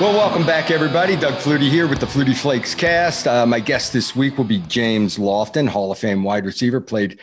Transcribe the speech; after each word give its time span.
Well, 0.00 0.14
welcome 0.14 0.46
back, 0.46 0.70
everybody. 0.70 1.14
Doug 1.14 1.34
Flutie 1.34 1.68
here 1.68 1.86
with 1.86 2.00
the 2.00 2.06
Flutie 2.06 2.34
Flakes 2.34 2.74
cast. 2.74 3.26
Uh, 3.26 3.44
my 3.44 3.60
guest 3.60 3.92
this 3.92 4.16
week 4.16 4.38
will 4.38 4.46
be 4.46 4.60
James 4.60 5.18
Lofton, 5.18 5.68
Hall 5.68 5.92
of 5.92 5.98
Fame 5.98 6.22
wide 6.22 6.46
receiver. 6.46 6.80
Played 6.80 7.20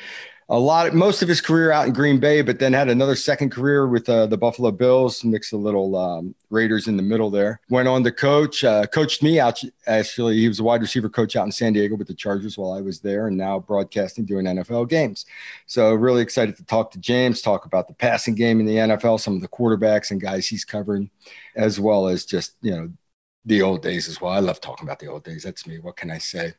a 0.49 0.57
lot, 0.57 0.87
of 0.87 0.93
most 0.93 1.21
of 1.21 1.27
his 1.27 1.41
career 1.41 1.71
out 1.71 1.87
in 1.87 1.93
Green 1.93 2.19
Bay, 2.19 2.41
but 2.41 2.57
then 2.57 2.71
had 2.71 2.87
another 2.87 3.15
second 3.15 3.49
career 3.49 3.85
with 3.85 4.07
uh, 4.07 4.27
the 4.27 4.37
Buffalo 4.37 4.71
Bills. 4.71 5.25
Mixed 5.25 5.51
a 5.51 5.57
little 5.57 5.95
um, 5.97 6.33
Raiders 6.49 6.87
in 6.87 6.95
the 6.95 7.03
middle 7.03 7.29
there. 7.29 7.59
Went 7.69 7.89
on 7.89 8.01
to 8.05 8.11
coach, 8.13 8.63
uh, 8.63 8.85
coached 8.87 9.21
me 9.21 9.41
out. 9.41 9.61
Actually, 9.87 10.37
he 10.37 10.47
was 10.47 10.61
a 10.61 10.63
wide 10.63 10.81
receiver 10.81 11.09
coach 11.09 11.35
out 11.35 11.45
in 11.45 11.51
San 11.51 11.73
Diego 11.73 11.97
with 11.97 12.07
the 12.07 12.13
Chargers 12.13 12.57
while 12.57 12.71
I 12.71 12.79
was 12.79 13.01
there, 13.01 13.27
and 13.27 13.35
now 13.35 13.59
broadcasting, 13.59 14.23
doing 14.23 14.45
NFL 14.45 14.87
games. 14.87 15.25
So 15.65 15.93
really 15.93 16.21
excited 16.21 16.55
to 16.57 16.63
talk 16.63 16.91
to 16.91 16.99
James, 16.99 17.41
talk 17.41 17.65
about 17.65 17.89
the 17.89 17.93
passing 17.93 18.35
game 18.35 18.61
in 18.61 18.65
the 18.65 18.75
NFL, 18.75 19.19
some 19.19 19.35
of 19.35 19.41
the 19.41 19.49
quarterbacks 19.49 20.11
and 20.11 20.21
guys 20.21 20.47
he's 20.47 20.63
covering, 20.63 21.09
as 21.57 21.77
well 21.77 22.07
as 22.07 22.23
just 22.23 22.53
you 22.61 22.71
know 22.71 22.89
the 23.47 23.61
old 23.61 23.81
days 23.81 24.09
as 24.09 24.19
well. 24.19 24.33
I 24.33 24.39
love 24.39 24.59
talking 24.59 24.85
about 24.85 24.99
the 24.99 25.07
old 25.07 25.23
days. 25.23 25.43
That's 25.43 25.65
me. 25.65 25.79
What 25.79 25.95
can 25.95 26.11
I 26.11 26.17
say? 26.17 26.53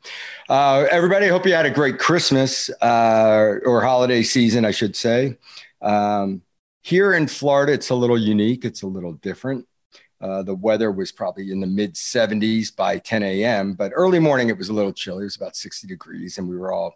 Uh, 0.49 0.87
everybody, 0.91 1.27
I 1.27 1.29
hope 1.29 1.47
you 1.47 1.53
had 1.53 1.67
a 1.67 1.71
great 1.71 1.99
Christmas 1.99 2.71
uh, 2.81 3.57
or 3.65 3.83
holiday 3.83 4.23
season, 4.23 4.65
I 4.65 4.71
should 4.71 4.97
say. 4.97 5.37
Um, 5.83 6.43
here 6.81 7.13
in 7.13 7.29
Florida, 7.29 7.75
it's 7.75 7.91
a 7.91 7.95
little 7.95 8.19
unique, 8.19 8.65
it's 8.65 8.83
a 8.83 8.87
little 8.87 9.13
different. 9.13 9.67
Uh, 10.21 10.43
the 10.43 10.55
weather 10.55 10.91
was 10.91 11.13
probably 11.13 11.53
in 11.53 11.61
the 11.61 11.67
mid 11.67 11.95
70s 11.95 12.75
by 12.75 12.99
10 12.99 13.23
a.m., 13.23 13.75
but 13.75 13.93
early 13.95 14.19
morning 14.19 14.49
it 14.49 14.57
was 14.57 14.71
a 14.71 14.73
little 14.73 14.93
chilly. 14.93 15.23
It 15.23 15.25
was 15.25 15.37
about 15.37 15.57
60 15.57 15.87
degrees, 15.87 16.39
and 16.39 16.49
we 16.49 16.57
were 16.57 16.73
all 16.73 16.95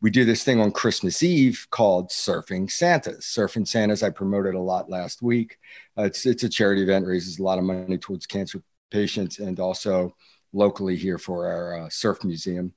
we 0.00 0.10
do 0.10 0.24
this 0.24 0.42
thing 0.42 0.60
on 0.60 0.72
Christmas 0.72 1.22
Eve 1.22 1.68
called 1.70 2.10
Surfing 2.10 2.68
Santas. 2.68 3.24
Surfing 3.24 3.66
Santas, 3.66 4.02
I 4.02 4.10
promoted 4.10 4.56
a 4.56 4.60
lot 4.60 4.90
last 4.90 5.22
week. 5.22 5.58
Uh, 5.96 6.02
it's 6.02 6.26
it's 6.26 6.42
a 6.42 6.48
charity 6.48 6.82
event, 6.82 7.06
raises 7.06 7.38
a 7.38 7.42
lot 7.42 7.58
of 7.58 7.64
money 7.64 7.98
towards 7.98 8.26
cancer 8.26 8.60
patients 8.92 9.38
and 9.38 9.58
also 9.58 10.14
locally 10.52 10.96
here 10.96 11.18
for 11.18 11.46
our 11.46 11.80
uh, 11.80 11.88
surf 11.88 12.22
museum. 12.22 12.74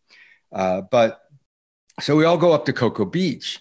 Uh, 0.51 0.81
but 0.81 1.19
so 1.99 2.15
we 2.15 2.25
all 2.25 2.37
go 2.37 2.53
up 2.53 2.65
to 2.65 2.73
Cocoa 2.73 3.05
Beach, 3.05 3.59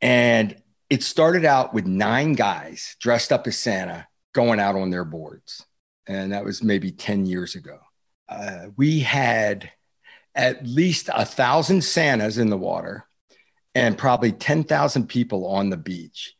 and 0.00 0.56
it 0.90 1.02
started 1.02 1.44
out 1.44 1.72
with 1.72 1.86
nine 1.86 2.34
guys 2.34 2.96
dressed 3.00 3.32
up 3.32 3.46
as 3.46 3.56
Santa 3.56 4.06
going 4.34 4.60
out 4.60 4.76
on 4.76 4.90
their 4.90 5.04
boards. 5.04 5.64
And 6.06 6.32
that 6.32 6.44
was 6.44 6.62
maybe 6.62 6.90
10 6.90 7.26
years 7.26 7.54
ago. 7.54 7.78
Uh, 8.28 8.66
we 8.76 9.00
had 9.00 9.70
at 10.34 10.66
least 10.66 11.08
a 11.14 11.24
thousand 11.24 11.84
Santas 11.84 12.38
in 12.38 12.50
the 12.50 12.56
water 12.56 13.06
and 13.74 13.96
probably 13.96 14.32
10,000 14.32 15.06
people 15.06 15.46
on 15.46 15.70
the 15.70 15.76
beach 15.76 16.34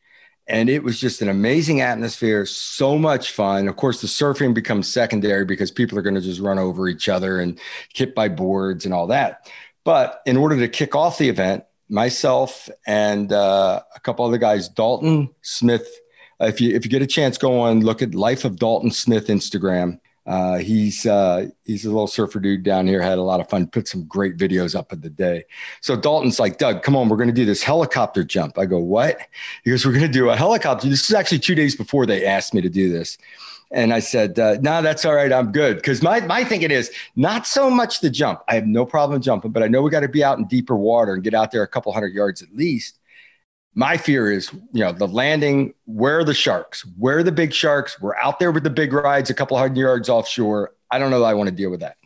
and 0.53 0.69
it 0.69 0.85
was 0.85 1.01
just 1.01 1.23
an 1.23 1.31
amazing 1.31 1.81
atmosphere 1.81 2.45
so 2.45 2.99
much 2.99 3.33
fun. 3.33 3.69
Of 3.69 3.77
course 3.77 4.03
the 4.03 4.07
surfing 4.07 4.53
becomes 4.53 4.87
secondary 4.87 5.47
because 5.47 5.71
people 5.71 5.99
are 5.99 6.03
going 6.03 6.15
to 6.15 6.21
just 6.21 6.41
run 6.41 6.59
over 6.59 6.89
each 6.89 7.09
other 7.09 7.41
and 7.41 7.59
hit 7.95 8.15
by 8.15 8.29
boards 8.29 8.85
and 8.85 8.93
all 8.93 9.07
that. 9.07 9.51
But 9.83 10.21
in 10.27 10.37
order 10.37 10.59
to 10.59 10.69
kick 10.69 10.95
off 10.95 11.17
the 11.17 11.31
event 11.31 11.65
myself 11.89 12.69
and 12.87 13.33
uh, 13.33 13.83
a 13.95 14.01
couple 14.01 14.25
other 14.25 14.39
guys 14.39 14.67
dalton 14.67 15.29
smith 15.43 15.87
if 16.41 16.59
you 16.59 16.75
if 16.75 16.87
you 16.87 16.91
get 16.91 17.03
a 17.03 17.07
chance 17.07 17.37
go 17.37 17.61
on 17.61 17.81
look 17.81 18.01
at 18.01 18.15
life 18.15 18.47
of 18.47 18.57
dalton 18.57 18.91
smith 18.91 19.27
instagram 19.27 20.01
uh, 20.25 20.59
he's 20.59 21.05
uh, 21.05 21.47
he's 21.65 21.85
a 21.85 21.89
little 21.89 22.07
surfer 22.07 22.39
dude 22.39 22.63
down 22.63 22.87
here. 22.87 23.03
Had 23.03 23.19
a 23.19 23.23
lot 23.23 23.41
of 23.41 23.49
fun. 23.49 23.67
Put 23.67 23.89
some 23.89 24.05
great 24.05 24.37
videos 24.37 24.77
up 24.77 24.93
of 24.93 25.03
the 25.03 25.11
day. 25.11 25.45
So 25.81 25.97
Dalton's 25.97 26.39
like, 26.39 26.59
Doug, 26.59 26.83
come 26.83 26.95
on, 26.95 27.09
we're 27.09 27.17
going 27.17 27.29
to 27.29 27.35
do 27.35 27.45
this 27.45 27.63
helicopter 27.63 28.23
jump. 28.23 28.57
I 28.57 28.67
go, 28.67 28.79
what? 28.79 29.19
He 29.65 29.71
goes, 29.71 29.85
we're 29.85 29.93
going 29.93 30.07
to 30.07 30.13
do 30.13 30.31
a 30.31 30.37
helicopter. 30.37 30.89
This 30.89 31.09
is 31.09 31.15
actually 31.15 31.41
two 31.41 31.57
days 31.57 31.75
before 31.75 32.07
they 32.07 32.25
asked 32.25 32.55
me 32.55 32.61
to 32.61 32.69
do 32.69 32.93
this. 32.93 33.19
And 33.73 33.95
I 33.95 34.01
said, 34.01 34.39
uh, 34.39 34.59
no, 34.61 34.83
that's 34.83 35.05
all 35.05 35.15
right. 35.15 35.33
I'm 35.33 35.51
good. 35.51 35.77
Because 35.77 36.03
my, 36.03 36.21
my 36.21 36.45
thinking 36.45 36.71
is 36.71 36.93
not 37.17 37.47
so 37.47 37.71
much 37.71 38.01
the 38.01 38.11
jump. 38.11 38.43
I 38.47 38.55
have 38.55 38.67
no 38.67 38.85
problem 38.85 39.21
jumping, 39.23 39.51
but 39.51 39.63
I 39.63 39.69
know 39.69 39.81
we 39.81 39.91
got 39.91 40.01
to 40.01 40.09
be 40.09 40.23
out 40.23 40.39
in 40.39 40.45
deeper 40.45 40.77
water 40.77 41.15
and 41.15 41.23
get 41.23 41.33
out 41.33 41.53
there 41.53 41.63
a 41.63 41.69
couple 41.69 41.91
hundred 41.91 42.13
yards 42.13 42.43
at 42.43 42.55
least 42.55 42.99
my 43.75 43.97
fear 43.97 44.31
is, 44.31 44.53
you 44.73 44.85
know, 44.85 44.93
the 44.93 45.09
landing, 45.09 45.75
where 45.87 46.19
are 46.19 46.25
the 46.25 46.35
sharks? 46.35 46.85
Where 46.99 47.19
are 47.19 47.23
the 47.23 47.33
big 47.33 47.53
sharks? 47.53 48.01
We're 48.01 48.17
out 48.17 48.39
there 48.39 48.53
with 48.53 48.65
the 48.65 48.71
big 48.71 48.93
rides 48.93 49.31
a 49.31 49.35
couple 49.35 49.57
hundred 49.57 49.79
yards 49.79 50.09
offshore. 50.09 50.73
I 50.91 50.99
don't 50.99 51.11
know 51.11 51.21
that 51.21 51.27
I 51.27 51.35
want 51.35 51.49
to 51.49 51.55
deal 51.55 51.71
with 51.71 51.81
that. 51.81 51.97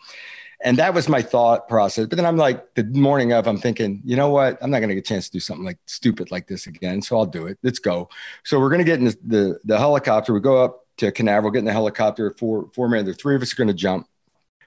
And 0.62 0.78
that 0.78 0.94
was 0.94 1.09
my 1.09 1.21
thought 1.21 1.69
process. 1.69 2.06
But 2.06 2.16
then 2.16 2.25
I'm 2.25 2.37
like, 2.37 2.75
the 2.75 2.84
morning 2.84 3.32
of, 3.32 3.47
I'm 3.47 3.59
thinking, 3.59 4.00
you 4.05 4.16
know 4.16 4.31
what? 4.31 4.59
I'm 4.62 4.71
not 4.71 4.78
going 4.78 4.88
to 4.88 4.94
get 4.94 5.05
a 5.05 5.09
chance 5.09 5.26
to 5.26 5.32
do 5.32 5.41
something 5.41 5.65
like 5.65 5.78
stupid 5.87 6.31
like 6.31 6.47
this 6.47 6.66
again. 6.66 7.03
So 7.03 7.19
I'll 7.19 7.26
do 7.26 7.47
it. 7.47 7.59
Let's 7.62 7.78
go. 7.78 8.09
So 8.44 8.59
we're 8.59 8.71
going 8.71 8.78
to 8.78 8.84
get 8.84 8.99
in 8.99 9.05
the, 9.06 9.19
the, 9.25 9.60
the 9.65 9.78
helicopter. 9.78 10.32
We 10.32 10.41
go 10.41 10.65
up 10.65 10.87
to 10.99 11.12
Canaveral, 11.12 11.50
get 11.50 11.59
in 11.59 11.65
the 11.66 11.72
helicopter. 11.72 12.34
Four, 12.38 12.71
four 12.75 12.88
men, 12.88 13.05
the 13.05 13.12
three 13.12 13.37
of 13.37 13.43
us 13.43 13.53
are 13.53 13.56
going 13.56 13.69
to 13.69 13.75
jump. 13.75 14.09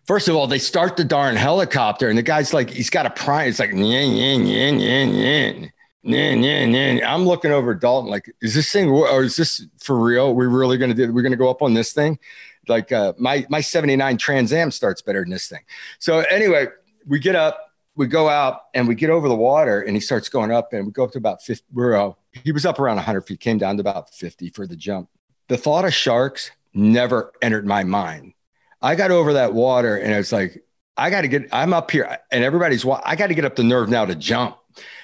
First 0.06 0.28
of 0.28 0.36
all, 0.36 0.48
they 0.48 0.59
start 0.59 0.98
the 0.98 1.04
darn 1.04 1.36
helicopter, 1.36 2.09
and 2.09 2.18
the 2.18 2.24
guy's 2.24 2.54
like, 2.54 2.70
he's 2.70 2.90
got 2.90 3.06
a 3.06 3.12
prime. 3.12 3.48
It's 3.48 3.59
like, 3.59 3.72
yin, 3.72 3.84
yin, 3.84 4.46
yin, 4.46 4.80
yin, 4.80 5.14
yin. 5.14 5.72
Yeah, 6.04 6.32
yeah, 6.32 6.66
yeah. 6.66 7.14
I'm 7.14 7.26
looking 7.26 7.52
over 7.52 7.74
Dalton 7.74 8.10
like, 8.10 8.34
is 8.42 8.54
this 8.54 8.72
thing 8.72 8.90
or 8.90 9.24
is 9.24 9.36
this 9.36 9.66
for 9.80 10.00
real? 10.00 10.34
We're 10.34 10.48
really 10.48 10.78
gonna 10.78 10.94
do 10.94 11.12
we're 11.12 11.22
gonna 11.22 11.36
go 11.36 11.50
up 11.50 11.62
on 11.62 11.74
this 11.74 11.92
thing? 11.92 12.20
Like 12.68 12.92
uh, 12.92 13.14
my 13.18 13.46
my 13.50 13.62
79 13.62 14.18
Trans 14.18 14.54
Am 14.54 14.72
starts 14.72 15.02
better 15.02 15.22
than 15.22 15.30
this 15.30 15.48
thing. 15.50 15.62
So 16.00 16.20
anyway, 16.32 16.68
we 17.06 17.20
get 17.20 17.36
up, 17.36 17.74
we 17.96 18.08
go 18.08 18.30
out 18.30 18.62
and 18.74 18.88
we 18.88 18.96
get 18.96 19.09
over 19.09 19.28
the 19.28 19.36
water 19.36 19.82
and 19.82 19.96
he 19.96 20.00
starts 20.00 20.30
going 20.30 20.52
up 20.52 20.72
and 20.72 20.86
we 20.86 20.92
go 20.92 21.04
up 21.04 21.12
to 21.12 21.18
about 21.18 21.42
50. 21.42 21.66
We're 21.74 21.96
uh, 21.96 22.14
he 22.32 22.52
was 22.52 22.66
up 22.66 22.80
around 22.80 22.98
100 22.98 23.22
feet, 23.22 23.40
came 23.40 23.58
down 23.58 23.76
to 23.78 23.82
about 23.82 24.14
50 24.14 24.50
for 24.52 24.66
the 24.66 24.76
jump. 24.76 25.09
The 25.48 25.58
thought 25.58 25.84
of 25.86 25.94
sharks 25.94 26.52
never 26.74 27.34
entered 27.42 27.66
my 27.66 27.84
mind. 27.84 28.34
I 28.82 28.96
got 28.96 29.12
over 29.12 29.34
that 29.34 29.54
water 29.54 29.98
and 29.98 30.14
it's 30.14 30.32
like, 30.32 30.64
I 30.96 31.09
got 31.09 31.22
to 31.22 31.28
get, 31.28 31.50
I'm 31.52 31.74
up 31.74 31.92
here 31.92 32.20
and 32.32 32.44
everybody's, 32.44 32.86
I 32.86 33.16
got 33.16 33.28
to 33.28 33.34
get 33.34 33.46
up 33.46 33.56
the 33.56 33.64
nerve 33.64 33.90
now 33.90 34.06
to 34.06 34.16
jump. 34.16 34.59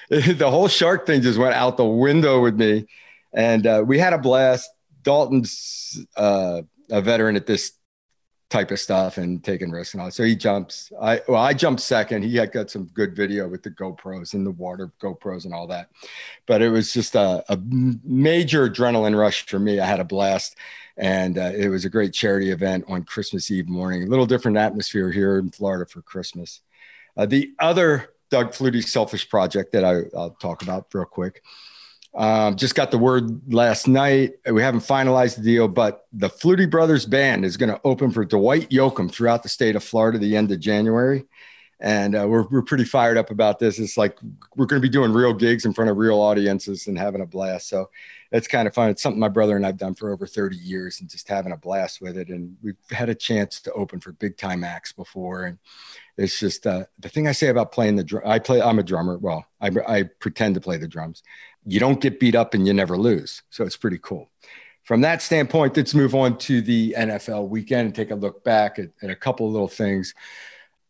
the 0.08 0.50
whole 0.50 0.68
shark 0.68 1.06
thing 1.06 1.22
just 1.22 1.38
went 1.38 1.54
out 1.54 1.76
the 1.76 1.84
window 1.84 2.40
with 2.40 2.56
me. 2.56 2.86
And 3.32 3.66
uh, 3.66 3.84
we 3.86 3.98
had 3.98 4.12
a 4.12 4.18
blast. 4.18 4.70
Dalton's 5.02 6.04
uh, 6.16 6.62
a 6.90 7.00
veteran 7.00 7.36
at 7.36 7.46
this 7.46 7.72
type 8.48 8.70
of 8.70 8.78
stuff 8.78 9.18
and 9.18 9.42
taking 9.42 9.70
risks 9.70 9.94
and 9.94 10.02
all. 10.02 10.10
So 10.10 10.22
he 10.22 10.36
jumps. 10.36 10.92
I 11.00 11.20
well, 11.28 11.42
I 11.42 11.52
jumped 11.52 11.82
second. 11.82 12.22
He 12.22 12.36
had 12.36 12.52
got 12.52 12.70
some 12.70 12.84
good 12.94 13.16
video 13.16 13.48
with 13.48 13.62
the 13.62 13.70
GoPros 13.70 14.34
and 14.34 14.46
the 14.46 14.52
water 14.52 14.92
GoPros 15.00 15.44
and 15.44 15.52
all 15.52 15.66
that. 15.68 15.90
But 16.46 16.62
it 16.62 16.70
was 16.70 16.92
just 16.92 17.14
a, 17.14 17.44
a 17.48 17.58
major 18.04 18.68
adrenaline 18.68 19.18
rush 19.18 19.46
for 19.46 19.58
me. 19.58 19.80
I 19.80 19.86
had 19.86 20.00
a 20.00 20.04
blast. 20.04 20.56
And 20.96 21.36
uh, 21.36 21.52
it 21.54 21.68
was 21.68 21.84
a 21.84 21.90
great 21.90 22.14
charity 22.14 22.50
event 22.50 22.84
on 22.88 23.04
Christmas 23.04 23.50
Eve 23.50 23.68
morning. 23.68 24.04
A 24.04 24.06
little 24.06 24.24
different 24.24 24.56
atmosphere 24.56 25.10
here 25.10 25.38
in 25.38 25.50
Florida 25.50 25.84
for 25.84 26.00
Christmas. 26.00 26.60
Uh, 27.16 27.26
the 27.26 27.52
other 27.58 28.14
Doug 28.30 28.52
Flutie's 28.52 28.90
Selfish 28.90 29.28
Project 29.28 29.72
that 29.72 29.84
I, 29.84 29.94
will 30.12 30.36
talk 30.40 30.62
about 30.62 30.86
real 30.92 31.04
quick. 31.04 31.42
Um, 32.16 32.56
just 32.56 32.74
got 32.74 32.90
the 32.90 32.98
word 32.98 33.52
last 33.52 33.86
night. 33.86 34.34
We 34.50 34.62
haven't 34.62 34.80
finalized 34.80 35.36
the 35.36 35.42
deal, 35.42 35.68
but 35.68 36.06
the 36.14 36.30
Flutie 36.30 36.70
Brothers 36.70 37.04
Band 37.04 37.44
is 37.44 37.58
going 37.58 37.68
to 37.68 37.80
open 37.84 38.10
for 38.10 38.24
Dwight 38.24 38.70
Yoakam 38.70 39.12
throughout 39.12 39.42
the 39.42 39.50
state 39.50 39.76
of 39.76 39.84
Florida 39.84 40.18
the 40.18 40.34
end 40.34 40.50
of 40.50 40.58
January. 40.58 41.24
And 41.78 42.16
uh, 42.16 42.26
we're, 42.26 42.46
we're 42.48 42.62
pretty 42.62 42.84
fired 42.84 43.18
up 43.18 43.30
about 43.30 43.58
this. 43.58 43.78
It's 43.78 43.98
like 43.98 44.18
we're 44.56 44.64
going 44.64 44.80
to 44.80 44.88
be 44.88 44.92
doing 44.92 45.12
real 45.12 45.34
gigs 45.34 45.66
in 45.66 45.74
front 45.74 45.90
of 45.90 45.98
real 45.98 46.18
audiences 46.18 46.86
and 46.86 46.98
having 46.98 47.20
a 47.20 47.26
blast. 47.26 47.68
So 47.68 47.90
it's 48.32 48.48
kind 48.48 48.66
of 48.66 48.74
fun. 48.74 48.90
It's 48.90 49.02
something 49.02 49.20
my 49.20 49.28
brother 49.28 49.56
and 49.56 49.66
I've 49.66 49.76
done 49.76 49.94
for 49.94 50.12
over 50.12 50.26
30 50.26 50.56
years 50.56 51.00
and 51.00 51.08
just 51.08 51.28
having 51.28 51.52
a 51.52 51.56
blast 51.56 52.00
with 52.00 52.16
it. 52.16 52.28
And 52.28 52.56
we've 52.62 52.76
had 52.90 53.08
a 53.08 53.14
chance 53.14 53.60
to 53.62 53.72
open 53.72 54.00
for 54.00 54.12
big 54.12 54.36
time 54.36 54.64
acts 54.64 54.92
before. 54.92 55.44
And 55.44 55.58
it's 56.16 56.38
just 56.38 56.66
uh, 56.66 56.84
the 56.98 57.08
thing 57.08 57.28
I 57.28 57.32
say 57.32 57.48
about 57.48 57.72
playing 57.72 57.96
the 57.96 58.04
drum. 58.04 58.22
I 58.26 58.38
play. 58.38 58.60
I'm 58.60 58.78
a 58.78 58.82
drummer. 58.82 59.18
Well, 59.18 59.46
I, 59.60 59.70
I 59.86 60.02
pretend 60.20 60.54
to 60.54 60.60
play 60.60 60.76
the 60.76 60.88
drums. 60.88 61.22
You 61.64 61.80
don't 61.80 62.00
get 62.00 62.20
beat 62.20 62.34
up 62.34 62.54
and 62.54 62.66
you 62.66 62.72
never 62.72 62.96
lose. 62.96 63.42
So 63.50 63.64
it's 63.64 63.76
pretty 63.76 63.98
cool. 63.98 64.30
From 64.84 65.00
that 65.00 65.20
standpoint, 65.20 65.76
let's 65.76 65.94
move 65.94 66.14
on 66.14 66.38
to 66.38 66.60
the 66.60 66.94
NFL 66.96 67.48
weekend 67.48 67.86
and 67.86 67.94
take 67.94 68.12
a 68.12 68.14
look 68.14 68.44
back 68.44 68.78
at, 68.78 68.90
at 69.02 69.10
a 69.10 69.16
couple 69.16 69.46
of 69.46 69.52
little 69.52 69.68
things. 69.68 70.14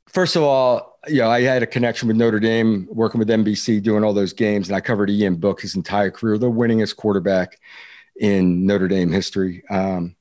First 0.08 0.36
of 0.36 0.42
all, 0.42 0.98
you 1.08 1.18
know, 1.18 1.30
I 1.30 1.42
had 1.42 1.62
a 1.62 1.66
connection 1.66 2.08
with 2.08 2.16
Notre 2.16 2.40
Dame, 2.40 2.88
working 2.90 3.18
with 3.18 3.28
NBC, 3.28 3.82
doing 3.82 4.02
all 4.02 4.14
those 4.14 4.32
games, 4.32 4.68
and 4.68 4.76
I 4.76 4.80
covered 4.80 5.10
Ian 5.10 5.36
Book 5.36 5.60
his 5.60 5.76
entire 5.76 6.10
career, 6.10 6.38
the 6.38 6.50
winningest 6.50 6.96
quarterback 6.96 7.60
in 8.16 8.66
Notre 8.66 8.88
Dame 8.88 9.12
history. 9.12 9.62
Um, 9.68 10.16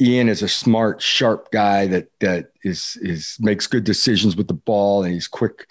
Ian 0.00 0.28
is 0.28 0.42
a 0.42 0.48
smart, 0.48 1.02
sharp 1.02 1.50
guy 1.50 1.86
that 1.88 2.08
that 2.20 2.52
is 2.62 2.96
is 3.02 3.36
makes 3.40 3.66
good 3.66 3.84
decisions 3.84 4.36
with 4.36 4.48
the 4.48 4.54
ball, 4.54 5.02
and 5.02 5.12
he's 5.12 5.28
quick 5.28 5.68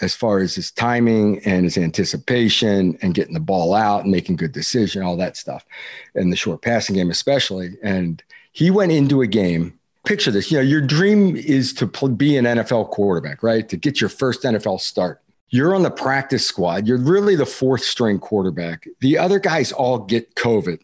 as 0.00 0.14
far 0.14 0.38
as 0.40 0.54
his 0.54 0.70
timing 0.70 1.40
and 1.44 1.64
his 1.64 1.78
anticipation 1.78 2.98
and 3.00 3.14
getting 3.14 3.34
the 3.34 3.40
ball 3.40 3.72
out 3.74 4.02
and 4.02 4.12
making 4.12 4.36
good 4.36 4.52
decision, 4.52 5.02
all 5.02 5.16
that 5.16 5.36
stuff, 5.36 5.64
and 6.14 6.32
the 6.32 6.36
short 6.36 6.62
passing 6.62 6.96
game 6.96 7.10
especially. 7.10 7.76
And 7.82 8.22
he 8.52 8.70
went 8.70 8.92
into 8.92 9.22
a 9.22 9.26
game. 9.26 9.78
Picture 10.06 10.30
this: 10.30 10.50
you 10.50 10.56
know, 10.56 10.62
your 10.62 10.80
dream 10.80 11.36
is 11.36 11.74
to 11.74 11.86
be 11.86 12.38
an 12.38 12.46
NFL 12.46 12.90
quarterback, 12.90 13.42
right? 13.42 13.68
To 13.68 13.76
get 13.76 14.00
your 14.00 14.08
first 14.08 14.42
NFL 14.42 14.80
start. 14.80 15.22
You're 15.50 15.74
on 15.74 15.82
the 15.82 15.90
practice 15.90 16.44
squad. 16.44 16.88
You're 16.88 16.98
really 16.98 17.36
the 17.36 17.46
fourth 17.46 17.82
string 17.82 18.18
quarterback. 18.18 18.88
The 19.00 19.18
other 19.18 19.38
guys 19.38 19.70
all 19.70 19.98
get 19.98 20.34
COVID 20.34 20.80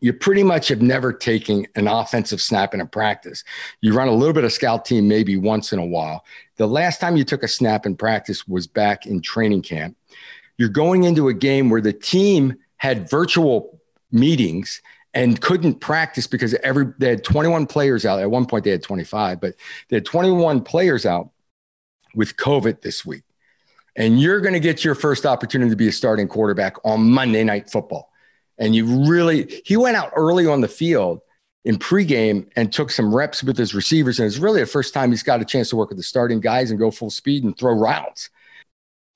you 0.00 0.12
pretty 0.12 0.42
much 0.42 0.68
have 0.68 0.82
never 0.82 1.12
taken 1.12 1.66
an 1.74 1.88
offensive 1.88 2.40
snap 2.40 2.74
in 2.74 2.80
a 2.80 2.86
practice. 2.86 3.44
You 3.80 3.92
run 3.92 4.08
a 4.08 4.14
little 4.14 4.34
bit 4.34 4.44
of 4.44 4.52
scout 4.52 4.84
team 4.84 5.08
maybe 5.08 5.36
once 5.36 5.72
in 5.72 5.78
a 5.78 5.86
while. 5.86 6.24
The 6.56 6.68
last 6.68 7.00
time 7.00 7.16
you 7.16 7.24
took 7.24 7.42
a 7.42 7.48
snap 7.48 7.86
in 7.86 7.96
practice 7.96 8.46
was 8.46 8.66
back 8.66 9.06
in 9.06 9.20
training 9.20 9.62
camp. 9.62 9.96
You're 10.58 10.68
going 10.68 11.04
into 11.04 11.28
a 11.28 11.34
game 11.34 11.70
where 11.70 11.80
the 11.80 11.92
team 11.92 12.54
had 12.76 13.10
virtual 13.10 13.80
meetings 14.12 14.80
and 15.16 15.40
couldn't 15.40 15.80
practice 15.80 16.26
because 16.26 16.52
every 16.62 16.92
they 16.98 17.08
had 17.08 17.24
21 17.24 17.66
players 17.66 18.04
out. 18.04 18.20
At 18.20 18.30
one 18.30 18.44
point 18.44 18.64
they 18.64 18.70
had 18.70 18.82
25, 18.82 19.40
but 19.40 19.54
they 19.88 19.96
had 19.96 20.04
21 20.04 20.62
players 20.62 21.06
out 21.06 21.30
with 22.14 22.36
COVID 22.36 22.82
this 22.82 23.04
week. 23.04 23.22
And 23.96 24.20
you're 24.20 24.42
going 24.42 24.52
to 24.52 24.60
get 24.60 24.84
your 24.84 24.94
first 24.94 25.24
opportunity 25.24 25.70
to 25.70 25.76
be 25.76 25.88
a 25.88 25.92
starting 25.92 26.28
quarterback 26.28 26.76
on 26.84 27.10
Monday 27.10 27.44
night 27.44 27.70
football. 27.70 28.12
And 28.58 28.76
you 28.76 29.08
really, 29.08 29.62
he 29.64 29.78
went 29.78 29.96
out 29.96 30.12
early 30.14 30.46
on 30.46 30.60
the 30.60 30.68
field 30.68 31.20
in 31.64 31.78
pregame 31.78 32.46
and 32.54 32.70
took 32.70 32.90
some 32.90 33.14
reps 33.14 33.42
with 33.42 33.56
his 33.56 33.74
receivers. 33.74 34.20
And 34.20 34.26
it's 34.26 34.36
really 34.36 34.60
the 34.60 34.66
first 34.66 34.92
time 34.92 35.10
he's 35.10 35.22
got 35.22 35.40
a 35.40 35.46
chance 35.46 35.70
to 35.70 35.76
work 35.76 35.88
with 35.88 35.98
the 35.98 36.04
starting 36.04 36.40
guys 36.40 36.70
and 36.70 36.78
go 36.78 36.90
full 36.90 37.10
speed 37.10 37.42
and 37.42 37.56
throw 37.56 37.72
routes. 37.72 38.28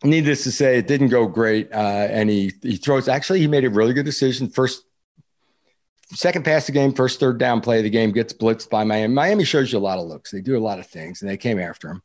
Needless 0.02 0.44
to 0.44 0.52
say, 0.52 0.78
it 0.78 0.86
didn't 0.86 1.08
go 1.08 1.26
great. 1.26 1.70
Uh, 1.70 2.08
and 2.10 2.30
he, 2.30 2.54
he 2.62 2.76
throws, 2.76 3.06
actually, 3.06 3.40
he 3.40 3.46
made 3.46 3.66
a 3.66 3.70
really 3.70 3.92
good 3.92 4.06
decision. 4.06 4.48
First, 4.48 4.84
second 6.12 6.44
pass 6.44 6.68
of 6.68 6.74
the 6.74 6.80
game, 6.80 6.92
first 6.92 7.20
third 7.20 7.38
down 7.38 7.60
play 7.60 7.78
of 7.78 7.84
the 7.84 7.90
game 7.90 8.12
gets 8.12 8.32
blitzed 8.32 8.70
by 8.70 8.84
Miami. 8.84 9.12
Miami 9.12 9.44
shows 9.44 9.72
you 9.72 9.78
a 9.78 9.80
lot 9.80 9.98
of 9.98 10.06
looks. 10.06 10.30
They 10.30 10.40
do 10.40 10.56
a 10.56 10.60
lot 10.60 10.78
of 10.78 10.86
things, 10.86 11.22
and 11.22 11.30
they 11.30 11.36
came 11.36 11.58
after 11.58 11.88
him. 11.88 12.02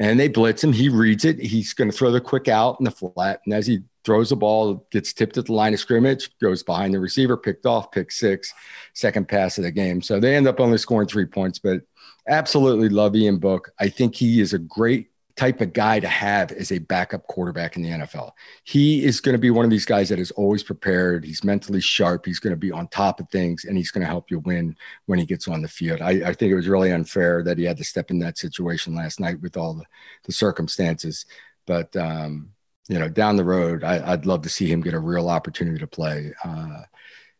And 0.00 0.18
they 0.18 0.28
blitz 0.28 0.62
him. 0.62 0.72
He 0.72 0.88
reads 0.88 1.24
it. 1.24 1.40
He's 1.40 1.74
going 1.74 1.90
to 1.90 1.96
throw 1.96 2.12
the 2.12 2.20
quick 2.20 2.46
out 2.46 2.76
in 2.78 2.84
the 2.84 2.90
flat. 2.90 3.40
And 3.44 3.52
as 3.52 3.66
he 3.66 3.80
throws 4.04 4.30
the 4.30 4.36
ball, 4.36 4.86
gets 4.92 5.12
tipped 5.12 5.36
at 5.38 5.46
the 5.46 5.52
line 5.52 5.74
of 5.74 5.80
scrimmage, 5.80 6.30
goes 6.38 6.62
behind 6.62 6.94
the 6.94 7.00
receiver, 7.00 7.36
picked 7.36 7.66
off, 7.66 7.90
pick 7.90 8.12
six, 8.12 8.52
second 8.94 9.26
pass 9.26 9.58
of 9.58 9.64
the 9.64 9.72
game. 9.72 10.00
So 10.00 10.20
they 10.20 10.36
end 10.36 10.46
up 10.46 10.60
only 10.60 10.78
scoring 10.78 11.08
three 11.08 11.26
points, 11.26 11.58
but 11.58 11.82
absolutely 12.28 12.88
love 12.88 13.16
Ian 13.16 13.38
Book. 13.38 13.72
I 13.80 13.88
think 13.88 14.14
he 14.14 14.40
is 14.40 14.52
a 14.52 14.58
great 14.58 15.08
type 15.38 15.60
of 15.60 15.72
guy 15.72 16.00
to 16.00 16.08
have 16.08 16.50
as 16.50 16.72
a 16.72 16.78
backup 16.78 17.24
quarterback 17.28 17.76
in 17.76 17.82
the 17.82 17.90
NFL. 17.90 18.32
He 18.64 19.04
is 19.04 19.20
going 19.20 19.34
to 19.34 19.40
be 19.40 19.50
one 19.50 19.64
of 19.64 19.70
these 19.70 19.84
guys 19.84 20.08
that 20.08 20.18
is 20.18 20.32
always 20.32 20.64
prepared. 20.64 21.24
He's 21.24 21.44
mentally 21.44 21.80
sharp. 21.80 22.26
He's 22.26 22.40
going 22.40 22.52
to 22.52 22.56
be 22.56 22.72
on 22.72 22.88
top 22.88 23.20
of 23.20 23.30
things 23.30 23.64
and 23.64 23.76
he's 23.76 23.92
going 23.92 24.02
to 24.02 24.10
help 24.10 24.32
you 24.32 24.40
win 24.40 24.76
when 25.06 25.20
he 25.20 25.24
gets 25.24 25.46
on 25.46 25.62
the 25.62 25.68
field. 25.68 26.02
I, 26.02 26.10
I, 26.10 26.34
think 26.34 26.50
it 26.50 26.56
was 26.56 26.66
really 26.66 26.90
unfair 26.90 27.44
that 27.44 27.56
he 27.56 27.64
had 27.64 27.76
to 27.76 27.84
step 27.84 28.10
in 28.10 28.18
that 28.18 28.36
situation 28.36 28.96
last 28.96 29.20
night 29.20 29.40
with 29.40 29.56
all 29.56 29.74
the, 29.74 29.84
the 30.24 30.32
circumstances. 30.32 31.24
But, 31.66 31.94
um, 31.96 32.50
you 32.88 32.98
know, 32.98 33.08
down 33.08 33.36
the 33.36 33.44
road, 33.44 33.84
I, 33.84 34.10
would 34.10 34.26
love 34.26 34.42
to 34.42 34.48
see 34.48 34.66
him 34.66 34.80
get 34.80 34.94
a 34.94 34.98
real 34.98 35.28
opportunity 35.28 35.78
to 35.78 35.86
play. 35.86 36.34
Uh, 36.44 36.82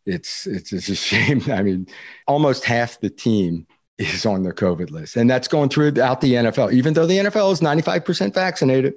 it's, 0.05 0.47
it's, 0.47 0.71
it's 0.71 0.87
a 0.87 0.95
shame. 1.09 1.41
I 1.51 1.63
mean, 1.63 1.87
almost 2.27 2.63
half 2.63 3.01
the 3.01 3.09
team 3.09 3.67
is 3.99 4.25
on 4.25 4.43
the 4.43 4.53
COVID 4.53 4.91
list. 4.91 5.17
And 5.17 5.29
that's 5.29 5.47
going 5.47 5.69
throughout 5.69 6.21
the 6.21 6.33
NFL. 6.33 6.73
Even 6.73 6.93
though 6.93 7.05
the 7.05 7.17
NFL 7.17 7.51
is 7.51 7.59
95% 7.59 8.33
vaccinated, 8.33 8.95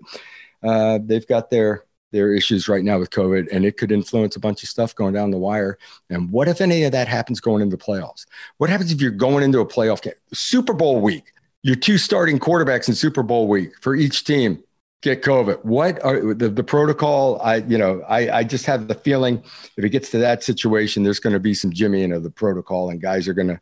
uh, 0.62 0.98
they've 1.02 1.26
got 1.26 1.50
their 1.50 1.84
their 2.12 2.34
issues 2.34 2.68
right 2.68 2.84
now 2.84 2.98
with 2.98 3.08
COVID, 3.08 3.48
and 3.50 3.64
it 3.64 3.78
could 3.78 3.90
influence 3.90 4.36
a 4.36 4.40
bunch 4.40 4.62
of 4.62 4.68
stuff 4.68 4.94
going 4.94 5.14
down 5.14 5.30
the 5.30 5.38
wire. 5.38 5.78
And 6.10 6.30
what 6.30 6.46
if 6.46 6.60
any 6.60 6.84
of 6.84 6.92
that 6.92 7.08
happens 7.08 7.40
going 7.40 7.62
into 7.62 7.78
playoffs? 7.78 8.26
What 8.58 8.68
happens 8.68 8.92
if 8.92 9.00
you're 9.00 9.10
going 9.10 9.42
into 9.42 9.60
a 9.60 9.66
playoff 9.66 10.02
game? 10.02 10.12
Super 10.34 10.74
Bowl 10.74 11.00
week, 11.00 11.32
your 11.62 11.74
two 11.74 11.96
starting 11.96 12.38
quarterbacks 12.38 12.86
in 12.86 12.94
Super 12.94 13.22
Bowl 13.22 13.48
week 13.48 13.72
for 13.80 13.94
each 13.94 14.24
team 14.24 14.62
get 15.00 15.22
COVID. 15.22 15.64
What 15.64 16.02
are 16.04 16.34
the, 16.34 16.48
the 16.48 16.62
protocol? 16.62 17.40
I, 17.42 17.56
you 17.56 17.78
know, 17.78 18.02
I, 18.08 18.38
I 18.38 18.44
just 18.44 18.66
have 18.66 18.88
the 18.88 18.94
feeling 18.94 19.42
if 19.76 19.84
it 19.84 19.88
gets 19.88 20.10
to 20.10 20.18
that 20.18 20.44
situation, 20.44 21.02
there's 21.02 21.18
going 21.18 21.32
to 21.32 21.40
be 21.40 21.54
some 21.54 21.72
jimmying 21.72 22.14
of 22.14 22.22
the 22.22 22.30
protocol 22.30 22.90
and 22.90 23.00
guys 23.00 23.26
are 23.26 23.34
going 23.34 23.48
to 23.48 23.60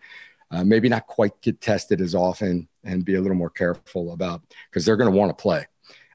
uh, 0.51 0.65
maybe 0.65 0.89
not 0.89 1.07
quite 1.07 1.41
get 1.43 1.61
tested 1.61 2.01
as 2.01 2.15
often 2.15 2.69
and 2.85 3.05
be 3.05 3.15
a 3.15 3.21
little 3.21 3.37
more 3.37 3.51
careful 3.51 4.13
about 4.13 4.43
because 4.71 4.85
they're 4.85 4.97
going 4.97 5.11
to 5.11 5.17
want 5.17 5.37
to 5.37 5.41
play. 5.41 5.67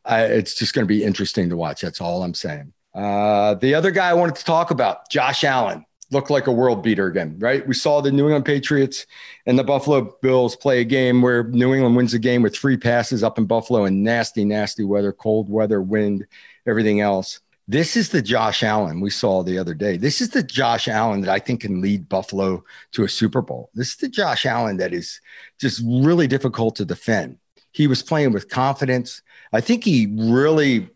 Uh, 0.04 0.28
it's 0.30 0.56
just 0.56 0.74
going 0.74 0.86
to 0.86 0.94
be 0.94 1.04
interesting 1.04 1.50
to 1.50 1.58
watch. 1.58 1.82
That's 1.82 2.02
all 2.02 2.24
I'm 2.24 2.34
saying. 2.34 2.74
Uh, 2.94 3.56
the 3.56 3.74
other 3.74 3.92
guy 3.92 4.10
I 4.10 4.14
wanted 4.14 4.36
to 4.36 4.46
talk 4.46 4.72
about, 4.72 5.10
Josh 5.10 5.44
Allen, 5.44 5.86
looked 6.12 6.30
like 6.30 6.48
a 6.48 6.52
world 6.52 6.84
beater 6.84 7.08
again, 7.08 7.36
right? 7.40 7.68
We 7.68 7.74
saw 7.74 8.02
the 8.02 8.12
New 8.12 8.26
England 8.26 8.46
Patriots 8.46 9.06
and 9.46 9.58
the 9.58 9.64
Buffalo 9.64 10.16
Bills 10.22 10.56
play 10.56 10.80
a 10.82 10.86
game 10.86 11.22
where 11.22 11.46
New 11.46 11.74
England 11.74 11.96
wins 11.96 12.12
the 12.12 12.20
game 12.20 12.42
with 12.42 12.56
three 12.56 12.78
passes 12.78 13.24
up 13.24 13.38
in 13.38 13.46
Buffalo 13.46 13.86
in 13.86 14.04
nasty, 14.04 14.46
nasty 14.46 14.84
weather, 14.84 15.12
cold 15.12 15.50
weather, 15.50 15.82
wind, 15.82 16.26
everything 16.68 17.02
else. 17.02 17.40
This 17.68 17.96
is 17.96 18.10
the 18.10 18.22
Josh 18.22 18.62
Allen 18.62 19.02
we 19.02 19.10
saw 19.10 19.42
the 19.42 19.58
other 19.58 19.74
day. 19.74 19.98
This 19.98 20.22
is 20.22 20.30
the 20.30 20.44
Josh 20.44 20.88
Allen 20.88 21.22
that 21.22 21.32
I 21.32 21.40
think 21.40 21.62
can 21.62 21.82
lead 21.82 22.08
Buffalo 22.08 22.64
to 22.92 23.04
a 23.04 23.10
Super 23.10 23.42
Bowl. 23.42 23.72
This 23.74 23.90
is 23.90 23.96
the 23.96 24.10
Josh 24.10 24.46
Allen 24.46 24.78
that 24.78 24.94
is 24.94 25.20
just 25.60 25.82
really 25.84 26.28
difficult 26.28 26.76
to 26.76 26.86
defend. 26.86 27.40
He 27.72 27.88
was 27.88 28.04
playing 28.04 28.34
with 28.34 28.50
confidence. 28.50 29.24
I 29.52 29.62
think 29.62 29.84
he 29.84 30.14
really 30.16 30.90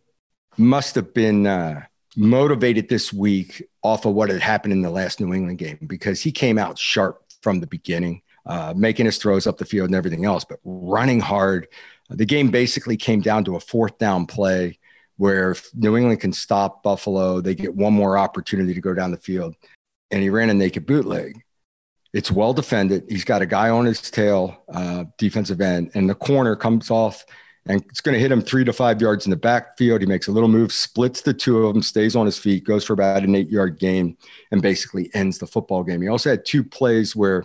must 0.58 0.94
have 0.96 1.14
been 1.14 1.48
uh, 1.48 1.82
motivated 2.16 2.88
this 2.88 3.12
week 3.12 3.64
off 3.82 4.06
of 4.06 4.14
what 4.14 4.30
had 4.30 4.42
happened 4.42 4.74
in 4.74 4.82
the 4.82 4.92
last 4.92 5.20
New 5.20 5.34
England 5.34 5.58
game 5.58 5.80
because 5.88 6.22
he 6.22 6.32
came 6.32 6.58
out 6.60 6.78
sharp 6.78 7.24
from 7.42 7.62
the 7.62 7.68
beginning, 7.68 8.22
uh, 8.46 8.74
making 8.76 9.06
his 9.06 9.18
throws 9.18 9.48
up 9.48 9.58
the 9.58 9.66
field 9.66 9.88
and 9.88 9.96
everything 9.96 10.26
else, 10.26 10.46
but 10.46 10.60
running 10.64 11.20
hard. 11.20 11.68
The 12.10 12.26
game 12.26 12.52
basically 12.52 12.98
came 12.98 13.22
down 13.22 13.44
to 13.46 13.56
a 13.56 13.60
fourth 13.60 13.98
down 13.98 14.26
play 14.26 14.79
where 15.20 15.52
if 15.52 15.70
New 15.76 15.98
England 15.98 16.22
can 16.22 16.32
stop 16.32 16.82
Buffalo, 16.82 17.42
they 17.42 17.54
get 17.54 17.76
one 17.76 17.92
more 17.92 18.18
opportunity 18.18 18.74
to 18.74 18.80
go 18.80 18.94
down 18.94 19.12
the 19.12 19.18
field. 19.18 19.54
And 20.12 20.24
he 20.24 20.30
ran 20.30 20.50
a 20.50 20.54
naked 20.54 20.86
bootleg. 20.86 21.44
It's 22.14 22.32
well 22.32 22.54
defended. 22.54 23.04
He's 23.10 23.26
got 23.26 23.42
a 23.42 23.46
guy 23.46 23.70
on 23.70 23.84
his 23.86 24.00
tail, 24.00 24.64
uh, 24.74 25.04
defensive 25.18 25.60
end, 25.60 25.92
and 25.94 26.10
the 26.10 26.16
corner 26.16 26.56
comes 26.56 26.90
off 26.90 27.26
and 27.66 27.84
it's 27.90 28.00
going 28.00 28.14
to 28.14 28.20
hit 28.20 28.32
him 28.32 28.42
three 28.42 28.64
to 28.64 28.72
five 28.72 29.02
yards 29.02 29.26
in 29.26 29.30
the 29.30 29.36
backfield. 29.36 30.00
He 30.00 30.08
makes 30.08 30.30
a 30.30 30.32
little 30.32 30.48
move, 30.48 30.72
splits 30.72 31.22
the 31.22 31.34
two 31.34 31.66
of 31.66 31.74
them, 31.74 31.84
stays 31.84 32.16
on 32.16 32.26
his 32.26 32.40
feet, 32.40 32.64
goes 32.64 32.86
for 32.86 32.94
about 32.94 33.24
an 33.24 33.36
eight 33.36 33.50
yard 33.50 33.78
gain, 33.78 34.16
and 34.52 34.62
basically 34.62 35.12
ends 35.14 35.38
the 35.38 35.48
football 35.48 35.84
game. 35.84 36.02
He 36.02 36.08
also 36.08 36.30
had 36.30 36.46
two 36.46 36.64
plays 36.64 37.14
where 37.14 37.44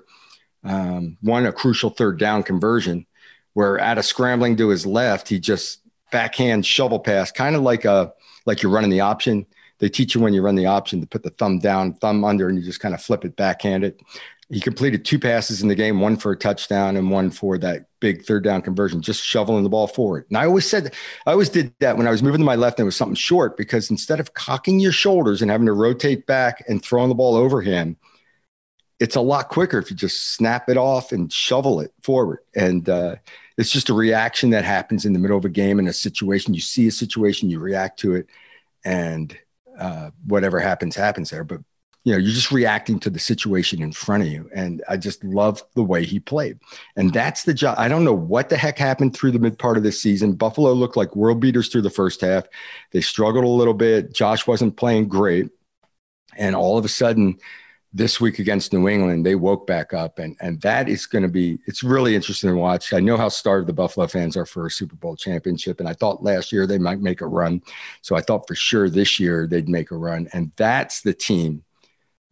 um, 0.62 1.18
one, 1.22 1.44
a 1.44 1.52
crucial 1.52 1.90
third 1.90 2.20
down 2.20 2.44
conversion, 2.44 3.04
where 3.54 3.78
at 3.80 3.98
a 3.98 4.02
scrambling 4.02 4.56
to 4.58 4.68
his 4.68 4.86
left, 4.86 5.28
he 5.28 5.40
just 5.40 5.80
backhand 6.14 6.64
shovel 6.64 7.00
pass, 7.00 7.32
kind 7.32 7.56
of 7.56 7.62
like 7.62 7.84
a 7.84 8.12
like 8.46 8.62
you're 8.62 8.70
running 8.70 8.90
the 8.90 9.00
option. 9.00 9.44
They 9.80 9.88
teach 9.88 10.14
you 10.14 10.20
when 10.20 10.32
you 10.32 10.42
run 10.42 10.54
the 10.54 10.66
option 10.66 11.00
to 11.00 11.06
put 11.08 11.24
the 11.24 11.30
thumb 11.30 11.58
down, 11.58 11.94
thumb 11.94 12.24
under, 12.24 12.48
and 12.48 12.56
you 12.56 12.64
just 12.64 12.78
kind 12.78 12.94
of 12.94 13.02
flip 13.02 13.24
it 13.24 13.34
backhanded. 13.34 14.00
He 14.48 14.60
completed 14.60 15.04
two 15.04 15.18
passes 15.18 15.60
in 15.60 15.68
the 15.68 15.74
game, 15.74 16.00
one 16.00 16.16
for 16.16 16.30
a 16.30 16.36
touchdown 16.36 16.96
and 16.96 17.10
one 17.10 17.30
for 17.30 17.58
that 17.58 17.86
big 17.98 18.24
third 18.24 18.44
down 18.44 18.62
conversion, 18.62 19.02
just 19.02 19.24
shoveling 19.24 19.64
the 19.64 19.70
ball 19.70 19.88
forward. 19.88 20.26
And 20.28 20.38
I 20.38 20.44
always 20.46 20.68
said, 20.68 20.94
I 21.26 21.32
always 21.32 21.48
did 21.48 21.74
that 21.80 21.96
when 21.96 22.06
I 22.06 22.12
was 22.12 22.22
moving 22.22 22.38
to 22.38 22.44
my 22.44 22.54
left 22.54 22.78
and 22.78 22.84
it 22.84 22.86
was 22.86 22.96
something 22.96 23.16
short 23.16 23.56
because 23.56 23.90
instead 23.90 24.20
of 24.20 24.34
cocking 24.34 24.78
your 24.78 24.92
shoulders 24.92 25.42
and 25.42 25.50
having 25.50 25.66
to 25.66 25.72
rotate 25.72 26.26
back 26.26 26.62
and 26.68 26.80
throwing 26.80 27.08
the 27.08 27.14
ball 27.16 27.34
over 27.34 27.60
him, 27.60 27.96
it's 29.00 29.16
a 29.16 29.20
lot 29.20 29.48
quicker 29.48 29.78
if 29.78 29.90
you 29.90 29.96
just 29.96 30.34
snap 30.34 30.68
it 30.68 30.76
off 30.76 31.12
and 31.12 31.32
shovel 31.32 31.80
it 31.80 31.92
forward. 32.02 32.38
And 32.54 32.88
uh, 32.88 33.16
it's 33.58 33.70
just 33.70 33.88
a 33.88 33.94
reaction 33.94 34.50
that 34.50 34.64
happens 34.64 35.04
in 35.04 35.12
the 35.12 35.18
middle 35.18 35.36
of 35.36 35.44
a 35.44 35.50
game 35.50 35.78
in 35.78 35.88
a 35.88 35.92
situation. 35.92 36.54
You 36.54 36.60
see 36.60 36.86
a 36.86 36.92
situation, 36.92 37.50
you 37.50 37.58
react 37.58 37.98
to 38.00 38.14
it, 38.14 38.28
and 38.84 39.36
uh, 39.78 40.10
whatever 40.26 40.60
happens, 40.60 40.94
happens 40.94 41.30
there. 41.30 41.44
But 41.44 41.60
you 42.04 42.12
know, 42.12 42.18
you're 42.18 42.34
just 42.34 42.52
reacting 42.52 43.00
to 43.00 43.10
the 43.10 43.18
situation 43.18 43.82
in 43.82 43.90
front 43.90 44.22
of 44.22 44.28
you. 44.28 44.48
And 44.54 44.82
I 44.88 44.98
just 44.98 45.24
love 45.24 45.62
the 45.74 45.82
way 45.82 46.04
he 46.04 46.20
played. 46.20 46.58
And 46.96 47.12
that's 47.14 47.44
the 47.44 47.54
job. 47.54 47.76
I 47.78 47.88
don't 47.88 48.04
know 48.04 48.12
what 48.12 48.50
the 48.50 48.58
heck 48.58 48.78
happened 48.78 49.16
through 49.16 49.30
the 49.30 49.38
mid 49.38 49.58
part 49.58 49.78
of 49.78 49.82
this 49.82 50.00
season. 50.02 50.34
Buffalo 50.34 50.72
looked 50.74 50.98
like 50.98 51.16
world 51.16 51.40
beaters 51.40 51.68
through 51.68 51.80
the 51.82 51.90
first 51.90 52.20
half. 52.20 52.44
They 52.92 53.00
struggled 53.00 53.44
a 53.44 53.48
little 53.48 53.72
bit. 53.72 54.12
Josh 54.12 54.46
wasn't 54.46 54.76
playing 54.76 55.08
great. 55.08 55.48
And 56.36 56.54
all 56.54 56.76
of 56.76 56.84
a 56.84 56.88
sudden, 56.88 57.38
this 57.96 58.20
week 58.20 58.40
against 58.40 58.72
New 58.72 58.88
England, 58.88 59.24
they 59.24 59.36
woke 59.36 59.68
back 59.68 59.94
up, 59.94 60.18
and 60.18 60.36
and 60.40 60.60
that 60.62 60.88
is 60.88 61.06
going 61.06 61.22
to 61.22 61.28
be 61.28 61.60
it's 61.66 61.84
really 61.84 62.16
interesting 62.16 62.50
to 62.50 62.56
watch. 62.56 62.92
I 62.92 62.98
know 62.98 63.16
how 63.16 63.28
starved 63.28 63.68
the 63.68 63.72
Buffalo 63.72 64.08
fans 64.08 64.36
are 64.36 64.44
for 64.44 64.66
a 64.66 64.70
Super 64.70 64.96
Bowl 64.96 65.14
championship, 65.14 65.78
and 65.78 65.88
I 65.88 65.92
thought 65.92 66.22
last 66.22 66.50
year 66.50 66.66
they 66.66 66.78
might 66.78 67.00
make 67.00 67.20
a 67.20 67.26
run, 67.26 67.62
so 68.02 68.16
I 68.16 68.20
thought 68.20 68.48
for 68.48 68.56
sure 68.56 68.90
this 68.90 69.20
year 69.20 69.46
they'd 69.46 69.68
make 69.68 69.92
a 69.92 69.96
run, 69.96 70.28
and 70.32 70.50
that's 70.56 71.02
the 71.02 71.14
team 71.14 71.62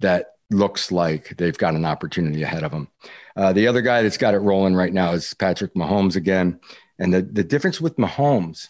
that 0.00 0.32
looks 0.50 0.90
like 0.90 1.34
they've 1.38 1.56
got 1.56 1.74
an 1.74 1.84
opportunity 1.84 2.42
ahead 2.42 2.64
of 2.64 2.72
them. 2.72 2.88
Uh, 3.36 3.52
the 3.52 3.68
other 3.68 3.80
guy 3.80 4.02
that's 4.02 4.18
got 4.18 4.34
it 4.34 4.38
rolling 4.38 4.74
right 4.74 4.92
now 4.92 5.12
is 5.12 5.32
Patrick 5.32 5.74
Mahomes 5.74 6.16
again, 6.16 6.58
and 6.98 7.14
the 7.14 7.22
the 7.22 7.44
difference 7.44 7.80
with 7.80 7.96
Mahomes, 7.96 8.66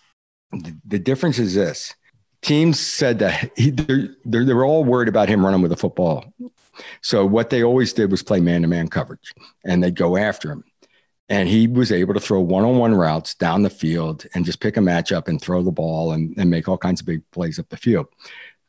the, 0.52 0.76
the 0.84 0.99
difference 0.99 1.38
is 1.38 1.54
this 1.54 1.94
teams 2.42 2.78
said 2.78 3.20
that 3.20 3.50
he, 3.56 3.70
they're, 3.70 4.08
they're, 4.25 4.44
they 4.44 4.54
were 4.54 4.64
all 4.64 4.84
worried 4.84 5.08
about 5.08 5.28
him 5.28 5.44
running 5.44 5.62
with 5.62 5.72
a 5.72 5.76
football 5.76 6.32
so 7.00 7.26
what 7.26 7.50
they 7.50 7.62
always 7.62 7.92
did 7.92 8.11
was 8.11 8.22
play 8.22 8.40
man 8.40 8.62
to 8.62 8.68
man 8.68 8.88
coverage 8.88 9.34
and 9.64 9.82
they'd 9.82 9.96
go 9.96 10.16
after 10.16 10.50
him. 10.50 10.64
And 11.28 11.49
he 11.49 11.66
was 11.66 11.92
able 11.92 12.14
to 12.14 12.20
throw 12.20 12.40
one 12.40 12.64
on 12.64 12.76
one 12.76 12.94
routes 12.94 13.34
down 13.34 13.62
the 13.62 13.70
field 13.70 14.26
and 14.34 14.44
just 14.44 14.61
pick 14.61 14.76
a 14.76 14.80
matchup 14.80 15.28
and 15.28 15.40
throw 15.40 15.62
the 15.62 15.70
ball 15.70 16.12
and, 16.12 16.37
and 16.37 16.50
make 16.50 16.68
all 16.68 16.76
kinds 16.76 17.00
of 17.00 17.06
big 17.06 17.22
plays 17.30 17.58
up 17.58 17.68
the 17.70 17.76
field. 17.76 18.06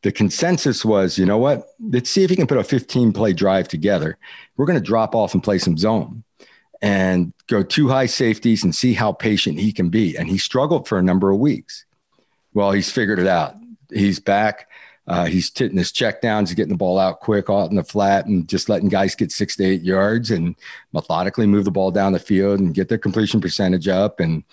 The 0.03 0.11
consensus 0.11 0.85
was, 0.85 1.17
you 1.17 1.25
know 1.25 1.37
what? 1.37 1.67
let's 1.79 2.09
see 2.09 2.23
if 2.23 2.29
he 2.29 2.35
can 2.35 2.47
put 2.47 2.57
a 2.57 2.63
15 2.63 3.11
play 3.11 3.33
drive 3.33 3.67
together. 3.67 4.17
We're 4.55 4.65
going 4.65 4.79
to 4.79 4.85
drop 4.85 5.15
off 5.15 5.33
and 5.33 5.43
play 5.43 5.57
some 5.57 5.77
zone 5.77 6.23
and 6.81 7.33
go 7.47 7.63
two 7.63 7.87
high 7.89 8.05
safeties 8.05 8.63
and 8.63 8.75
see 8.75 8.93
how 8.93 9.13
patient 9.13 9.59
he 9.59 9.71
can 9.71 9.89
be. 9.89 10.15
And 10.15 10.29
he 10.29 10.37
struggled 10.37 10.87
for 10.87 10.97
a 10.97 11.03
number 11.03 11.31
of 11.31 11.39
weeks. 11.39 11.85
Well, 12.53 12.71
he's 12.71 12.91
figured 12.91 13.19
it 13.19 13.27
out. 13.27 13.55
He's 13.93 14.19
back. 14.19 14.67
Uh, 15.05 15.25
he's 15.25 15.51
hitting 15.53 15.77
his 15.77 15.91
check 15.91 16.21
downs, 16.21 16.49
he's 16.49 16.55
getting 16.55 16.71
the 16.71 16.77
ball 16.77 16.97
out 16.97 17.19
quick 17.19 17.49
out 17.49 17.69
in 17.69 17.75
the 17.75 17.83
flat 17.83 18.25
and 18.25 18.47
just 18.47 18.69
letting 18.69 18.87
guys 18.87 19.15
get 19.15 19.31
six 19.31 19.55
to 19.57 19.65
eight 19.65 19.81
yards 19.81 20.31
and 20.31 20.55
methodically 20.93 21.45
move 21.45 21.65
the 21.65 21.71
ball 21.71 21.91
down 21.91 22.13
the 22.13 22.19
field 22.19 22.59
and 22.59 22.73
get 22.73 22.87
their 22.87 22.97
completion 22.97 23.41
percentage 23.41 23.89
up. 23.89 24.21
And 24.21 24.43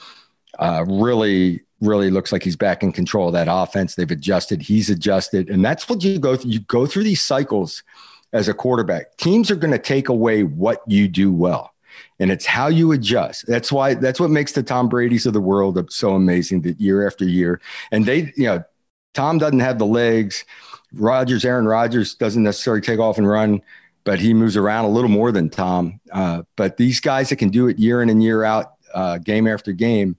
uh, 0.59 0.85
really, 0.89 1.61
really 1.81 2.11
looks 2.11 2.33
like 2.33 2.43
he's 2.43 2.57
back 2.57 2.83
in 2.83 2.91
control 2.91 3.29
of 3.29 3.35
that 3.35 3.47
offense. 3.49 3.95
They've 3.95 4.11
adjusted, 4.11 4.61
he's 4.61 4.91
adjusted. 4.91 5.49
And 5.51 5.65
that's 5.65 5.89
what 5.89 6.03
you 6.03 6.19
go 6.19 6.35
through. 6.35 6.51
You 6.51 6.61
go 6.61 6.85
through 6.85 7.05
these 7.05 7.23
cycles 7.23 7.85
as 8.33 8.49
a 8.49 8.55
quarterback. 8.55 9.17
Teams 9.19 9.53
are 9.53 9.57
going 9.57 9.73
to 9.73 9.79
take 9.79 10.09
away 10.09 10.43
what 10.43 10.83
you 10.87 11.07
do 11.07 11.33
well. 11.33 11.73
And 12.19 12.31
it's 12.31 12.47
how 12.47 12.69
you 12.69 12.93
adjust. 12.93 13.47
That's 13.47 13.71
why 13.71 13.95
that's 13.95 14.21
what 14.21 14.31
makes 14.31 14.53
the 14.53 14.63
Tom 14.63 14.89
Brady's 14.89 15.27
of 15.27 15.33
the 15.33 15.41
world 15.41 15.93
so 15.93 16.15
amazing 16.15 16.63
that 16.63 16.81
year 16.81 17.07
after 17.07 17.25
year. 17.25 17.61
And 17.91 18.05
they, 18.05 18.33
you 18.37 18.45
know, 18.45 18.65
Tom 19.15 19.39
doesn't 19.39 19.61
have 19.61 19.79
the 19.79 19.87
legs. 19.87 20.45
Rodgers, 20.93 21.45
Aaron 21.45 21.67
Rodgers 21.67 22.15
doesn't 22.15 22.43
necessarily 22.43 22.81
take 22.81 22.99
off 22.99 23.19
and 23.19 23.29
run, 23.29 23.63
but 24.05 24.19
he 24.19 24.35
moves 24.35 24.57
around 24.57 24.85
a 24.85 24.91
little 24.91 25.11
more 25.11 25.33
than 25.33 25.51
Tom. 25.51 26.01
Uh, 26.13 26.43
but 26.57 26.77
these 26.77 27.01
guys 27.01 27.29
that 27.29 27.37
can 27.37 27.51
do 27.51 27.69
it 27.69 27.79
year 27.79 28.03
in 28.03 28.09
and 28.09 28.23
year 28.23 28.45
out, 28.45 28.75
uh, 28.95 29.19
game 29.19 29.47
after 29.47 29.73
game, 29.73 30.17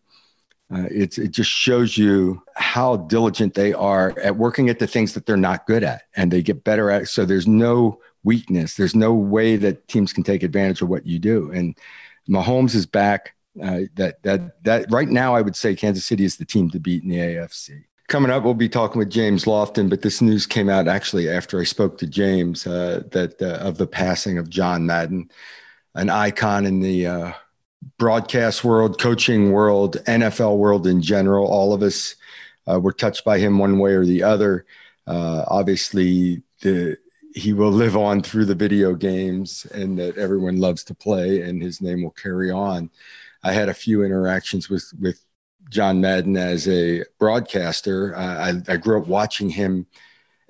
uh, 0.74 0.88
it 0.89 1.10
just 1.31 1.50
shows 1.50 1.98
you 1.98 2.41
how 2.55 2.95
diligent 2.95 3.53
they 3.55 3.74
are 3.74 4.17
at 4.19 4.38
working 4.38 4.69
at 4.69 4.79
the 4.79 4.88
things 4.88 5.13
that 5.13 5.25
they're 5.25 5.36
not 5.36 5.67
good 5.67 5.83
at, 5.83 6.03
and 6.15 6.31
they 6.31 6.41
get 6.41 6.63
better 6.63 6.89
at. 6.89 7.01
It. 7.01 7.05
So 7.07 7.25
there's 7.25 7.48
no 7.48 8.00
weakness. 8.24 8.75
There's 8.75 8.95
no 8.95 9.13
way 9.13 9.57
that 9.57 9.88
teams 9.89 10.13
can 10.13 10.24
take 10.24 10.43
advantage 10.43 10.81
of 10.81 10.88
what 10.88 11.05
you 11.05 11.19
do. 11.19 11.51
And 11.51 11.77
Mahomes 12.29 12.74
is 12.74 12.86
back. 12.86 13.36
Uh, 13.62 13.81
that 13.95 14.24
that 14.24 14.63
that 14.63 14.86
right 14.89 15.10
now, 15.10 15.36
I 15.36 15.41
would 15.41 15.57
say 15.57 15.75
Kansas 15.75 16.05
City 16.05 16.24
is 16.24 16.38
the 16.38 16.45
team 16.45 16.69
to 16.69 16.79
beat 16.79 17.03
in 17.03 17.10
the 17.10 17.17
AFC. 17.17 17.83
Coming 18.12 18.30
up, 18.30 18.44
we'll 18.44 18.56
be 18.56 18.68
talking 18.68 19.00
with 19.00 19.10
James 19.10 19.46
Lofton, 19.46 19.89
but 19.89 20.01
this 20.01 20.22
news 20.22 20.46
came 20.46 20.68
out 20.68 20.89
actually 20.89 21.30
after 21.30 21.62
I 21.62 21.63
spoke 21.63 21.98
to 22.00 22.06
James 22.06 22.68
uh, 22.68 23.03
that 23.12 23.41
uh, 23.41 23.65
of 23.65 23.77
the 23.77 23.88
passing 23.88 24.38
of 24.38 24.50
John 24.50 24.86
Madden, 24.86 25.32
an 25.96 26.10
icon 26.10 26.65
in 26.65 26.82
the 26.82 27.08
uh, 27.08 27.32
broadcast 27.98 28.65
world, 28.65 29.00
coaching 29.00 29.53
world, 29.53 29.96
NFL 30.08 30.58
world 30.58 30.88
in 30.88 31.01
general. 31.01 31.48
All 31.48 31.74
of 31.74 31.82
us 31.82 32.18
uh, 32.70 32.82
were 32.82 32.91
touched 32.91 33.24
by 33.24 33.39
him 33.39 33.60
one 33.60 33.80
way 33.80 33.94
or 33.94 34.06
the 34.06 34.24
other. 34.24 34.65
Uh, 35.08 35.46
obviously, 35.48 36.44
the 36.63 36.98
he 37.34 37.53
will 37.53 37.72
live 37.72 37.96
on 37.96 38.22
through 38.22 38.44
the 38.44 38.56
video 38.56 38.94
games 38.94 39.65
and 39.74 39.98
that 40.00 40.18
everyone 40.18 40.58
loves 40.58 40.84
to 40.84 40.94
play, 40.94 41.44
and 41.44 41.62
his 41.62 41.80
name 41.80 42.03
will 42.03 42.12
carry 42.12 42.51
on. 42.51 42.89
I 43.41 43.53
had 43.53 43.70
a 43.70 43.74
few 43.74 44.03
interactions 44.03 44.70
with 44.70 44.91
with 45.00 45.24
John 45.72 46.01
Madden 46.01 46.36
as 46.36 46.68
a 46.68 47.04
broadcaster. 47.18 48.16
Uh, 48.16 48.51
I, 48.68 48.74
I, 48.74 48.78
grew 48.78 49.01
up 49.01 49.08
watching 49.08 49.50
him 49.50 49.88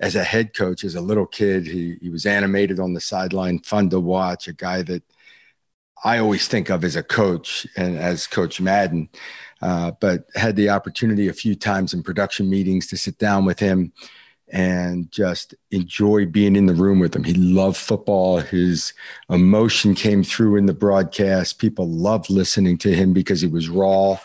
as 0.00 0.16
a 0.16 0.24
head 0.24 0.52
coach 0.52 0.82
as 0.82 0.96
a 0.96 1.00
little 1.00 1.26
kid. 1.26 1.64
He, 1.64 1.96
he 2.02 2.10
was 2.10 2.26
animated 2.26 2.80
on 2.80 2.92
the 2.92 3.00
sideline, 3.00 3.60
fun 3.60 3.88
to 3.90 4.00
watch, 4.00 4.48
a 4.48 4.52
guy 4.52 4.82
that 4.82 5.04
I 6.04 6.18
always 6.18 6.48
think 6.48 6.70
of 6.70 6.82
as 6.82 6.96
a 6.96 7.04
coach 7.04 7.68
and 7.76 7.96
as 7.96 8.26
Coach 8.26 8.60
Madden. 8.60 9.08
Uh, 9.62 9.92
but 10.00 10.26
had 10.34 10.56
the 10.56 10.70
opportunity 10.70 11.28
a 11.28 11.32
few 11.32 11.54
times 11.54 11.94
in 11.94 12.02
production 12.02 12.50
meetings 12.50 12.88
to 12.88 12.96
sit 12.96 13.16
down 13.18 13.44
with 13.44 13.60
him 13.60 13.92
and 14.48 15.10
just 15.12 15.54
enjoy 15.70 16.26
being 16.26 16.56
in 16.56 16.66
the 16.66 16.74
room 16.74 16.98
with 16.98 17.14
him. 17.14 17.22
He 17.22 17.34
loved 17.34 17.76
football. 17.76 18.40
His 18.40 18.92
emotion 19.30 19.94
came 19.94 20.24
through 20.24 20.56
in 20.56 20.66
the 20.66 20.74
broadcast. 20.74 21.60
People 21.60 21.88
loved 21.88 22.28
listening 22.28 22.76
to 22.78 22.92
him 22.92 23.12
because 23.12 23.40
he 23.40 23.46
was 23.46 23.68
raw 23.68 24.18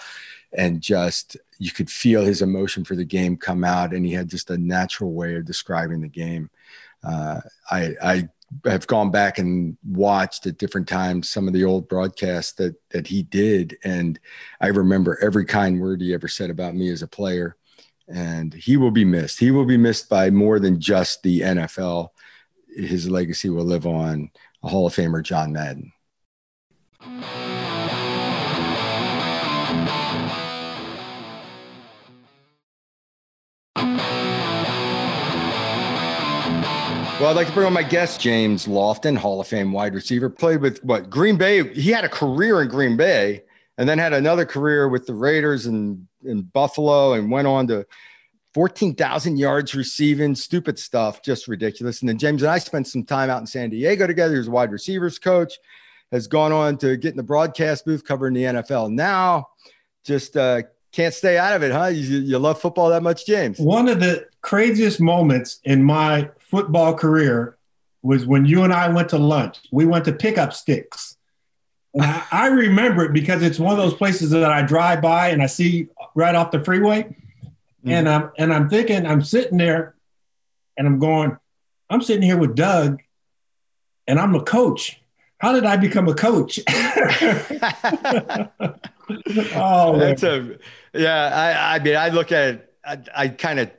and 0.54 0.82
just 0.82 1.38
you 1.60 1.72
could 1.72 1.89
feel 1.89 2.24
his 2.24 2.42
emotion 2.42 2.84
for 2.84 2.96
the 2.96 3.06
game 3.06 3.36
come 3.36 3.63
out 3.63 3.94
and 3.94 4.06
he 4.06 4.13
had 4.13 4.30
just 4.30 4.50
a 4.50 4.58
natural 4.58 5.13
way 5.13 5.36
of 5.36 5.46
describing 5.46 6.01
the 6.01 6.08
game. 6.08 6.50
Uh, 7.04 7.39
I, 7.70 7.96
I 8.01 8.30
have 8.66 8.88
gone 8.88 9.12
back 9.12 9.39
and 9.39 9.77
watched 9.86 10.46
at 10.48 10.58
different 10.58 10.88
times 10.88 11.30
some 11.30 11.48
of 11.48 11.54
the 11.54 11.63
old 11.63 11.88
broadcasts 11.89 12.54
that 12.54 12.75
that 12.92 13.06
he 13.06 13.24
did 13.24 13.77
and 13.84 14.20
i 14.62 14.68
remember 14.68 15.20
every 15.22 15.46
kind 15.46 15.82
word 15.82 16.00
he 16.00 16.13
ever 16.13 16.27
said 16.27 16.50
about 16.50 16.74
me 16.74 16.89
as 16.89 17.01
a 17.01 17.08
player 17.08 17.58
and 18.10 18.54
he 18.54 18.77
will 18.77 18.92
be 18.92 19.04
missed. 19.04 19.38
He 19.38 19.51
will 19.51 19.66
be 19.66 19.75
missed 19.75 20.08
by 20.08 20.30
more 20.30 20.60
than 20.60 20.80
just 20.80 21.24
the 21.24 21.42
nfl 21.42 22.10
his 22.70 23.10
legacy 23.10 23.50
will 23.50 23.66
live 23.66 23.86
on 23.86 24.32
a 24.63 24.70
hall 24.70 24.88
of 24.88 24.96
famer 24.96 25.22
john 25.22 25.51
madden 25.51 25.92
Well, 37.19 37.31
I'd 37.31 37.36
like 37.36 37.47
to 37.47 37.53
bring 37.53 37.65
on 37.65 37.74
my 37.74 37.81
guest, 37.81 38.21
James 38.21 38.67
Lofton, 38.67 39.17
Hall 39.17 39.41
of 39.41 39.47
Fame 39.47 39.71
wide 39.71 39.95
receiver. 39.95 40.29
Played 40.29 40.62
with 40.62 40.83
what 40.83 41.09
Green 41.09 41.36
Bay. 41.36 41.67
He 41.74 41.89
had 41.89 42.05
a 42.05 42.09
career 42.09 42.62
in 42.62 42.67
Green 42.67 42.95
Bay 42.95 43.41
and 43.79 43.89
then 43.89 43.97
had 43.97 44.13
another 44.13 44.45
career 44.45 44.88
with 44.88 45.07
the 45.07 45.15
Raiders 45.15 45.65
and 45.65 46.05
in 46.24 46.43
Buffalo 46.43 47.13
and 47.13 47.31
went 47.31 47.47
on 47.47 47.65
to 47.69 47.88
14,000 48.53 49.38
yards 49.38 49.74
receiving, 49.74 50.36
stupid 50.36 50.77
stuff, 50.77 51.24
just 51.24 51.47
ridiculous. 51.47 52.01
And 52.01 52.09
then 52.09 52.19
James 52.19 52.43
and 52.43 52.51
I 52.51 52.59
spent 52.59 52.86
some 52.86 53.03
time 53.03 53.31
out 53.31 53.41
in 53.41 53.47
San 53.47 53.71
Diego 53.71 54.05
together. 54.05 54.33
He 54.33 54.38
was 54.38 54.47
a 54.47 54.51
wide 54.51 54.71
receivers 54.71 55.17
coach, 55.17 55.57
has 56.12 56.27
gone 56.27 56.51
on 56.51 56.77
to 56.77 56.97
get 56.97 57.09
in 57.09 57.17
the 57.17 57.24
broadcast 57.24 57.83
booth 57.83 58.05
covering 58.05 58.36
the 58.36 58.43
NFL. 58.43 58.91
Now, 58.91 59.47
just 60.03 60.38
uh, 60.38 60.62
can't 60.98 61.13
stay 61.13 61.38
out 61.38 61.56
of 61.56 61.62
it, 61.62 61.72
huh? 61.72 61.86
You, 61.86 62.18
you 62.22 62.39
love 62.39 62.60
football 62.60 62.89
that 62.89 63.04
much, 63.04 63.27
James? 63.27 63.60
One 63.60 63.88
of 63.88 64.00
the 64.00 64.25
craziest 64.42 65.00
moments 65.00 65.60
in 65.63 65.84
my 65.84 66.32
football 66.39 66.96
career 66.96 67.56
was 68.01 68.25
when 68.25 68.48
you 68.48 68.63
and 68.63 68.74
I 68.74 68.89
went 68.89 69.10
to 69.10 69.20
lunch. 69.20 69.60
We 69.72 69.86
went 69.86 70.06
to 70.06 70.12
Pick 70.12 70.39
Up 70.39 70.50
Stix. 70.50 71.18
And 71.94 72.01
I, 72.01 72.24
I 72.32 72.48
remember 72.48 73.06
it 73.06 73.13
because 73.13 73.44
it's 73.44 73.60
one 73.60 73.74
of 73.74 73.77
those 73.77 73.94
places 73.94 74.32
that 74.32 74.51
I 74.51 74.63
drive 74.63 75.00
by 75.04 75.30
and 75.30 75.44
I 75.44 75.46
see 75.46 75.88
right 76.16 76.34
off 76.34 76.50
the 76.50 76.63
freeway. 76.63 77.04
Mm-hmm. 77.04 77.89
And 77.92 78.10
I'm 78.10 78.32
and 78.39 78.51
I'm 78.51 78.68
thinking, 78.68 79.06
I'm 79.06 79.22
sitting 79.22 79.60
there 79.60 79.94
and 80.77 80.88
I'm 80.88 80.98
going, 80.98 81.38
I'm 81.92 82.01
sitting 82.01 82.24
here 82.24 82.38
with 82.38 82.56
Doug 82.56 83.04
and 84.08 84.20
I'm 84.20 84.34
a 84.34 84.42
coach. 84.42 85.00
How 85.39 85.53
did 85.53 85.65
I 85.65 85.77
become 85.77 86.08
a 86.08 86.15
coach? 86.15 86.60
oh, 89.56 89.98
that's 90.00 90.24
a 90.24 90.58
yeah. 90.94 91.29
I, 91.34 91.75
I 91.75 91.79
mean, 91.79 91.96
I 91.96 92.10
look 92.10 92.32
at 92.32 92.48
it. 92.56 92.74
I, 92.84 93.00
I 93.15 93.27
kind 93.27 93.60
of 93.60 93.70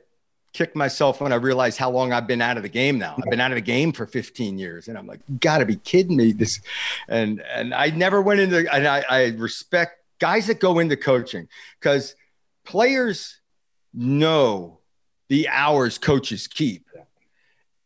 kick 0.53 0.75
myself 0.75 1.21
when 1.21 1.33
I 1.33 1.35
realize 1.35 1.77
how 1.77 1.91
long 1.91 2.13
I've 2.13 2.27
been 2.27 2.41
out 2.41 2.57
of 2.57 2.63
the 2.63 2.69
game 2.69 2.97
now. 2.97 3.15
I've 3.17 3.29
been 3.29 3.41
out 3.41 3.51
of 3.51 3.55
the 3.55 3.61
game 3.61 3.91
for 3.91 4.05
15 4.05 4.57
years, 4.57 4.87
and 4.87 4.97
I'm 4.97 5.05
like, 5.05 5.19
gotta 5.39 5.65
be 5.65 5.75
kidding 5.75 6.15
me. 6.15 6.31
This, 6.31 6.61
and 7.07 7.41
and 7.41 7.73
I 7.73 7.89
never 7.89 8.21
went 8.21 8.39
into. 8.39 8.73
And 8.73 8.87
I, 8.87 9.03
I 9.09 9.25
respect 9.37 9.97
guys 10.19 10.47
that 10.47 10.59
go 10.59 10.79
into 10.79 10.95
coaching 10.95 11.47
because 11.79 12.15
players 12.65 13.39
know 13.93 14.79
the 15.27 15.47
hours 15.49 15.97
coaches 15.97 16.47
keep. 16.47 16.85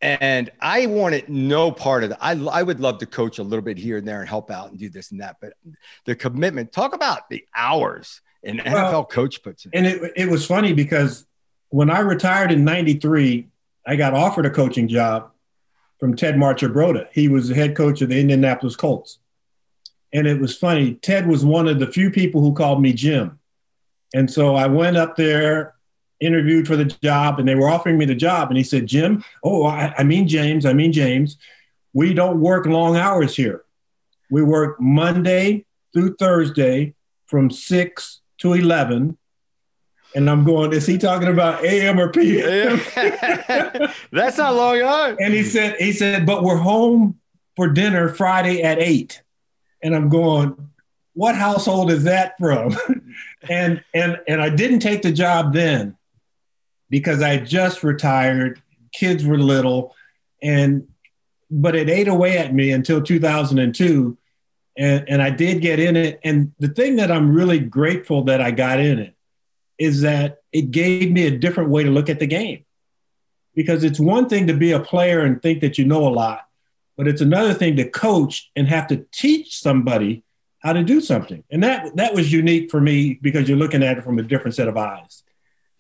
And 0.04 0.52
I 0.60 0.86
wanted 0.88 1.30
no 1.30 1.72
part 1.72 2.04
of 2.04 2.10
that. 2.10 2.20
I, 2.22 2.32
I 2.32 2.62
would 2.62 2.82
love 2.82 2.98
to 2.98 3.06
coach 3.06 3.40
a 3.40 3.44
little 3.44 3.64
bit 3.64 3.78
here 3.78 3.98
and 3.98 4.06
there 4.06 4.20
and 4.20 4.28
help 4.28 4.52
out 4.52 4.70
and 4.70 4.78
do 4.78 4.90
this 4.90 5.12
and 5.12 5.22
that. 5.22 5.38
But 5.40 5.54
the 6.04 6.14
commitment, 6.14 6.74
talk 6.74 6.94
about 6.94 7.30
the 7.30 7.46
hours 7.56 8.20
an 8.44 8.58
NFL 8.58 9.10
coach 9.10 9.42
puts 9.42 9.66
in. 9.66 9.72
And 9.74 9.88
it, 9.88 10.12
it 10.18 10.30
was 10.30 10.46
funny 10.46 10.74
because 10.74 11.26
when 11.70 11.90
I 11.90 12.00
retired 12.00 12.52
in 12.52 12.66
93, 12.66 13.48
I 13.88 13.96
got 13.96 14.14
offered 14.14 14.46
a 14.46 14.50
coaching 14.50 14.90
job 14.90 15.32
from 16.00 16.18
Ted 16.18 16.36
Marchibroda. 16.36 17.08
He 17.14 17.30
was 17.30 17.48
the 17.48 17.56
head 17.56 17.74
coach 17.74 18.02
of 18.02 18.10
the 18.10 18.20
Indianapolis 18.20 18.76
Colts. 18.76 19.20
And 20.12 20.28
it 20.28 20.40
was 20.40 20.58
funny. 20.58 20.96
Ted 20.96 21.28
was 21.28 21.46
one 21.46 21.70
of 21.70 21.80
the 21.80 21.88
few 21.88 22.12
people 22.12 22.42
who 22.42 22.54
called 22.54 22.82
me 22.82 22.92
Jim. 22.92 23.40
And 24.14 24.30
so 24.30 24.56
I 24.56 24.68
went 24.68 24.98
up 24.98 25.16
there, 25.16 25.76
interviewed 26.20 26.68
for 26.68 26.76
the 26.76 26.86
job, 26.86 27.40
and 27.40 27.48
they 27.48 27.56
were 27.56 27.70
offering 27.70 27.98
me 27.98 28.06
the 28.06 28.16
job. 28.16 28.50
And 28.50 28.58
he 28.58 28.64
said, 28.64 28.88
Jim, 28.88 29.24
oh, 29.44 29.66
I, 29.66 29.94
I 29.98 30.04
mean 30.04 30.28
James, 30.28 30.66
I 30.66 30.74
mean 30.74 30.92
James, 30.92 31.38
we 31.94 32.14
don't 32.14 32.40
work 32.40 32.66
long 32.66 32.96
hours 32.98 33.36
here. 33.36 33.64
We 34.30 34.42
work 34.42 34.80
Monday 34.80 35.66
through 35.94 36.16
Thursday 36.16 36.96
from 37.28 37.52
6 37.52 38.22
to 38.40 38.54
11 38.54 39.18
and 40.16 40.30
I'm 40.30 40.44
going, 40.44 40.74
is 40.74 40.86
he 40.86 40.98
talking 40.98 41.28
about 41.28 41.64
AM 41.64 42.00
or 42.00 42.12
PM? 42.12 42.80
That's 44.12 44.38
not 44.38 44.56
long 44.56 44.82
on. 44.82 45.18
And 45.20 45.34
he 45.34 45.44
said, 45.44 45.76
he 45.80 45.92
said, 45.92 46.26
but 46.26 46.44
we're 46.44 46.58
home 46.58 47.20
for 47.56 47.68
dinner 47.68 48.10
Friday 48.10 48.62
at 48.62 48.80
eight. 48.80 49.24
And 49.82 49.96
I'm 49.96 50.10
going, 50.10 50.70
what 51.14 51.36
household 51.36 51.92
is 51.92 52.04
that 52.04 52.36
from? 52.40 52.76
and 53.50 53.84
and 53.94 54.18
and 54.28 54.42
I 54.42 54.50
didn't 54.50 54.80
take 54.80 55.02
the 55.02 55.12
job 55.12 55.54
then 55.54 55.98
because 56.94 57.24
I 57.24 57.38
just 57.38 57.82
retired, 57.84 58.62
kids 58.94 59.26
were 59.26 59.40
little, 59.40 59.96
and 60.44 60.88
but 61.50 61.76
it 61.76 61.90
ate 61.90 62.08
away 62.08 62.38
at 62.38 62.54
me 62.54 62.70
until 62.72 63.02
2002 63.02 64.18
and, 64.76 65.08
and 65.08 65.22
i 65.22 65.30
did 65.30 65.62
get 65.62 65.80
in 65.80 65.96
it 65.96 66.20
and 66.24 66.52
the 66.58 66.68
thing 66.68 66.96
that 66.96 67.12
i'm 67.12 67.32
really 67.32 67.60
grateful 67.60 68.24
that 68.24 68.42
i 68.42 68.50
got 68.50 68.80
in 68.80 68.98
it 68.98 69.14
is 69.78 70.02
that 70.02 70.40
it 70.52 70.72
gave 70.72 71.12
me 71.12 71.28
a 71.28 71.38
different 71.38 71.70
way 71.70 71.84
to 71.84 71.92
look 71.92 72.10
at 72.10 72.20
the 72.20 72.28
game. 72.28 72.64
Because 73.56 73.84
it's 73.84 74.00
one 74.00 74.30
thing 74.30 74.48
to 74.48 74.54
be 74.54 74.72
a 74.72 74.80
player 74.80 75.22
and 75.22 75.42
think 75.42 75.62
that 75.62 75.78
you 75.78 75.86
know 75.86 76.08
a 76.08 76.14
lot 76.14 76.48
but 76.96 77.08
it's 77.08 77.22
another 77.22 77.54
thing 77.56 77.76
to 77.76 77.90
coach 77.90 78.52
and 78.56 78.68
have 78.68 78.88
to 78.88 79.06
teach 79.12 79.60
somebody 79.60 80.24
how 80.60 80.74
to 80.74 80.84
do 80.84 81.02
something. 81.02 81.44
And 81.52 81.64
that 81.64 81.96
that 81.96 82.14
was 82.14 82.32
unique 82.32 82.70
for 82.72 82.80
me 82.80 83.20
because 83.22 83.50
you're 83.50 83.58
looking 83.58 83.84
at 83.84 83.98
it 83.98 84.04
from 84.04 84.20
a 84.20 84.24
different 84.24 84.56
set 84.56 84.68
of 84.68 84.78
eyes 84.78 85.23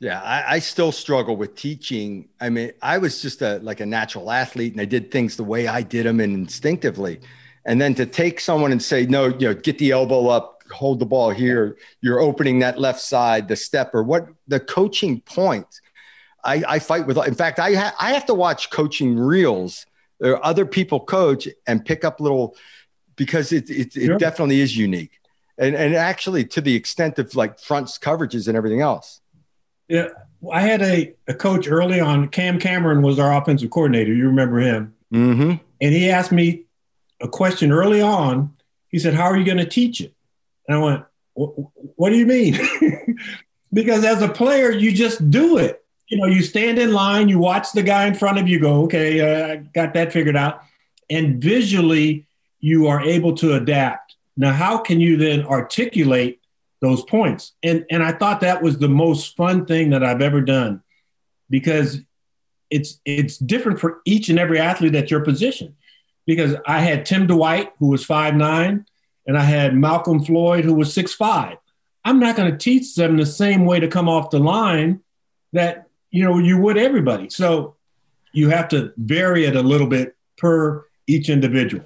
yeah, 0.03 0.21
I, 0.21 0.55
I, 0.55 0.59
still 0.59 0.91
struggle 0.91 1.37
with 1.37 1.55
teaching. 1.55 2.27
I 2.41 2.49
mean, 2.49 2.73
I 2.81 2.97
was 2.97 3.21
just 3.21 3.41
a 3.41 3.59
like 3.59 3.79
a 3.79 3.85
natural 3.85 4.31
athlete, 4.31 4.73
and 4.73 4.81
I 4.81 4.85
did 4.85 5.11
things 5.11 5.37
the 5.37 5.45
way 5.45 5.65
I 5.65 5.81
did 5.81 6.05
them 6.05 6.19
and 6.19 6.33
instinctively. 6.33 7.21
And 7.63 7.79
then 7.79 7.95
to 7.95 8.05
take 8.05 8.41
someone 8.41 8.73
and 8.73 8.83
say, 8.83 9.05
no, 9.05 9.27
you 9.27 9.47
know, 9.47 9.53
get 9.53 9.77
the 9.77 9.91
elbow 9.91 10.27
up, 10.27 10.61
hold 10.69 10.99
the 10.99 11.05
ball 11.05 11.29
here. 11.29 11.77
You're 12.01 12.19
opening 12.19 12.59
that 12.59 12.77
left 12.77 12.99
side, 12.99 13.47
the 13.47 13.55
step, 13.55 13.95
or 13.95 14.03
what 14.03 14.27
the 14.45 14.59
coaching 14.59 15.21
point. 15.21 15.79
I, 16.43 16.61
I 16.67 16.79
fight 16.79 17.07
with. 17.07 17.17
In 17.25 17.35
fact, 17.35 17.57
I 17.59 17.73
ha- 17.73 17.95
I 17.97 18.11
have 18.11 18.25
to 18.25 18.33
watch 18.33 18.71
coaching 18.71 19.17
reels. 19.17 19.85
There 20.19 20.33
are 20.33 20.45
other 20.45 20.65
people 20.65 20.99
coach 20.99 21.47
and 21.65 21.85
pick 21.85 22.03
up 22.03 22.19
little 22.19 22.57
because 23.15 23.53
it 23.53 23.69
it, 23.69 23.95
it 23.95 24.05
sure. 24.07 24.17
definitely 24.17 24.59
is 24.59 24.75
unique, 24.75 25.21
and 25.57 25.73
and 25.77 25.95
actually 25.95 26.43
to 26.47 26.59
the 26.59 26.75
extent 26.75 27.19
of 27.19 27.33
like 27.37 27.57
fronts 27.57 27.97
coverages 27.97 28.49
and 28.49 28.57
everything 28.57 28.81
else. 28.81 29.21
Yeah, 29.93 30.07
I 30.51 30.61
had 30.61 30.81
a, 30.81 31.13
a 31.27 31.35
coach 31.35 31.67
early 31.67 31.99
on. 31.99 32.27
Cam 32.29 32.57
Cameron 32.57 33.03
was 33.03 33.19
our 33.19 33.39
offensive 33.39 33.69
coordinator. 33.69 34.11
You 34.11 34.25
remember 34.25 34.57
him? 34.57 34.95
Mm-hmm. 35.13 35.63
And 35.81 35.93
he 35.93 36.09
asked 36.09 36.31
me 36.31 36.63
a 37.21 37.27
question 37.27 37.71
early 37.71 38.01
on. 38.01 38.55
He 38.87 38.97
said, 38.97 39.13
"How 39.13 39.25
are 39.25 39.37
you 39.37 39.45
going 39.45 39.59
to 39.59 39.67
teach 39.67 40.01
it?" 40.01 40.15
And 40.67 40.77
I 40.77 40.81
went, 40.81 41.03
"What 41.35 42.09
do 42.09 42.17
you 42.17 42.25
mean?" 42.25 42.57
because 43.73 44.03
as 44.03 44.23
a 44.23 44.27
player, 44.27 44.71
you 44.71 44.91
just 44.91 45.29
do 45.29 45.59
it. 45.59 45.85
You 46.07 46.17
know, 46.17 46.25
you 46.25 46.41
stand 46.41 46.79
in 46.79 46.91
line, 46.91 47.29
you 47.29 47.37
watch 47.37 47.71
the 47.73 47.83
guy 47.83 48.07
in 48.07 48.15
front 48.15 48.39
of 48.39 48.47
you, 48.47 48.59
go, 48.59 48.85
"Okay, 48.85 49.21
uh, 49.21 49.53
I 49.53 49.55
got 49.57 49.93
that 49.93 50.11
figured 50.11 50.35
out," 50.35 50.63
and 51.07 51.39
visually, 51.39 52.25
you 52.59 52.87
are 52.87 52.99
able 52.99 53.35
to 53.35 53.53
adapt. 53.53 54.15
Now, 54.35 54.53
how 54.53 54.79
can 54.79 54.99
you 54.99 55.17
then 55.17 55.45
articulate 55.45 56.39
those 56.83 57.01
points. 57.05 57.53
And 57.63 57.85
and 57.89 58.03
I 58.03 58.11
thought 58.11 58.41
that 58.41 58.61
was 58.61 58.77
the 58.77 58.89
most 58.89 59.35
fun 59.37 59.65
thing 59.65 59.89
that 59.91 60.03
I've 60.03 60.21
ever 60.21 60.41
done 60.41 60.83
because 61.49 62.01
it's 62.69 62.99
it's 63.05 63.37
different 63.37 63.79
for 63.79 64.01
each 64.05 64.29
and 64.29 64.37
every 64.37 64.59
athlete 64.59 64.93
at 64.93 65.09
your 65.09 65.21
position. 65.21 65.75
Because 66.25 66.55
I 66.67 66.81
had 66.81 67.05
Tim 67.05 67.25
Dwight, 67.25 67.71
who 67.79 67.87
was 67.87 68.05
five 68.05 68.35
nine, 68.35 68.85
and 69.25 69.37
I 69.37 69.43
had 69.43 69.75
Malcolm 69.75 70.23
Floyd, 70.23 70.65
who 70.65 70.73
was 70.73 70.93
six 70.93 71.13
five. 71.13 71.57
I'm 72.05 72.19
not 72.19 72.35
going 72.35 72.51
to 72.51 72.57
teach 72.57 72.95
them 72.95 73.15
the 73.15 73.25
same 73.25 73.65
way 73.65 73.79
to 73.79 73.87
come 73.87 74.09
off 74.09 74.29
the 74.29 74.39
line 74.39 74.99
that 75.53 75.87
you 76.11 76.23
know 76.25 76.37
you 76.37 76.57
would 76.57 76.77
everybody. 76.77 77.29
So 77.29 77.77
you 78.33 78.49
have 78.49 78.67
to 78.69 78.91
vary 78.97 79.45
it 79.45 79.55
a 79.55 79.61
little 79.61 79.87
bit 79.87 80.17
per 80.37 80.85
each 81.07 81.29
individual. 81.29 81.85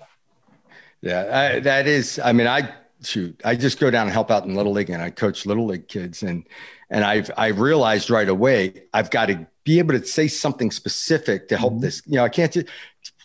Yeah, 1.01 1.53
I, 1.55 1.59
that 1.59 1.85
is. 1.85 2.19
I 2.23 2.33
mean, 2.33 2.47
I 2.47 2.73
shoot, 3.03 3.39
I 3.43 3.55
just 3.55 3.79
go 3.79 3.91
down 3.91 4.07
and 4.07 4.13
help 4.13 4.31
out 4.31 4.45
in 4.45 4.55
little 4.55 4.71
league, 4.71 4.89
and 4.89 5.01
I 5.01 5.09
coach 5.09 5.45
little 5.45 5.65
league 5.65 5.87
kids, 5.87 6.23
and 6.23 6.47
and 6.89 7.03
I've 7.03 7.31
I 7.37 7.47
realized 7.47 8.09
right 8.09 8.27
away 8.27 8.83
I've 8.93 9.09
got 9.09 9.27
to 9.27 9.47
be 9.63 9.79
able 9.79 9.99
to 9.99 10.05
say 10.05 10.27
something 10.27 10.71
specific 10.71 11.49
to 11.49 11.57
help 11.57 11.73
mm-hmm. 11.73 11.81
this. 11.81 12.01
You 12.05 12.15
know, 12.15 12.25
I 12.25 12.29
can't 12.29 12.51
just. 12.51 12.67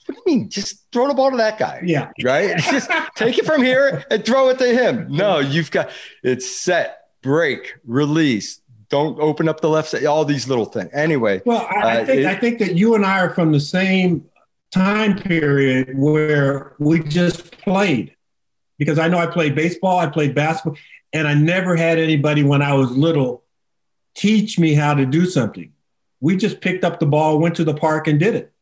What 0.06 0.16
do 0.16 0.22
you 0.26 0.36
mean? 0.36 0.50
Just 0.50 0.90
throw 0.90 1.06
the 1.06 1.14
ball 1.14 1.30
to 1.30 1.36
that 1.36 1.58
guy. 1.58 1.80
Yeah. 1.84 2.10
Right. 2.24 2.58
just 2.70 2.90
take 3.14 3.38
it 3.38 3.46
from 3.46 3.62
here 3.62 4.04
and 4.10 4.24
throw 4.24 4.48
it 4.48 4.58
to 4.58 4.66
him. 4.66 5.06
No, 5.08 5.38
you've 5.38 5.70
got 5.70 5.90
it's 6.24 6.50
set, 6.50 7.04
break, 7.22 7.74
release. 7.86 8.60
Don't 8.88 9.18
open 9.20 9.48
up 9.48 9.60
the 9.60 9.68
left 9.68 9.90
side. 9.90 10.04
All 10.04 10.24
these 10.24 10.48
little 10.48 10.64
things. 10.64 10.90
Anyway. 10.92 11.40
Well, 11.46 11.68
I, 11.70 12.00
I 12.00 12.04
think 12.04 12.18
it, 12.18 12.26
I 12.26 12.34
think 12.34 12.58
that 12.58 12.74
you 12.74 12.96
and 12.96 13.06
I 13.06 13.20
are 13.20 13.30
from 13.30 13.52
the 13.52 13.60
same 13.60 14.28
time 14.72 15.16
period 15.16 15.96
where 15.96 16.74
we 16.80 16.98
just 16.98 17.52
played 17.58 18.16
because 18.82 18.98
I 18.98 19.06
know 19.06 19.18
I 19.18 19.26
played 19.26 19.54
baseball, 19.54 20.00
I 20.00 20.08
played 20.08 20.34
basketball, 20.34 20.76
and 21.12 21.28
I 21.28 21.34
never 21.34 21.76
had 21.76 21.98
anybody 21.98 22.42
when 22.42 22.62
I 22.62 22.74
was 22.74 22.90
little 22.90 23.44
teach 24.16 24.58
me 24.58 24.74
how 24.74 24.92
to 24.92 25.06
do 25.06 25.24
something. 25.24 25.72
We 26.20 26.36
just 26.36 26.60
picked 26.60 26.82
up 26.82 26.98
the 26.98 27.06
ball, 27.06 27.38
went 27.38 27.54
to 27.56 27.64
the 27.64 27.74
park, 27.74 28.08
and 28.08 28.18
did 28.18 28.34
it. 28.34 28.52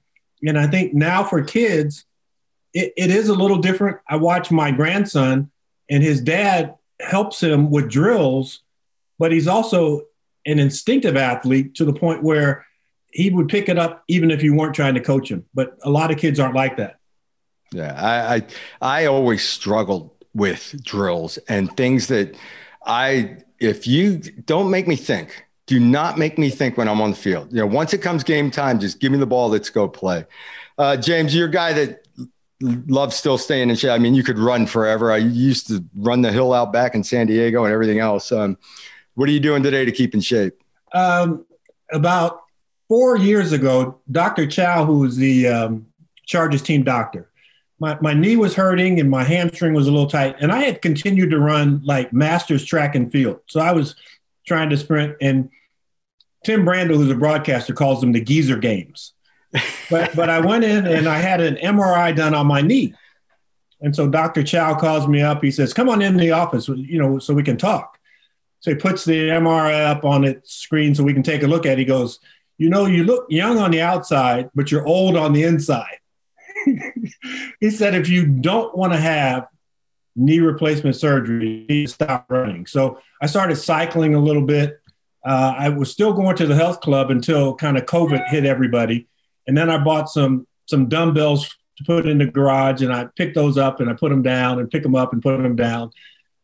And 0.42 0.58
I 0.58 0.66
think 0.66 0.92
now 0.92 1.24
for 1.24 1.42
kids, 1.42 2.04
it, 2.74 2.92
it 2.98 3.10
is 3.10 3.30
a 3.30 3.34
little 3.34 3.56
different. 3.56 3.96
I 4.06 4.16
watch 4.16 4.50
my 4.50 4.70
grandson, 4.70 5.50
and 5.88 6.02
his 6.02 6.20
dad 6.20 6.74
helps 7.00 7.42
him 7.42 7.70
with 7.70 7.88
drills, 7.88 8.60
but 9.18 9.32
he's 9.32 9.48
also 9.48 10.02
an 10.44 10.58
instinctive 10.58 11.16
athlete 11.16 11.74
to 11.76 11.86
the 11.86 11.94
point 11.94 12.22
where 12.22 12.66
he 13.10 13.30
would 13.30 13.48
pick 13.48 13.70
it 13.70 13.78
up 13.78 14.04
even 14.06 14.30
if 14.30 14.42
you 14.42 14.54
weren't 14.54 14.74
trying 14.74 14.94
to 14.94 15.00
coach 15.00 15.30
him. 15.30 15.46
But 15.54 15.78
a 15.82 15.90
lot 15.90 16.10
of 16.10 16.18
kids 16.18 16.38
aren't 16.38 16.54
like 16.54 16.76
that. 16.76 16.99
Yeah, 17.72 17.94
I, 17.96 18.34
I 18.34 18.42
I 19.02 19.06
always 19.06 19.46
struggled 19.46 20.10
with 20.34 20.82
drills 20.84 21.38
and 21.48 21.74
things 21.76 22.08
that 22.08 22.36
I 22.84 23.38
if 23.58 23.86
you 23.86 24.18
don't 24.18 24.70
make 24.70 24.88
me 24.88 24.96
think, 24.96 25.44
do 25.66 25.78
not 25.78 26.18
make 26.18 26.38
me 26.38 26.50
think 26.50 26.76
when 26.76 26.88
I'm 26.88 27.00
on 27.00 27.10
the 27.10 27.16
field. 27.16 27.52
You 27.52 27.58
know, 27.58 27.66
once 27.66 27.94
it 27.94 27.98
comes 27.98 28.24
game 28.24 28.50
time, 28.50 28.80
just 28.80 29.00
give 29.00 29.12
me 29.12 29.18
the 29.18 29.26
ball. 29.26 29.48
Let's 29.48 29.70
go 29.70 29.86
play. 29.88 30.24
Uh, 30.78 30.96
James, 30.96 31.34
you're 31.34 31.48
a 31.48 31.50
guy 31.50 31.72
that 31.74 32.06
loves 32.60 33.16
still 33.16 33.38
staying 33.38 33.70
in 33.70 33.76
shape. 33.76 33.90
I 33.90 33.98
mean, 33.98 34.14
you 34.14 34.22
could 34.22 34.38
run 34.38 34.66
forever. 34.66 35.12
I 35.12 35.18
used 35.18 35.68
to 35.68 35.84
run 35.94 36.22
the 36.22 36.32
hill 36.32 36.52
out 36.52 36.72
back 36.72 36.94
in 36.94 37.04
San 37.04 37.26
Diego 37.26 37.64
and 37.64 37.72
everything 37.72 37.98
else. 37.98 38.32
Um, 38.32 38.58
what 39.14 39.28
are 39.28 39.32
you 39.32 39.40
doing 39.40 39.62
today 39.62 39.84
to 39.84 39.92
keep 39.92 40.14
in 40.14 40.20
shape? 40.20 40.62
Um, 40.92 41.46
about 41.92 42.42
four 42.88 43.16
years 43.16 43.52
ago, 43.52 44.00
Dr. 44.10 44.46
Chao, 44.46 44.84
who 44.84 44.98
was 44.98 45.16
the 45.16 45.46
um, 45.48 45.86
Chargers 46.26 46.62
team 46.62 46.82
doctor, 46.82 47.29
my, 47.80 47.98
my 48.00 48.12
knee 48.12 48.36
was 48.36 48.54
hurting 48.54 49.00
and 49.00 49.10
my 49.10 49.24
hamstring 49.24 49.72
was 49.72 49.88
a 49.88 49.90
little 49.90 50.08
tight. 50.08 50.36
And 50.40 50.52
I 50.52 50.60
had 50.62 50.82
continued 50.82 51.30
to 51.30 51.40
run 51.40 51.80
like 51.82 52.12
masters 52.12 52.64
track 52.64 52.94
and 52.94 53.10
field. 53.10 53.40
So 53.46 53.58
I 53.58 53.72
was 53.72 53.96
trying 54.46 54.68
to 54.70 54.76
sprint. 54.76 55.16
And 55.20 55.48
Tim 56.44 56.64
Brando, 56.64 56.96
who's 56.96 57.10
a 57.10 57.14
broadcaster, 57.14 57.72
calls 57.72 58.00
them 58.00 58.12
the 58.12 58.20
geezer 58.20 58.58
games. 58.58 59.14
but 59.90 60.14
but 60.14 60.30
I 60.30 60.38
went 60.40 60.62
in 60.62 60.86
and 60.86 61.08
I 61.08 61.18
had 61.18 61.40
an 61.40 61.56
MRI 61.56 62.14
done 62.14 62.34
on 62.34 62.46
my 62.46 62.60
knee. 62.60 62.94
And 63.80 63.96
so 63.96 64.08
Dr. 64.08 64.44
Chao 64.44 64.78
calls 64.78 65.08
me 65.08 65.22
up. 65.22 65.42
He 65.42 65.50
says, 65.50 65.72
"Come 65.72 65.88
on 65.88 66.02
in 66.02 66.16
the 66.16 66.30
office, 66.30 66.68
you 66.68 67.00
know, 67.00 67.18
so 67.18 67.34
we 67.34 67.42
can 67.42 67.56
talk." 67.56 67.98
So 68.60 68.70
he 68.70 68.76
puts 68.76 69.04
the 69.04 69.30
MRI 69.30 69.86
up 69.86 70.04
on 70.04 70.22
its 70.24 70.52
screen 70.52 70.94
so 70.94 71.02
we 71.02 71.14
can 71.14 71.22
take 71.22 71.42
a 71.42 71.48
look 71.48 71.66
at. 71.66 71.72
it. 71.72 71.78
He 71.78 71.84
goes, 71.84 72.20
"You 72.58 72.68
know, 72.68 72.86
you 72.86 73.04
look 73.04 73.26
young 73.28 73.58
on 73.58 73.72
the 73.72 73.80
outside, 73.80 74.50
but 74.54 74.70
you're 74.70 74.86
old 74.86 75.16
on 75.16 75.32
the 75.32 75.42
inside." 75.42 75.99
He 77.60 77.70
said 77.70 77.94
if 77.94 78.08
you 78.08 78.26
don't 78.26 78.76
want 78.76 78.92
to 78.92 78.98
have 78.98 79.46
knee 80.16 80.40
replacement 80.40 80.96
surgery, 80.96 81.66
you 81.68 81.86
stop 81.86 82.26
running. 82.28 82.66
So 82.66 82.98
I 83.22 83.26
started 83.26 83.56
cycling 83.56 84.14
a 84.14 84.20
little 84.20 84.42
bit. 84.42 84.80
Uh, 85.24 85.54
I 85.56 85.68
was 85.68 85.90
still 85.90 86.12
going 86.12 86.36
to 86.36 86.46
the 86.46 86.54
health 86.54 86.80
club 86.80 87.10
until 87.10 87.54
kind 87.54 87.76
of 87.76 87.84
COVID 87.84 88.28
hit 88.28 88.44
everybody, 88.44 89.06
and 89.46 89.56
then 89.56 89.68
I 89.68 89.82
bought 89.82 90.08
some 90.08 90.46
some 90.66 90.88
dumbbells 90.88 91.56
to 91.76 91.84
put 91.84 92.06
in 92.06 92.18
the 92.18 92.26
garage, 92.26 92.82
and 92.82 92.92
I 92.92 93.06
picked 93.16 93.34
those 93.34 93.58
up 93.58 93.80
and 93.80 93.90
I 93.90 93.94
put 93.94 94.10
them 94.10 94.22
down 94.22 94.58
and 94.58 94.70
pick 94.70 94.82
them 94.82 94.94
up 94.94 95.12
and 95.12 95.22
put 95.22 95.36
them 95.42 95.56
down. 95.56 95.90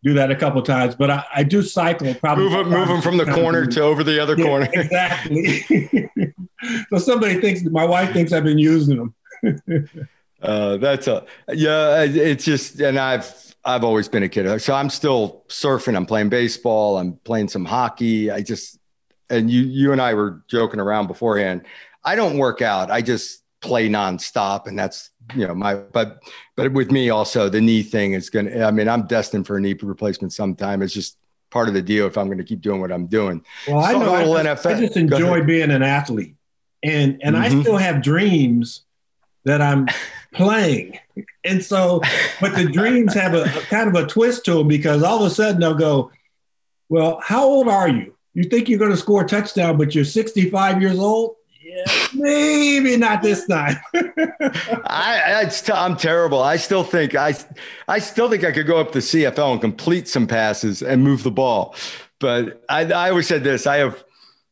Do 0.03 0.15
that 0.15 0.31
a 0.31 0.37
couple 0.37 0.63
times, 0.63 0.95
but 0.95 1.11
I, 1.11 1.25
I 1.35 1.43
do 1.43 1.63
cycle. 1.63 2.15
Probably 2.15 2.45
move 2.45 2.53
them, 2.53 2.71
move 2.71 2.89
them 2.89 3.03
from 3.03 3.17
the 3.17 3.25
corner 3.25 3.67
to 3.67 3.83
over 3.83 4.05
the 4.05 4.23
other 4.23 4.37
yeah, 4.39 4.45
corner. 4.45 4.69
Exactly. 4.73 6.11
so 6.91 6.99
somebody 6.99 7.41
thinks 7.41 7.65
my 7.65 7.85
wife 7.85 8.13
thinks 8.13 8.33
I've 8.33 8.45
been 8.45 8.59
using 8.59 9.13
them. 9.43 9.91
uh, 10.47 10.77
that's 10.79 11.07
a 11.07 11.25
yeah. 11.53 12.03
It's 12.03 12.45
just, 12.45 12.81
and 12.81 12.99
I've 12.99 13.55
I've 13.65 13.85
always 13.85 14.09
been 14.09 14.23
a 14.23 14.29
kid, 14.29 14.61
so 14.61 14.75
I'm 14.75 14.91
still 14.91 15.45
surfing. 15.49 15.97
I'm 15.97 16.07
playing 16.07 16.29
baseball. 16.29 16.99
I'm 16.99 17.15
playing 17.25 17.49
some 17.49 17.65
hockey. 17.65 18.31
I 18.31 18.43
just 18.43 18.79
and 19.31 19.51
you 19.51 19.63
you 19.63 19.93
and 19.93 20.01
I 20.01 20.15
were 20.15 20.43
joking 20.49 20.81
around 20.81 21.09
beforehand. 21.09 21.63
I 22.05 22.15
don't 22.15 22.39
work 22.39 22.63
out. 22.63 22.91
I 22.91 23.03
just 23.03 23.43
play 23.61 23.89
nonstop, 23.89 24.67
and 24.67 24.79
that's 24.79 25.11
you 25.35 25.47
know 25.47 25.55
my 25.55 25.75
but 25.75 26.23
but 26.57 26.73
with 26.73 26.91
me 26.91 27.11
also 27.11 27.49
the 27.49 27.61
knee 27.61 27.83
thing 27.83 28.13
is 28.13 28.31
gonna. 28.31 28.65
I 28.65 28.71
mean, 28.71 28.89
I'm 28.89 29.07
destined 29.07 29.47
for 29.47 29.57
a 29.57 29.61
knee 29.61 29.75
replacement 29.75 30.33
sometime. 30.33 30.83
It's 30.83 30.95
just 30.95 31.19
part 31.51 31.69
of 31.69 31.75
the 31.75 31.83
deal 31.83 32.07
if 32.07 32.19
I'm 32.19 32.27
going 32.27 32.39
to 32.39 32.45
keep 32.45 32.61
doing 32.61 32.81
what 32.81 32.93
I'm 32.93 33.07
doing. 33.07 33.45
Well, 33.67 33.81
I 33.81 33.93
know. 33.93 34.15
I 34.15 34.43
just, 34.43 34.67
I 34.67 34.81
just 34.81 34.97
enjoy 34.97 35.43
being 35.43 35.71
an 35.71 35.83
athlete, 35.83 36.37
and 36.83 37.21
and 37.23 37.35
mm-hmm. 37.35 37.59
I 37.59 37.63
still 37.63 37.77
have 37.79 38.03
dreams 38.03 38.83
that 39.45 39.61
I'm 39.61 39.87
playing. 40.33 40.99
And 41.45 41.65
so, 41.65 42.01
but 42.41 42.55
the 42.55 42.65
dreams 42.65 43.15
have 43.15 43.35
a, 43.35 43.45
a, 43.45 43.61
kind 43.63 43.89
of 43.89 43.95
a 43.95 44.07
twist 44.07 44.45
to 44.47 44.55
them 44.55 44.69
because 44.69 45.03
all 45.03 45.25
of 45.25 45.31
a 45.31 45.35
sudden 45.35 45.61
they'll 45.61 45.75
go, 45.75 46.11
Well, 46.89 47.21
how 47.25 47.45
old 47.45 47.69
are 47.69 47.89
you? 47.89 48.15
You 48.35 48.45
think 48.45 48.69
you're 48.69 48.79
going 48.79 48.91
to 48.91 48.97
score 48.97 49.25
a 49.25 49.29
touchdown, 49.29 49.79
but 49.79 49.95
you're 49.95 50.05
65 50.05 50.83
years 50.83 50.99
old? 50.99 51.37
yeah, 51.67 52.07
maybe 52.15 52.97
not 52.97 53.23
this 53.23 53.47
time. 53.47 53.77
I, 53.95 55.51
I 55.69 55.87
am 55.87 55.97
terrible. 55.97 56.41
I 56.41 56.57
still 56.57 56.85
think 56.85 57.15
I, 57.15 57.35
I 57.89 57.99
still 57.99 58.31
think 58.31 58.45
I 58.45 58.53
could 58.53 58.67
go 58.67 58.79
up 58.79 58.93
the 58.93 59.01
CFL 59.01 59.53
and 59.53 59.61
complete 59.61 60.07
some 60.07 60.27
passes 60.27 60.83
and 60.83 61.03
move 61.03 61.23
the 61.23 61.31
ball, 61.31 61.75
but 62.21 62.63
I, 62.69 62.85
I 62.85 63.11
always 63.11 63.27
said 63.27 63.43
this: 63.43 63.67
I 63.67 63.79
have, 63.79 64.05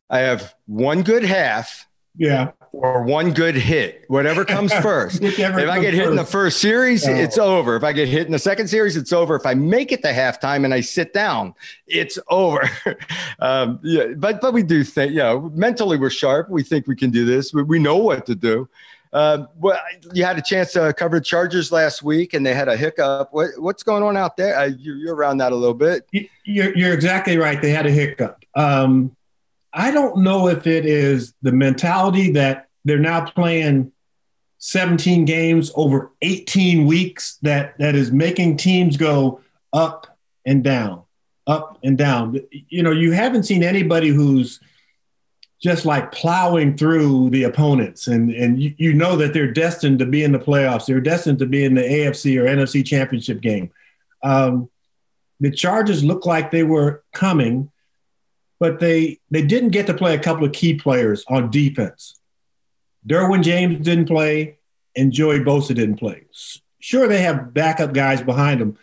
I 0.09 0.19
have 0.19 0.53
one 0.65 1.03
good 1.03 1.23
half. 1.23 1.87
Yeah 2.17 2.51
or 2.81 3.03
one 3.03 3.33
good 3.33 3.55
hit, 3.55 4.03
whatever 4.07 4.43
comes 4.43 4.73
first. 4.81 5.21
if 5.21 5.39
I 5.39 5.79
get 5.79 5.93
hit 5.93 6.01
first. 6.01 6.09
in 6.09 6.15
the 6.15 6.25
first 6.25 6.59
series, 6.59 7.07
oh. 7.07 7.13
it's 7.13 7.37
over. 7.37 7.75
If 7.75 7.83
I 7.83 7.93
get 7.93 8.07
hit 8.07 8.25
in 8.25 8.31
the 8.31 8.39
second 8.39 8.67
series, 8.67 8.97
it's 8.97 9.13
over. 9.13 9.35
If 9.35 9.45
I 9.45 9.53
make 9.53 9.91
it 9.91 10.01
to 10.03 10.09
halftime 10.09 10.65
and 10.65 10.73
I 10.73 10.81
sit 10.81 11.13
down, 11.13 11.55
it's 11.87 12.19
over. 12.29 12.69
um, 13.39 13.79
yeah, 13.83 14.07
but 14.17 14.41
but 14.41 14.53
we 14.53 14.63
do 14.63 14.83
think, 14.83 15.11
you 15.11 15.19
know, 15.19 15.51
mentally 15.55 15.97
we're 15.97 16.09
sharp. 16.09 16.49
We 16.49 16.63
think 16.63 16.87
we 16.87 16.95
can 16.95 17.11
do 17.11 17.25
this. 17.25 17.53
We, 17.53 17.63
we 17.63 17.79
know 17.79 17.97
what 17.97 18.25
to 18.25 18.35
do. 18.35 18.67
Uh, 19.13 19.45
well, 19.57 19.79
you 20.13 20.25
had 20.25 20.37
a 20.37 20.41
chance 20.41 20.73
to 20.73 20.93
cover 20.93 21.19
the 21.19 21.23
Chargers 21.23 21.71
last 21.71 22.03
week, 22.03 22.33
and 22.33 22.45
they 22.45 22.53
had 22.53 22.67
a 22.67 22.75
hiccup. 22.75 23.29
What, 23.31 23.51
what's 23.57 23.81
going 23.81 24.03
on 24.03 24.17
out 24.17 24.35
there? 24.35 24.57
Uh, 24.57 24.65
you're, 24.65 24.97
you're, 24.97 25.15
around 25.15 25.37
that 25.37 25.53
a 25.53 25.55
little 25.55 25.73
bit. 25.73 26.05
You're, 26.43 26.75
you're 26.75 26.93
exactly 26.93 27.37
right. 27.37 27.61
They 27.61 27.69
had 27.69 27.85
a 27.85 27.91
hiccup. 27.91 28.43
Um, 28.55 29.15
I 29.75 29.91
don't 29.91 30.19
know 30.19 30.47
if 30.47 30.67
it 30.67 30.85
is 30.85 31.33
the 31.41 31.51
mentality 31.51 32.31
that 32.31 32.64
they're 32.85 32.99
now 32.99 33.25
playing 33.25 33.91
17 34.59 35.25
games 35.25 35.71
over 35.75 36.11
18 36.21 36.85
weeks 36.85 37.37
that 37.41 37.77
that 37.79 37.95
is 37.95 38.11
making 38.11 38.57
teams 38.57 38.97
go 38.97 39.41
up 39.73 40.17
and 40.45 40.63
down, 40.63 41.03
up 41.45 41.79
and 41.83 41.97
down. 41.97 42.39
You 42.51 42.83
know, 42.83 42.91
you 42.91 43.11
haven't 43.11 43.43
seen 43.43 43.63
anybody 43.63 44.09
who's 44.09 44.59
just 45.61 45.85
like 45.85 46.11
plowing 46.11 46.77
through 46.77 47.29
the 47.31 47.43
opponents 47.43 48.07
and 48.07 48.31
and 48.31 48.61
you, 48.61 48.75
you 48.77 48.93
know 48.93 49.15
that 49.17 49.33
they're 49.33 49.51
destined 49.51 49.99
to 49.99 50.05
be 50.05 50.23
in 50.23 50.31
the 50.31 50.39
playoffs. 50.39 50.85
They're 50.85 51.01
destined 51.01 51.39
to 51.39 51.45
be 51.45 51.65
in 51.65 51.73
the 51.73 51.81
AFC 51.81 52.39
or 52.39 52.45
NFC 52.45 52.85
championship 52.85 53.41
game. 53.41 53.71
Um, 54.23 54.69
the 55.39 55.51
Chargers 55.51 56.03
looked 56.03 56.25
like 56.25 56.51
they 56.51 56.63
were 56.63 57.03
coming 57.13 57.71
but 58.59 58.79
they 58.79 59.19
they 59.31 59.41
didn't 59.41 59.69
get 59.69 59.87
to 59.87 59.93
play 59.93 60.15
a 60.15 60.19
couple 60.19 60.45
of 60.45 60.51
key 60.51 60.75
players 60.75 61.23
on 61.27 61.51
defense. 61.51 62.19
Derwin 63.07 63.43
James 63.43 63.83
didn't 63.83 64.07
play, 64.07 64.57
and 64.95 65.11
Joey 65.11 65.39
Bosa 65.39 65.75
didn't 65.75 65.97
play. 65.97 66.25
Sure, 66.79 67.07
they 67.07 67.21
have 67.21 67.53
backup 67.53 67.93
guys 67.93 68.21
behind 68.21 68.61
them, 68.61 68.77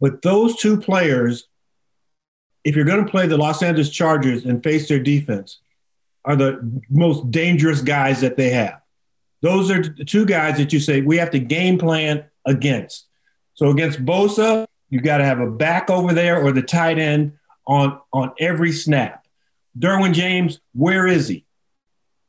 but 0.00 0.22
those 0.22 0.56
two 0.56 0.78
players, 0.78 1.48
if 2.64 2.76
you're 2.76 2.84
going 2.84 3.04
to 3.04 3.10
play 3.10 3.26
the 3.26 3.36
Los 3.36 3.62
Angeles 3.62 3.90
Chargers 3.90 4.44
and 4.44 4.62
face 4.62 4.88
their 4.88 5.02
defense, 5.02 5.60
are 6.24 6.36
the 6.36 6.82
most 6.90 7.30
dangerous 7.30 7.80
guys 7.80 8.20
that 8.20 8.36
they 8.36 8.50
have. 8.50 8.80
Those 9.42 9.70
are 9.70 9.82
the 9.82 10.04
two 10.04 10.26
guys 10.26 10.58
that 10.58 10.72
you 10.72 10.80
say 10.80 11.00
we 11.00 11.16
have 11.16 11.30
to 11.30 11.38
game 11.38 11.78
plan 11.78 12.24
against. 12.46 13.06
So 13.54 13.70
against 13.70 14.04
Bosa, 14.04 14.66
you've 14.90 15.02
got 15.02 15.18
to 15.18 15.24
have 15.24 15.40
a 15.40 15.50
back 15.50 15.88
over 15.88 16.12
there 16.12 16.42
or 16.42 16.52
the 16.52 16.62
tight 16.62 16.98
end 16.98 17.38
on, 17.66 17.98
on 18.12 18.32
every 18.38 18.72
snap. 18.72 19.26
Derwin 19.78 20.12
James, 20.12 20.60
where 20.74 21.06
is 21.06 21.28
he? 21.28 21.46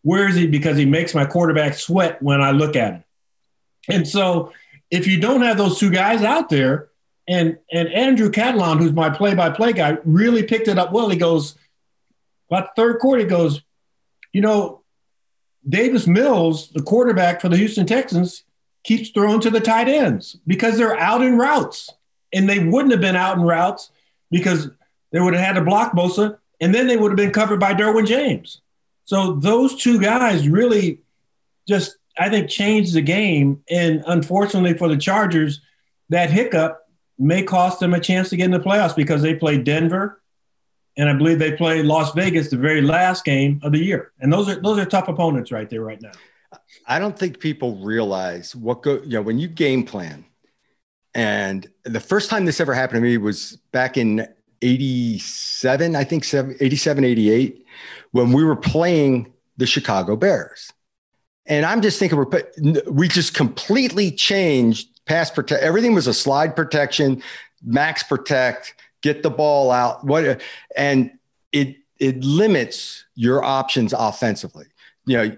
Where 0.04 0.28
is 0.28 0.36
he? 0.36 0.48
Because 0.48 0.78
he 0.78 0.86
makes 0.86 1.14
my 1.14 1.26
quarterback 1.26 1.76
sweat 1.76 2.22
when 2.22 2.42
I 2.42 2.52
look 2.52 2.76
at 2.76 2.94
him. 2.94 3.04
And 3.90 4.08
so 4.08 4.52
if 4.90 5.08
you 5.08 5.20
don't 5.20 5.42
have 5.42 5.58
those 5.58 5.80
two 5.80 5.90
guys 5.90 6.22
out 6.22 6.50
there, 6.50 6.90
and 7.28 7.58
and 7.72 7.88
Andrew 7.90 8.30
Catalon, 8.30 8.80
who's 8.80 8.94
my 8.94 9.10
play-by-play 9.10 9.74
guy, 9.74 9.98
really 10.04 10.44
picked 10.44 10.68
it 10.68 10.78
up 10.78 10.92
well. 10.92 11.10
He 11.10 11.18
goes, 11.18 11.56
about 12.50 12.76
third 12.76 13.00
quarter, 13.00 13.22
he 13.22 13.28
goes, 13.28 13.62
you 14.34 14.42
know, 14.42 14.82
Davis 15.68 16.08
Mills, 16.08 16.70
the 16.70 16.82
quarterback 16.82 17.40
for 17.40 17.48
the 17.48 17.58
Houston 17.58 17.86
Texans, 17.86 18.44
keeps 18.84 19.10
throwing 19.12 19.40
to 19.42 19.50
the 19.50 19.60
tight 19.60 19.88
ends 19.88 20.38
because 20.48 20.78
they're 20.78 20.98
out 20.98 21.22
in 21.22 21.38
routes. 21.38 21.90
And 22.34 22.50
they 22.50 22.60
wouldn't 22.60 22.92
have 22.92 23.02
been 23.02 23.16
out 23.16 23.38
in 23.38 23.44
routes 23.44 23.92
because 24.32 24.70
they 25.12 25.20
would 25.20 25.34
have 25.34 25.46
had 25.46 25.54
to 25.54 25.62
block 25.62 25.94
Bosa, 25.94 26.38
and 26.60 26.74
then 26.74 26.88
they 26.88 26.98
would 26.98 27.12
have 27.12 27.18
been 27.18 27.32
covered 27.32 27.60
by 27.60 27.74
Derwin 27.74 28.08
James. 28.08 28.62
So 29.06 29.34
those 29.34 29.76
two 29.76 30.00
guys 30.00 30.48
really 30.48 31.00
just, 31.68 31.98
I 32.18 32.30
think, 32.30 32.50
changed 32.50 32.94
the 32.94 33.02
game. 33.02 33.64
And 33.70 34.04
unfortunately 34.08 34.78
for 34.78 34.88
the 34.88 34.98
Chargers, 34.98 35.62
that 36.10 36.30
hiccup 36.30 36.82
may 37.18 37.44
cost 37.44 37.80
them 37.80 37.94
a 37.94 38.00
chance 38.00 38.30
to 38.30 38.38
get 38.38 38.46
in 38.46 38.52
the 38.52 38.60
playoffs 38.60 38.96
because 38.96 39.22
they 39.22 39.36
played 39.36 39.64
Denver, 39.64 40.22
and 40.98 41.10
I 41.10 41.14
believe 41.14 41.40
they 41.40 41.54
played 41.54 41.86
Las 41.86 42.14
Vegas 42.14 42.50
the 42.50 42.58
very 42.58 42.82
last 42.82 43.24
game 43.24 43.60
of 43.64 43.72
the 43.72 43.80
year. 43.80 44.12
And 44.20 44.34
those 44.34 44.50
are 44.50 44.60
those 44.60 44.78
are 44.78 44.86
tough 44.86 45.08
opponents 45.08 45.52
right 45.52 45.70
there 45.70 45.82
right 45.82 46.02
now. 46.02 46.12
I 46.86 47.00
don't 47.00 47.18
think 47.18 47.40
people 47.40 47.78
realize 47.78 48.56
what 48.56 48.82
go. 48.82 49.02
You 49.04 49.18
know, 49.18 49.22
when 49.22 49.40
you 49.40 49.48
game 49.48 49.86
plan, 49.86 50.26
and 51.14 51.70
the 51.84 52.00
first 52.00 52.30
time 52.30 52.46
this 52.46 52.60
ever 52.60 52.74
happened 52.74 52.98
to 52.98 53.02
me 53.02 53.18
was 53.18 53.58
back 53.72 53.98
in 53.98 54.28
87, 54.62 55.96
I 55.96 56.04
think 56.04 56.26
87, 56.34 57.04
88, 57.04 57.66
when 58.12 58.32
we 58.32 58.44
were 58.44 58.56
playing 58.56 59.34
the 59.58 59.66
Chicago 59.66 60.16
Bears. 60.16 60.72
And 61.46 61.66
I'm 61.66 61.82
just 61.82 62.00
thinking 62.00 62.18
we're 62.18 62.44
we 62.88 63.08
just 63.08 63.34
completely 63.34 64.12
changed 64.12 64.88
pass 65.06 65.32
protect. 65.32 65.64
Everything 65.64 65.94
was 65.94 66.08
a 66.08 66.14
slide 66.14 66.56
protection, 66.56 67.22
max 67.64 68.04
protect, 68.04 68.76
get 69.02 69.24
the 69.24 69.30
ball 69.30 69.72
out. 69.72 70.04
What 70.06 70.42
and 70.78 71.12
it 71.52 71.78
it 72.00 72.24
limits 72.24 73.06
your 73.16 73.44
options 73.44 73.94
offensively. 73.94 74.66
You 75.06 75.18
know, 75.18 75.38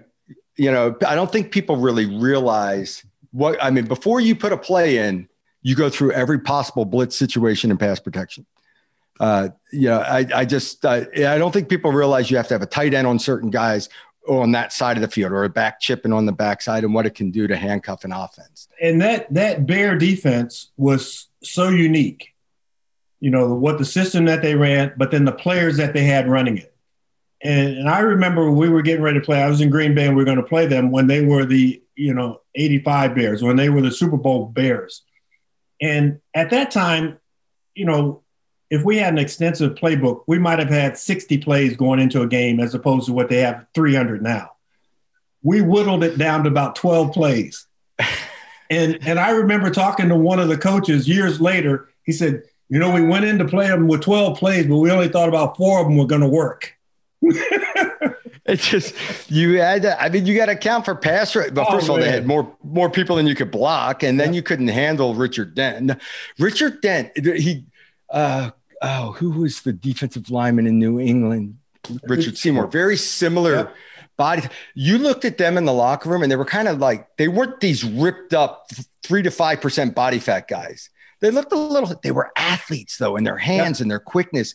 you 0.56 0.70
know, 0.70 0.96
I 1.06 1.14
don't 1.14 1.32
think 1.32 1.52
people 1.52 1.76
really 1.76 2.06
realize 2.06 3.04
what 3.32 3.60
I 3.62 3.70
mean. 3.70 3.86
Before 3.86 4.20
you 4.20 4.36
put 4.36 4.52
a 4.52 4.58
play 4.58 4.98
in, 4.98 5.28
you 5.62 5.74
go 5.74 5.88
through 5.88 6.12
every 6.12 6.38
possible 6.38 6.84
blitz 6.84 7.16
situation 7.16 7.70
and 7.70 7.80
pass 7.80 7.98
protection 7.98 8.46
uh, 9.20 9.48
you 9.72 9.88
know, 9.88 10.00
I, 10.00 10.26
I 10.34 10.44
just 10.44 10.84
uh, 10.84 11.04
I 11.16 11.38
don't 11.38 11.52
think 11.52 11.68
people 11.68 11.92
realize 11.92 12.30
you 12.30 12.36
have 12.36 12.48
to 12.48 12.54
have 12.54 12.62
a 12.62 12.66
tight 12.66 12.94
end 12.94 13.06
on 13.06 13.18
certain 13.18 13.50
guys 13.50 13.88
on 14.26 14.52
that 14.52 14.72
side 14.72 14.96
of 14.96 15.02
the 15.02 15.08
field 15.08 15.32
or 15.32 15.44
a 15.44 15.48
back 15.48 15.80
chipping 15.80 16.12
on 16.12 16.26
the 16.26 16.32
backside 16.32 16.84
and 16.84 16.94
what 16.94 17.06
it 17.06 17.14
can 17.14 17.30
do 17.30 17.46
to 17.46 17.56
handcuff 17.56 18.04
an 18.04 18.12
offense. 18.12 18.68
And 18.80 19.00
that 19.02 19.32
that 19.34 19.66
Bear 19.66 19.96
defense 19.96 20.72
was 20.76 21.28
so 21.42 21.68
unique. 21.68 22.34
You 23.20 23.30
know 23.30 23.54
what 23.54 23.78
the 23.78 23.84
system 23.84 24.24
that 24.26 24.42
they 24.42 24.54
ran, 24.54 24.92
but 24.96 25.10
then 25.10 25.24
the 25.24 25.32
players 25.32 25.76
that 25.76 25.94
they 25.94 26.04
had 26.04 26.28
running 26.28 26.58
it. 26.58 26.74
And, 27.40 27.78
and 27.78 27.88
I 27.88 28.00
remember 28.00 28.50
we 28.50 28.68
were 28.68 28.82
getting 28.82 29.02
ready 29.02 29.20
to 29.20 29.24
play. 29.24 29.42
I 29.42 29.48
was 29.48 29.60
in 29.60 29.70
Green 29.70 29.94
Bay 29.94 30.06
and 30.06 30.16
we 30.16 30.22
were 30.22 30.26
going 30.26 30.38
to 30.38 30.42
play 30.42 30.66
them 30.66 30.90
when 30.90 31.06
they 31.06 31.24
were 31.24 31.44
the 31.44 31.82
you 31.94 32.14
know 32.14 32.40
85 32.56 33.14
Bears, 33.14 33.42
when 33.42 33.56
they 33.56 33.68
were 33.68 33.82
the 33.82 33.92
Super 33.92 34.16
Bowl 34.16 34.46
Bears. 34.46 35.02
And 35.80 36.20
at 36.34 36.50
that 36.50 36.70
time, 36.70 37.18
you 37.74 37.84
know, 37.84 38.23
if 38.74 38.84
we 38.84 38.96
had 38.98 39.12
an 39.12 39.18
extensive 39.18 39.76
playbook, 39.76 40.24
we 40.26 40.38
might 40.38 40.58
have 40.58 40.68
had 40.68 40.98
60 40.98 41.38
plays 41.38 41.76
going 41.76 42.00
into 42.00 42.22
a 42.22 42.26
game 42.26 42.58
as 42.58 42.74
opposed 42.74 43.06
to 43.06 43.12
what 43.12 43.28
they 43.28 43.38
have 43.38 43.66
300 43.74 44.22
now. 44.22 44.50
We 45.42 45.60
whittled 45.60 46.02
it 46.02 46.18
down 46.18 46.44
to 46.44 46.50
about 46.50 46.74
12 46.74 47.12
plays. 47.12 47.66
and 48.70 48.98
and 49.06 49.20
I 49.20 49.30
remember 49.30 49.70
talking 49.70 50.08
to 50.08 50.16
one 50.16 50.40
of 50.40 50.48
the 50.48 50.58
coaches 50.58 51.06
years 51.06 51.40
later. 51.40 51.88
He 52.02 52.12
said, 52.12 52.42
"You 52.68 52.78
know, 52.78 52.90
we 52.90 53.02
went 53.02 53.26
in 53.26 53.38
to 53.38 53.44
play 53.44 53.68
them 53.68 53.86
with 53.86 54.00
12 54.00 54.38
plays, 54.38 54.66
but 54.66 54.78
we 54.78 54.90
only 54.90 55.08
thought 55.08 55.28
about 55.28 55.56
four 55.56 55.80
of 55.80 55.86
them 55.86 55.96
were 55.96 56.06
going 56.06 56.22
to 56.22 56.28
work." 56.28 56.74
it's 58.46 58.66
just 58.68 58.94
you 59.30 59.58
had 59.58 59.82
to, 59.82 60.02
I 60.02 60.08
mean, 60.08 60.26
you 60.26 60.34
got 60.34 60.46
to 60.46 60.56
count 60.56 60.84
for 60.84 60.94
pass 60.94 61.36
rate. 61.36 61.54
But 61.54 61.66
oh, 61.68 61.72
first 61.72 61.84
of 61.84 61.90
all, 61.90 61.98
they 61.98 62.10
had 62.10 62.26
more 62.26 62.56
more 62.64 62.90
people 62.90 63.16
than 63.16 63.26
you 63.26 63.34
could 63.34 63.50
block, 63.50 64.02
and 64.02 64.18
then 64.18 64.32
yeah. 64.32 64.36
you 64.36 64.42
couldn't 64.42 64.68
handle 64.68 65.14
Richard 65.14 65.54
Dent. 65.54 65.92
Richard 66.38 66.80
Dent, 66.80 67.12
he 67.16 67.66
uh, 68.10 68.50
oh, 68.84 69.12
who 69.12 69.30
was 69.30 69.62
the 69.62 69.72
defensive 69.72 70.30
lineman 70.30 70.66
in 70.66 70.78
New 70.78 71.00
England? 71.00 71.58
Richard 72.04 72.38
Seymour. 72.38 72.68
Very 72.68 72.96
similar 72.96 73.54
yep. 73.54 73.74
body. 74.16 74.42
You 74.74 74.98
looked 74.98 75.24
at 75.24 75.38
them 75.38 75.58
in 75.58 75.64
the 75.64 75.72
locker 75.72 76.08
room, 76.08 76.22
and 76.22 76.30
they 76.30 76.36
were 76.36 76.44
kind 76.44 76.68
of 76.68 76.78
like 76.78 77.16
they 77.16 77.28
weren't 77.28 77.60
these 77.60 77.84
ripped 77.84 78.32
up 78.32 78.70
three 79.02 79.22
to 79.22 79.30
five 79.30 79.60
percent 79.60 79.94
body 79.94 80.18
fat 80.18 80.48
guys. 80.48 80.90
They 81.20 81.30
looked 81.30 81.52
a 81.52 81.58
little. 81.58 81.92
They 82.02 82.12
were 82.12 82.32
athletes 82.36 82.98
though, 82.98 83.16
in 83.16 83.24
their 83.24 83.38
hands 83.38 83.78
yep. 83.78 83.84
and 83.84 83.90
their 83.90 84.00
quickness, 84.00 84.54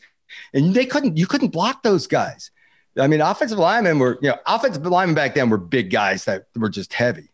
and 0.54 0.74
they 0.74 0.86
couldn't. 0.86 1.18
You 1.18 1.28
couldn't 1.28 1.50
block 1.50 1.84
those 1.84 2.08
guys. 2.08 2.52
I 2.98 3.08
mean, 3.08 3.22
offensive 3.22 3.58
linemen 3.58 4.00
were, 4.00 4.18
you 4.22 4.30
know, 4.30 4.38
offensive 4.46 4.86
linemen 4.86 5.16
back 5.16 5.36
then 5.36 5.50
were 5.50 5.58
big 5.58 5.90
guys 5.90 6.26
that 6.26 6.48
were 6.56 6.70
just 6.70 6.94
heavy. 6.94 7.30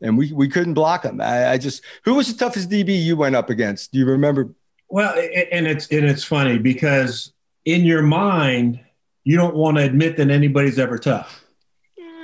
And 0.00 0.16
we, 0.16 0.32
we 0.32 0.48
couldn't 0.48 0.74
block 0.74 1.02
them. 1.02 1.20
I, 1.20 1.50
I 1.50 1.58
just, 1.58 1.82
who 2.04 2.14
was 2.14 2.32
the 2.32 2.38
toughest 2.38 2.70
DB 2.70 3.02
you 3.02 3.16
went 3.16 3.34
up 3.34 3.50
against? 3.50 3.92
Do 3.92 3.98
you 3.98 4.06
remember 4.06 4.54
well, 4.88 5.14
and 5.52 5.66
it's 5.66 5.86
and 5.88 6.04
it's 6.06 6.24
funny 6.24 6.58
because 6.58 7.32
in 7.64 7.84
your 7.84 8.02
mind 8.02 8.80
you 9.24 9.36
don't 9.36 9.54
want 9.54 9.76
to 9.76 9.84
admit 9.84 10.16
that 10.16 10.30
anybody's 10.30 10.78
ever 10.78 10.98
tough. 10.98 11.44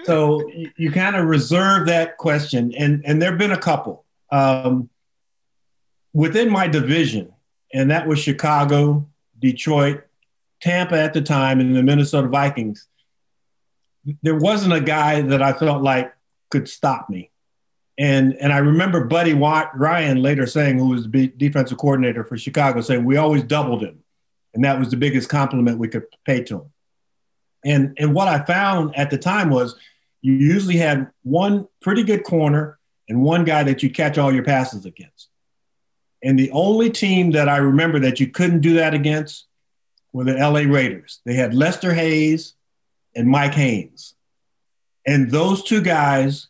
So 0.05 0.47
you, 0.49 0.71
you 0.77 0.91
kind 0.91 1.17
of 1.17 1.27
reserve 1.27 1.87
that 1.87 2.17
question, 2.19 2.75
and 2.79 3.03
and 3.07 3.21
there've 3.21 3.39
been 3.39 3.53
a 3.53 3.59
couple 3.59 4.05
um, 4.31 4.89
within 6.13 6.51
my 6.51 6.67
division, 6.67 7.33
and 7.73 7.91
that 7.91 8.07
was 8.07 8.19
Chicago, 8.19 9.07
Detroit, 9.39 10.05
Tampa 10.61 10.99
at 10.99 11.13
the 11.13 11.23
time, 11.23 11.61
and 11.61 11.75
the 11.75 11.83
Minnesota 11.83 12.29
Vikings. 12.29 12.87
there 14.23 14.37
wasn't 14.37 14.73
a 14.73 14.81
guy 14.81 15.23
that 15.23 15.43
I 15.43 15.53
felt 15.53 15.83
like 15.83 16.15
could 16.51 16.69
stop 16.69 17.09
me. 17.09 17.31
And 17.99 18.35
and 18.35 18.53
I 18.53 18.59
remember 18.59 19.05
Buddy 19.05 19.35
Ryan 19.35 20.21
later 20.21 20.47
saying, 20.47 20.79
who 20.79 20.89
was 20.89 21.09
the 21.09 21.29
defensive 21.29 21.79
coordinator 21.79 22.25
for 22.25 22.37
Chicago, 22.37 22.81
saying 22.81 23.05
we 23.05 23.17
always 23.17 23.45
doubled 23.45 23.83
him, 23.83 24.03
and 24.53 24.65
that 24.65 24.79
was 24.79 24.91
the 24.91 24.97
biggest 24.97 25.29
compliment 25.29 25.79
we 25.79 25.89
could 25.89 26.05
pay 26.25 26.43
to 26.45 26.63
him. 26.63 26.73
And 27.65 27.97
and 27.99 28.15
what 28.15 28.29
I 28.29 28.45
found 28.45 28.97
at 28.97 29.11
the 29.11 29.19
time 29.19 29.51
was 29.51 29.77
you 30.23 30.33
usually 30.33 30.77
had 30.77 31.11
one 31.23 31.69
pretty 31.81 32.03
good 32.03 32.25
corner 32.25 32.79
and 33.09 33.23
one 33.23 33.45
guy 33.45 33.63
that 33.63 33.83
you 33.83 33.91
catch 33.91 34.19
all 34.19 34.33
your 34.33 34.45
passes 34.45 34.87
against. 34.87 35.29
And 36.23 36.39
the 36.39 36.51
only 36.53 36.91
team 36.91 37.33
that 37.33 37.49
I 37.49 37.59
remember 37.59 38.01
that 38.01 38.19
you 38.19 38.29
couldn't 38.29 38.61
do 38.61 38.75
that 38.75 38.95
against 38.95 39.47
were 40.13 40.25
the 40.25 40.35
LA 40.35 40.61
Raiders. 40.61 41.21
They 41.27 41.35
had 41.35 41.55
Lester 41.55 41.93
Hayes 41.93 42.55
and 43.15 43.29
Mike 43.29 43.53
Haynes. 43.55 44.15
And 45.07 45.31
those 45.31 45.63
two 45.63 45.83
guys, 45.83 46.49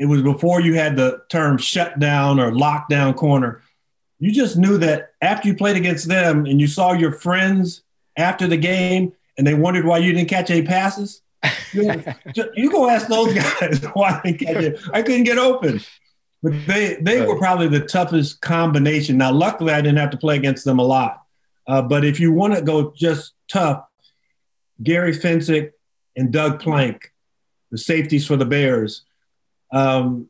it 0.00 0.06
was 0.06 0.22
before 0.22 0.62
you 0.62 0.74
had 0.74 0.96
the 0.96 1.20
term 1.28 1.58
shutdown 1.58 2.40
or 2.40 2.50
lockdown 2.50 3.14
corner. 3.14 3.60
You 4.18 4.32
just 4.32 4.56
knew 4.56 4.78
that 4.78 5.12
after 5.20 5.46
you 5.46 5.54
played 5.54 5.76
against 5.76 6.08
them 6.08 6.46
and 6.46 6.58
you 6.58 6.66
saw 6.66 6.94
your 6.94 7.12
friends 7.12 7.82
after 8.16 8.46
the 8.46 8.56
game 8.56 9.12
and 9.36 9.46
they 9.46 9.52
wondered 9.52 9.84
why 9.84 9.98
you 9.98 10.14
didn't 10.14 10.30
catch 10.30 10.50
any 10.50 10.62
passes, 10.62 11.20
you, 11.72 12.02
you 12.54 12.72
go 12.72 12.88
ask 12.88 13.08
those 13.08 13.34
guys 13.60 13.84
why 13.92 14.18
I 14.18 14.20
didn't 14.24 14.38
catch 14.38 14.64
it. 14.64 14.80
I 14.90 15.02
couldn't 15.02 15.24
get 15.24 15.36
open. 15.36 15.82
But 16.42 16.54
they 16.66 16.96
they 17.02 17.20
were 17.26 17.36
probably 17.36 17.68
the 17.68 17.84
toughest 17.86 18.40
combination. 18.40 19.18
Now, 19.18 19.32
luckily, 19.32 19.74
I 19.74 19.82
didn't 19.82 19.98
have 19.98 20.10
to 20.10 20.16
play 20.16 20.36
against 20.36 20.64
them 20.64 20.78
a 20.78 20.82
lot. 20.82 21.22
Uh, 21.66 21.82
but 21.82 22.06
if 22.06 22.18
you 22.18 22.32
want 22.32 22.54
to 22.54 22.62
go 22.62 22.94
just 22.96 23.34
tough, 23.52 23.84
Gary 24.82 25.12
Fencik 25.12 25.72
and 26.16 26.32
Doug 26.32 26.58
Plank, 26.58 27.12
the 27.70 27.76
safeties 27.76 28.26
for 28.26 28.36
the 28.36 28.46
Bears. 28.46 29.02
Um, 29.72 30.28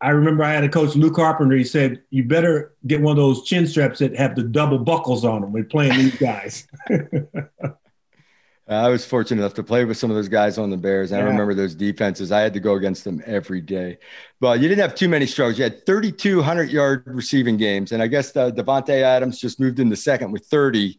I 0.00 0.10
remember 0.10 0.44
I 0.44 0.52
had 0.52 0.64
a 0.64 0.68
coach, 0.68 0.94
Lew 0.94 1.10
Carpenter. 1.10 1.56
He 1.56 1.64
said, 1.64 2.02
"You 2.10 2.24
better 2.24 2.74
get 2.86 3.00
one 3.00 3.12
of 3.12 3.16
those 3.16 3.44
chin 3.44 3.66
straps 3.66 3.98
that 3.98 4.16
have 4.16 4.36
the 4.36 4.44
double 4.44 4.78
buckles 4.78 5.24
on 5.24 5.40
them 5.40 5.52
we're 5.52 5.64
playing 5.64 5.98
these 5.98 6.16
guys." 6.16 6.66
I 8.70 8.90
was 8.90 9.04
fortunate 9.04 9.40
enough 9.40 9.54
to 9.54 9.62
play 9.62 9.86
with 9.86 9.96
some 9.96 10.10
of 10.10 10.16
those 10.16 10.28
guys 10.28 10.58
on 10.58 10.68
the 10.68 10.76
Bears. 10.76 11.10
Yeah. 11.10 11.18
I 11.18 11.20
remember 11.22 11.54
those 11.54 11.74
defenses. 11.74 12.30
I 12.30 12.40
had 12.40 12.52
to 12.52 12.60
go 12.60 12.74
against 12.74 13.02
them 13.02 13.22
every 13.24 13.62
day. 13.62 13.96
But 14.40 14.60
you 14.60 14.68
didn't 14.68 14.82
have 14.82 14.94
too 14.94 15.08
many 15.08 15.24
struggles. 15.24 15.56
You 15.56 15.64
had 15.64 15.86
3,200 15.86 16.70
yard 16.70 17.04
receiving 17.06 17.56
games, 17.56 17.92
and 17.92 18.02
I 18.02 18.08
guess 18.08 18.36
uh, 18.36 18.50
Davante 18.50 19.02
Adams 19.02 19.40
just 19.40 19.58
moved 19.58 19.80
into 19.80 19.96
second 19.96 20.32
with 20.32 20.46
30. 20.46 20.98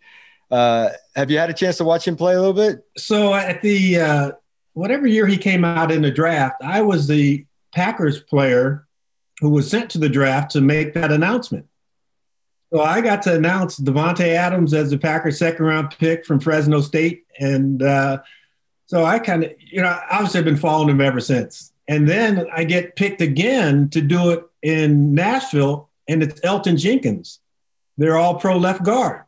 Uh, 0.50 0.90
have 1.16 1.30
you 1.30 1.38
had 1.38 1.52
a 1.52 1.54
chance 1.54 1.78
to 1.78 1.84
watch 1.84 2.08
him 2.08 2.16
play 2.16 2.34
a 2.34 2.40
little 2.40 2.54
bit? 2.56 2.84
So 2.98 3.36
at 3.36 3.62
the 3.62 4.00
uh, 4.00 4.32
whatever 4.80 5.06
year 5.06 5.28
he 5.28 5.38
came 5.38 5.66
out 5.66 5.92
in 5.92 6.02
the 6.02 6.12
draft, 6.12 6.62
I 6.64 6.82
was 6.82 7.06
the 7.06 7.46
Packers 7.76 8.22
player 8.22 8.88
who 9.42 9.50
was 9.50 9.70
sent 9.70 9.90
to 9.92 9.98
the 9.98 10.10
draft 10.10 10.52
to 10.52 10.62
make 10.62 10.94
that 10.94 11.12
announcement. 11.12 11.66
So 12.72 12.82
I 12.82 13.02
got 13.02 13.22
to 13.24 13.36
announce 13.36 13.80
Davante 13.80 14.28
Adams 14.28 14.74
as 14.74 14.92
the 14.92 14.98
Packers' 14.98 15.40
second 15.40 15.66
round 15.66 15.96
pick 16.00 16.26
from 16.26 16.40
Fresno 16.40 16.82
State, 16.82 17.26
and 17.40 17.82
uh, 17.84 18.20
so 18.86 19.04
I 19.04 19.20
kind 19.20 19.44
of, 19.44 19.52
you 19.60 19.82
know, 19.82 20.00
obviously 20.10 20.40
I've 20.40 20.46
been 20.46 20.56
following 20.58 20.90
him 20.90 21.02
ever 21.02 21.20
since. 21.20 21.74
And 21.88 22.08
then 22.08 22.48
I 22.54 22.64
get 22.64 22.96
picked 22.96 23.22
again 23.22 23.90
to 23.90 24.02
do 24.02 24.32
it 24.32 24.44
in 24.62 25.14
Nashville, 25.14 25.90
and 26.08 26.24
it's 26.24 26.40
Elgton 26.42 26.78
Jenkins. 26.78 27.40
They're 27.98 28.18
all 28.18 28.36
pro 28.36 28.58
left 28.58 28.84
guard. 28.84 29.24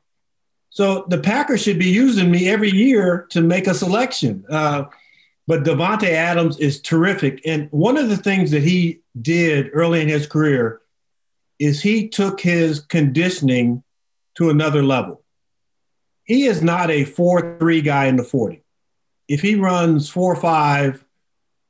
So 0.69 1.05
the 1.09 1.17
Packers 1.17 1.61
should 1.61 1.79
be 1.79 1.89
using 1.89 2.31
me 2.31 2.47
every 2.47 2.69
year 2.69 3.27
to 3.31 3.41
make 3.41 3.67
a 3.67 3.73
selection. 3.73 4.45
Uh, 4.49 4.85
but 5.47 5.63
Davante 5.63 6.09
Adams 6.09 6.57
is 6.59 6.81
terrific. 6.81 7.41
And 7.45 7.67
one 7.71 7.97
of 7.97 8.09
the 8.09 8.17
things 8.17 8.51
that 8.51 8.63
he 8.63 9.01
did 9.19 9.69
early 9.73 10.01
in 10.01 10.07
his 10.07 10.27
career 10.27 10.81
is 11.59 11.81
he 11.81 12.07
took 12.07 12.41
his 12.41 12.79
conditioning 12.79 13.83
to 14.35 14.49
another 14.49 14.83
level. 14.83 15.23
He 16.23 16.45
is 16.45 16.61
not 16.61 16.89
a 16.89 17.05
4 17.05 17.57
3 17.59 17.81
guy 17.81 18.05
in 18.05 18.15
the 18.15 18.23
40. 18.23 18.63
If 19.27 19.41
he 19.41 19.55
runs 19.55 20.09
4 20.09 20.35
5, 20.35 21.03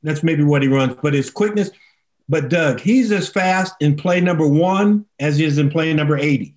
that's 0.04 0.24
maybe 0.24 0.44
what 0.44 0.62
he 0.62 0.68
runs, 0.68 0.96
but 1.02 1.14
his 1.14 1.30
quickness. 1.30 1.72
But 2.30 2.50
Doug, 2.50 2.80
he's 2.80 3.12
as 3.12 3.30
fast 3.30 3.76
in 3.80 3.96
play 3.96 4.22
number 4.22 4.48
one 4.48 5.06
as 5.20 5.38
he 5.38 5.46
is 5.46 5.58
in 5.58 5.70
play 5.70 5.94
number 5.94 6.18
80. 6.18 6.56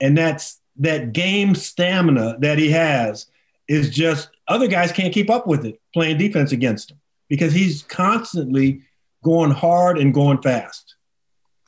And 0.00 0.18
that's 0.18 0.60
that 0.76 1.12
game 1.12 1.54
stamina 1.54 2.38
that 2.40 2.58
he 2.58 2.70
has 2.70 3.26
is 3.68 3.90
just 3.90 4.30
other 4.52 4.68
guys 4.68 4.92
can't 4.92 5.12
keep 5.12 5.30
up 5.30 5.46
with 5.46 5.64
it 5.64 5.80
playing 5.92 6.18
defense 6.18 6.52
against 6.52 6.90
him 6.90 7.00
because 7.28 7.52
he's 7.52 7.82
constantly 7.82 8.82
going 9.24 9.50
hard 9.50 9.98
and 9.98 10.12
going 10.12 10.40
fast. 10.42 10.96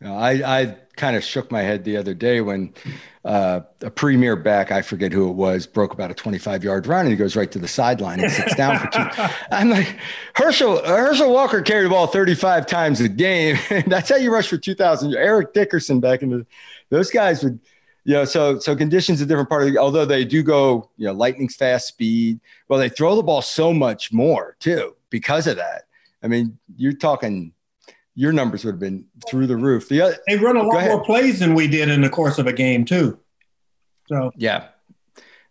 I, 0.04 0.42
I 0.42 0.76
kind 0.96 1.16
of 1.16 1.24
shook 1.24 1.50
my 1.50 1.62
head 1.62 1.84
the 1.84 1.96
other 1.96 2.14
day 2.14 2.40
when 2.40 2.74
uh, 3.24 3.60
a 3.80 3.90
premier 3.90 4.36
back, 4.36 4.70
I 4.70 4.82
forget 4.82 5.12
who 5.12 5.30
it 5.30 5.34
was, 5.34 5.66
broke 5.66 5.94
about 5.94 6.10
a 6.10 6.14
25 6.14 6.62
yard 6.62 6.86
run 6.86 7.06
and 7.06 7.10
he 7.10 7.16
goes 7.16 7.36
right 7.36 7.50
to 7.52 7.58
the 7.58 7.68
sideline 7.68 8.20
and 8.20 8.30
sits 8.30 8.54
down 8.54 8.78
for 8.78 8.86
two. 8.88 9.04
I'm 9.50 9.70
like, 9.70 9.96
Herschel, 10.34 10.84
Herschel 10.84 11.32
Walker 11.32 11.62
carried 11.62 11.86
the 11.86 11.90
ball 11.90 12.06
35 12.06 12.66
times 12.66 13.00
a 13.00 13.08
game. 13.08 13.56
That's 13.86 14.10
how 14.10 14.16
you 14.16 14.32
rush 14.32 14.48
for 14.48 14.58
2,000. 14.58 15.14
Eric 15.14 15.54
Dickerson 15.54 16.00
back 16.00 16.22
in 16.22 16.30
the, 16.30 16.46
those 16.90 17.10
guys 17.10 17.42
would, 17.42 17.60
you 18.04 18.14
know, 18.14 18.24
so 18.24 18.58
so 18.58 18.76
conditions 18.76 19.20
a 19.20 19.26
different 19.26 19.48
part 19.48 19.62
of 19.62 19.72
the, 19.72 19.78
although 19.78 20.04
they 20.04 20.24
do 20.24 20.42
go, 20.42 20.90
you 20.96 21.06
know, 21.06 21.12
lightning's 21.12 21.56
fast 21.56 21.88
speed. 21.88 22.38
Well, 22.68 22.78
they 22.78 22.88
throw 22.88 23.16
the 23.16 23.22
ball 23.22 23.42
so 23.42 23.72
much 23.72 24.12
more 24.12 24.56
too 24.60 24.94
because 25.10 25.46
of 25.46 25.56
that. 25.56 25.84
I 26.22 26.28
mean, 26.28 26.58
you're 26.76 26.92
talking 26.92 27.52
your 28.14 28.32
numbers 28.32 28.64
would 28.64 28.72
have 28.72 28.80
been 28.80 29.04
through 29.28 29.46
the 29.46 29.56
roof. 29.56 29.88
The 29.88 30.00
other, 30.00 30.16
they 30.28 30.36
run 30.36 30.56
a 30.56 30.62
lot 30.62 30.84
more 30.84 31.04
plays 31.04 31.40
than 31.40 31.54
we 31.54 31.66
did 31.66 31.88
in 31.88 32.00
the 32.00 32.10
course 32.10 32.38
of 32.38 32.46
a 32.46 32.52
game 32.52 32.84
too. 32.84 33.18
So 34.08 34.30
yeah, 34.36 34.68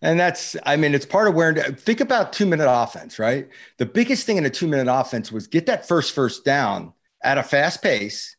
and 0.01 0.19
that's 0.19 0.55
I 0.63 0.75
mean 0.75 0.93
it's 0.93 1.05
part 1.05 1.27
of 1.27 1.33
where 1.33 1.53
think 1.53 2.01
about 2.01 2.33
two 2.33 2.45
minute 2.45 2.71
offense, 2.71 3.19
right? 3.19 3.49
The 3.77 3.85
biggest 3.85 4.25
thing 4.25 4.37
in 4.37 4.45
a 4.45 4.49
two 4.49 4.67
minute 4.67 4.91
offense 4.91 5.31
was 5.31 5.47
get 5.47 5.65
that 5.65 5.87
first 5.87 6.13
first 6.13 6.45
down 6.45 6.93
at 7.23 7.37
a 7.37 7.43
fast 7.43 7.81
pace. 7.81 8.35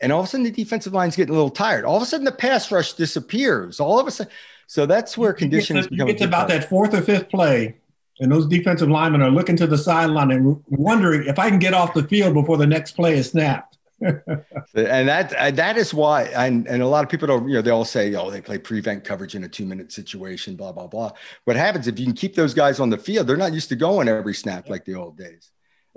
And 0.00 0.12
all 0.12 0.20
of 0.20 0.26
a 0.26 0.28
sudden, 0.28 0.44
the 0.44 0.50
defensive 0.50 0.92
line's 0.92 1.16
getting 1.16 1.34
a 1.34 1.36
little 1.36 1.50
tired. 1.50 1.84
All 1.84 1.96
of 1.96 2.02
a 2.02 2.06
sudden, 2.06 2.24
the 2.24 2.32
pass 2.32 2.70
rush 2.72 2.94
disappears. 2.94 3.80
All 3.80 4.00
of 4.00 4.06
a 4.06 4.10
sudden, 4.10 4.32
so 4.66 4.86
that's 4.86 5.18
where 5.18 5.32
conditions 5.32 5.76
you 5.76 5.82
get, 5.82 5.88
to, 5.90 5.96
you 5.96 6.06
get 6.06 6.18
to 6.18 6.24
about 6.24 6.48
that 6.48 6.68
fourth 6.68 6.94
or 6.94 7.02
fifth 7.02 7.28
play, 7.28 7.76
and 8.20 8.30
those 8.30 8.46
defensive 8.46 8.88
linemen 8.88 9.20
are 9.20 9.30
looking 9.30 9.56
to 9.56 9.66
the 9.66 9.76
sideline 9.76 10.30
and 10.30 10.62
wondering 10.68 11.26
if 11.26 11.38
I 11.38 11.50
can 11.50 11.58
get 11.58 11.74
off 11.74 11.92
the 11.92 12.04
field 12.04 12.34
before 12.34 12.56
the 12.56 12.66
next 12.66 12.92
play 12.92 13.18
is 13.18 13.30
snapped. 13.30 13.78
and 14.00 14.34
that 14.74 15.56
that 15.56 15.76
is 15.76 15.92
why, 15.92 16.22
and, 16.34 16.66
and 16.66 16.82
a 16.82 16.86
lot 16.86 17.04
of 17.04 17.10
people 17.10 17.28
don't, 17.28 17.46
you 17.46 17.54
know, 17.54 17.62
they 17.62 17.70
all 17.70 17.84
say, 17.84 18.14
oh, 18.14 18.30
they 18.30 18.40
play 18.40 18.56
prevent 18.56 19.04
coverage 19.04 19.34
in 19.34 19.44
a 19.44 19.48
two 19.48 19.66
minute 19.66 19.92
situation, 19.92 20.56
blah 20.56 20.72
blah 20.72 20.86
blah. 20.86 21.10
What 21.44 21.56
happens 21.56 21.86
if 21.86 21.98
you 21.98 22.06
can 22.06 22.14
keep 22.14 22.34
those 22.34 22.54
guys 22.54 22.80
on 22.80 22.88
the 22.88 22.96
field? 22.96 23.26
They're 23.26 23.36
not 23.36 23.52
used 23.52 23.68
to 23.68 23.76
going 23.76 24.08
every 24.08 24.34
snap 24.34 24.70
like 24.70 24.86
the 24.86 24.94
old 24.94 25.18
days. 25.18 25.50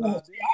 Uh, 0.04 0.08
I, 0.08 0.12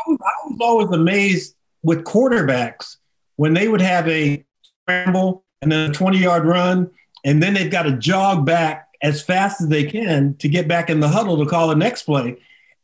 was, 0.08 0.18
I 0.22 0.48
was 0.48 0.58
always 0.62 0.90
amazed 0.90 1.56
with 1.82 2.04
quarterbacks 2.04 2.98
when 3.40 3.54
they 3.54 3.70
would 3.70 3.80
have 3.80 4.06
a 4.10 4.44
scramble 4.84 5.46
and 5.62 5.72
then 5.72 5.90
a 5.90 5.94
twenty 5.94 6.18
yard 6.18 6.44
run, 6.44 6.92
and 7.24 7.42
then 7.42 7.54
they've 7.54 7.72
got 7.72 7.84
to 7.84 7.94
jog 7.94 8.46
back 8.46 8.90
as 9.02 9.22
fast 9.22 9.62
as 9.62 9.70
they 9.70 9.86
can 9.86 10.36
to 10.40 10.50
get 10.50 10.68
back 10.68 10.90
in 10.90 11.00
the 11.00 11.08
huddle 11.08 11.38
to 11.38 11.50
call 11.50 11.70
the 11.70 11.76
next 11.76 12.04
play. 12.04 12.36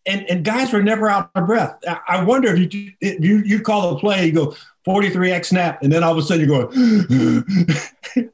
And, 0.05 0.25
and 0.29 0.45
guys 0.45 0.71
were 0.71 0.81
never 0.81 1.09
out 1.09 1.29
of 1.35 1.45
breath. 1.45 1.77
I 2.07 2.23
wonder 2.23 2.55
if 2.55 2.73
you 2.73 2.93
if 3.01 3.21
you 3.21 3.39
you 3.39 3.59
call 3.59 3.97
a 3.97 3.99
play, 3.99 4.27
you 4.27 4.31
go 4.31 4.55
43x 4.87 5.45
snap, 5.47 5.83
and 5.83 5.91
then 5.91 6.05
all 6.05 6.13
of 6.13 6.19
a 6.19 6.21
sudden 6.21 6.47
you're 6.47 6.67
going. 6.67 7.75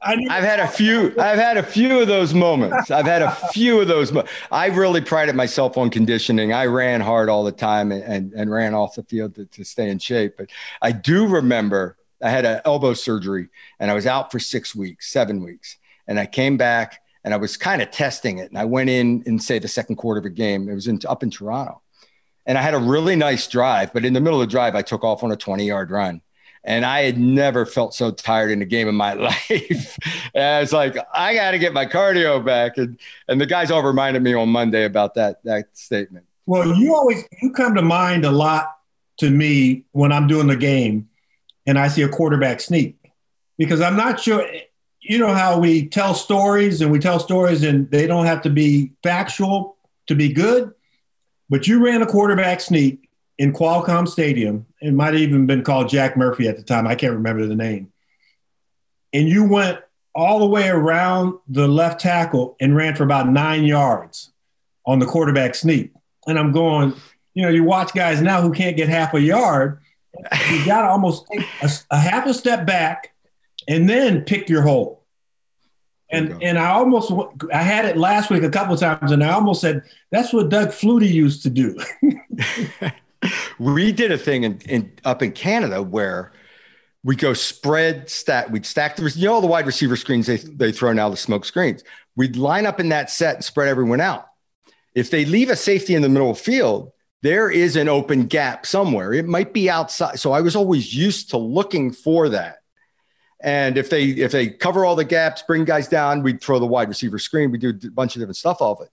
I've 0.02 0.44
had 0.44 0.60
a 0.60 0.68
few. 0.68 1.12
I've 1.18 1.40
had 1.40 1.56
a 1.56 1.62
few 1.64 1.98
of 1.98 2.06
those 2.06 2.34
moments. 2.34 2.92
I've 2.92 3.06
had 3.06 3.22
a 3.22 3.32
few 3.52 3.80
of 3.80 3.88
those. 3.88 4.12
Mo- 4.12 4.26
I 4.52 4.66
really 4.66 5.00
prided 5.00 5.34
myself 5.34 5.76
on 5.76 5.90
conditioning. 5.90 6.52
I 6.52 6.66
ran 6.66 7.00
hard 7.00 7.28
all 7.28 7.42
the 7.42 7.50
time 7.50 7.90
and 7.90 8.04
and, 8.04 8.32
and 8.32 8.48
ran 8.48 8.74
off 8.74 8.94
the 8.94 9.02
field 9.02 9.34
to, 9.34 9.46
to 9.46 9.64
stay 9.64 9.90
in 9.90 9.98
shape. 9.98 10.34
But 10.36 10.50
I 10.80 10.92
do 10.92 11.26
remember 11.26 11.96
I 12.22 12.30
had 12.30 12.44
an 12.44 12.60
elbow 12.64 12.94
surgery 12.94 13.48
and 13.80 13.90
I 13.90 13.94
was 13.94 14.06
out 14.06 14.30
for 14.30 14.38
six 14.38 14.74
weeks, 14.74 15.10
seven 15.10 15.42
weeks, 15.42 15.76
and 16.06 16.18
I 16.18 16.26
came 16.26 16.56
back 16.56 17.02
and 17.24 17.32
I 17.32 17.36
was 17.36 17.56
kind 17.56 17.82
of 17.82 17.90
testing 17.90 18.38
it. 18.38 18.48
And 18.50 18.58
I 18.58 18.64
went 18.64 18.90
in 18.90 19.22
in 19.26 19.38
say 19.38 19.58
the 19.58 19.68
second 19.68 19.96
quarter 19.96 20.20
of 20.20 20.26
a 20.26 20.30
game. 20.30 20.68
It 20.68 20.74
was 20.74 20.88
in, 20.88 21.00
up 21.08 21.22
in 21.22 21.30
Toronto, 21.30 21.82
and 22.46 22.58
I 22.58 22.62
had 22.62 22.74
a 22.74 22.78
really 22.78 23.16
nice 23.16 23.46
drive. 23.46 23.92
But 23.92 24.04
in 24.04 24.12
the 24.12 24.20
middle 24.20 24.40
of 24.40 24.48
the 24.48 24.50
drive, 24.50 24.74
I 24.74 24.82
took 24.82 25.04
off 25.04 25.22
on 25.22 25.32
a 25.32 25.36
20 25.36 25.66
yard 25.66 25.90
run, 25.90 26.20
and 26.64 26.84
I 26.84 27.02
had 27.02 27.18
never 27.18 27.66
felt 27.66 27.94
so 27.94 28.10
tired 28.10 28.50
in 28.50 28.62
a 28.62 28.66
game 28.66 28.88
in 28.88 28.94
my 28.94 29.12
life. 29.14 29.98
and 30.34 30.44
I 30.44 30.60
was 30.60 30.72
like, 30.72 30.96
I 31.12 31.34
got 31.34 31.52
to 31.52 31.58
get 31.58 31.72
my 31.72 31.86
cardio 31.86 32.44
back, 32.44 32.76
and 32.76 32.98
and 33.28 33.40
the 33.40 33.46
guys 33.46 33.70
all 33.70 33.82
reminded 33.82 34.22
me 34.22 34.34
on 34.34 34.48
Monday 34.48 34.84
about 34.84 35.14
that 35.14 35.42
that 35.44 35.76
statement. 35.76 36.26
Well, 36.46 36.74
you 36.76 36.94
always 36.94 37.24
you 37.40 37.52
come 37.52 37.74
to 37.76 37.82
mind 37.82 38.24
a 38.24 38.32
lot 38.32 38.76
to 39.18 39.30
me 39.30 39.84
when 39.92 40.10
I'm 40.10 40.26
doing 40.26 40.48
the 40.48 40.56
game, 40.56 41.08
and 41.66 41.78
I 41.78 41.88
see 41.88 42.02
a 42.02 42.08
quarterback 42.08 42.60
sneak 42.60 42.96
because 43.58 43.80
I'm 43.80 43.96
not 43.96 44.20
sure 44.20 44.46
you 45.00 45.18
know 45.18 45.34
how 45.34 45.58
we 45.58 45.88
tell 45.88 46.14
stories 46.14 46.80
and 46.80 46.90
we 46.90 46.98
tell 46.98 47.18
stories 47.18 47.62
and 47.62 47.90
they 47.90 48.06
don't 48.06 48.26
have 48.26 48.42
to 48.42 48.50
be 48.50 48.92
factual 49.02 49.76
to 50.06 50.14
be 50.14 50.32
good 50.32 50.72
but 51.52 51.66
you 51.66 51.84
ran 51.84 52.00
a 52.00 52.06
quarterback 52.06 52.62
sneak 52.62 53.10
in 53.36 53.52
Qualcomm 53.52 54.08
Stadium. 54.08 54.64
It 54.80 54.94
might 54.94 55.12
have 55.12 55.22
even 55.22 55.46
been 55.46 55.62
called 55.62 55.90
Jack 55.90 56.16
Murphy 56.16 56.48
at 56.48 56.56
the 56.56 56.62
time. 56.62 56.86
I 56.86 56.94
can't 56.94 57.12
remember 57.12 57.44
the 57.44 57.54
name. 57.54 57.92
And 59.12 59.28
you 59.28 59.44
went 59.44 59.78
all 60.14 60.38
the 60.38 60.46
way 60.46 60.70
around 60.70 61.34
the 61.48 61.68
left 61.68 62.00
tackle 62.00 62.56
and 62.58 62.74
ran 62.74 62.96
for 62.96 63.02
about 63.02 63.28
nine 63.28 63.64
yards 63.64 64.32
on 64.86 64.98
the 64.98 65.04
quarterback 65.04 65.54
sneak. 65.54 65.92
And 66.26 66.38
I'm 66.38 66.52
going, 66.52 66.94
you 67.34 67.42
know, 67.42 67.50
you 67.50 67.64
watch 67.64 67.92
guys 67.92 68.22
now 68.22 68.40
who 68.40 68.52
can't 68.54 68.74
get 68.74 68.88
half 68.88 69.12
a 69.12 69.20
yard. 69.20 69.81
You 70.50 70.66
got 70.66 70.82
to 70.82 70.88
almost 70.88 71.26
take 71.32 71.46
a, 71.62 71.70
a, 71.90 71.98
half 71.98 72.26
a 72.26 72.34
step 72.34 72.66
back 72.66 73.14
and 73.66 73.88
then 73.88 74.22
pick 74.22 74.48
your 74.48 74.62
hole. 74.62 75.04
And 76.10 76.42
and 76.42 76.58
I 76.58 76.72
almost 76.72 77.10
I 77.52 77.62
had 77.62 77.86
it 77.86 77.96
last 77.96 78.28
week 78.28 78.42
a 78.42 78.50
couple 78.50 78.74
of 78.74 78.80
times, 78.80 79.12
and 79.12 79.24
I 79.24 79.30
almost 79.30 79.62
said 79.62 79.82
that's 80.10 80.30
what 80.30 80.50
Doug 80.50 80.68
Flutie 80.68 81.10
used 81.10 81.42
to 81.44 81.50
do. 81.50 81.78
we 83.58 83.92
did 83.92 84.12
a 84.12 84.18
thing 84.18 84.44
in, 84.44 84.60
in 84.68 84.92
up 85.06 85.22
in 85.22 85.32
Canada 85.32 85.82
where 85.82 86.32
we 87.02 87.16
go 87.16 87.32
spread 87.32 88.10
stat. 88.10 88.50
We'd 88.50 88.66
stack 88.66 88.96
the 88.96 89.10
you 89.16 89.24
know 89.24 89.34
all 89.34 89.40
the 89.40 89.46
wide 89.46 89.66
receiver 89.66 89.96
screens 89.96 90.26
they 90.26 90.36
they 90.36 90.70
throw 90.70 90.92
now 90.92 91.08
the 91.08 91.16
smoke 91.16 91.46
screens. 91.46 91.82
We'd 92.14 92.36
line 92.36 92.66
up 92.66 92.78
in 92.78 92.90
that 92.90 93.08
set 93.08 93.36
and 93.36 93.44
spread 93.44 93.68
everyone 93.68 94.02
out. 94.02 94.28
If 94.94 95.10
they 95.10 95.24
leave 95.24 95.48
a 95.48 95.56
safety 95.56 95.94
in 95.94 96.02
the 96.02 96.10
middle 96.10 96.30
of 96.30 96.36
the 96.36 96.42
field, 96.42 96.92
there 97.22 97.50
is 97.50 97.76
an 97.76 97.88
open 97.88 98.26
gap 98.26 98.66
somewhere. 98.66 99.12
It 99.12 99.26
might 99.26 99.52
be 99.52 99.70
outside. 99.70 100.18
So 100.18 100.32
I 100.32 100.40
was 100.40 100.56
always 100.56 100.94
used 100.94 101.30
to 101.30 101.38
looking 101.38 101.92
for 101.92 102.28
that. 102.30 102.58
And 103.40 103.76
if 103.76 103.90
they 103.90 104.04
if 104.04 104.30
they 104.30 104.48
cover 104.48 104.84
all 104.84 104.94
the 104.94 105.04
gaps, 105.04 105.42
bring 105.42 105.64
guys 105.64 105.88
down, 105.88 106.22
we'd 106.22 106.40
throw 106.40 106.58
the 106.58 106.66
wide 106.66 106.88
receiver 106.88 107.18
screen. 107.18 107.50
We 107.50 107.58
do 107.58 107.70
a 107.70 107.90
bunch 107.90 108.14
of 108.14 108.20
different 108.20 108.36
stuff 108.36 108.60
off 108.60 108.80
it. 108.80 108.90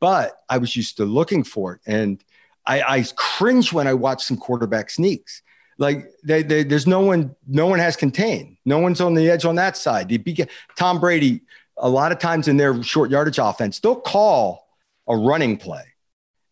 But 0.00 0.32
I 0.48 0.58
was 0.58 0.74
used 0.74 0.96
to 0.96 1.04
looking 1.04 1.44
for 1.44 1.74
it, 1.74 1.80
and 1.86 2.22
I, 2.66 2.82
I 2.82 3.04
cringe 3.16 3.72
when 3.72 3.86
I 3.86 3.94
watch 3.94 4.24
some 4.24 4.36
quarterback 4.36 4.90
sneaks. 4.90 5.42
Like 5.78 6.10
they, 6.22 6.42
they, 6.42 6.62
there's 6.62 6.86
no 6.86 7.00
one, 7.00 7.34
no 7.46 7.66
one 7.66 7.78
has 7.78 7.96
contained. 7.96 8.56
No 8.64 8.78
one's 8.78 9.00
on 9.00 9.14
the 9.14 9.28
edge 9.30 9.44
on 9.44 9.56
that 9.56 9.76
side. 9.76 10.08
The 10.08 10.48
Tom 10.76 11.00
Brady, 11.00 11.42
a 11.76 11.88
lot 11.88 12.12
of 12.12 12.18
times 12.18 12.48
in 12.48 12.56
their 12.56 12.80
short 12.82 13.10
yardage 13.10 13.38
offense, 13.38 13.80
they'll 13.80 14.00
call 14.00 14.68
a 15.08 15.16
running 15.16 15.56
play. 15.56 15.82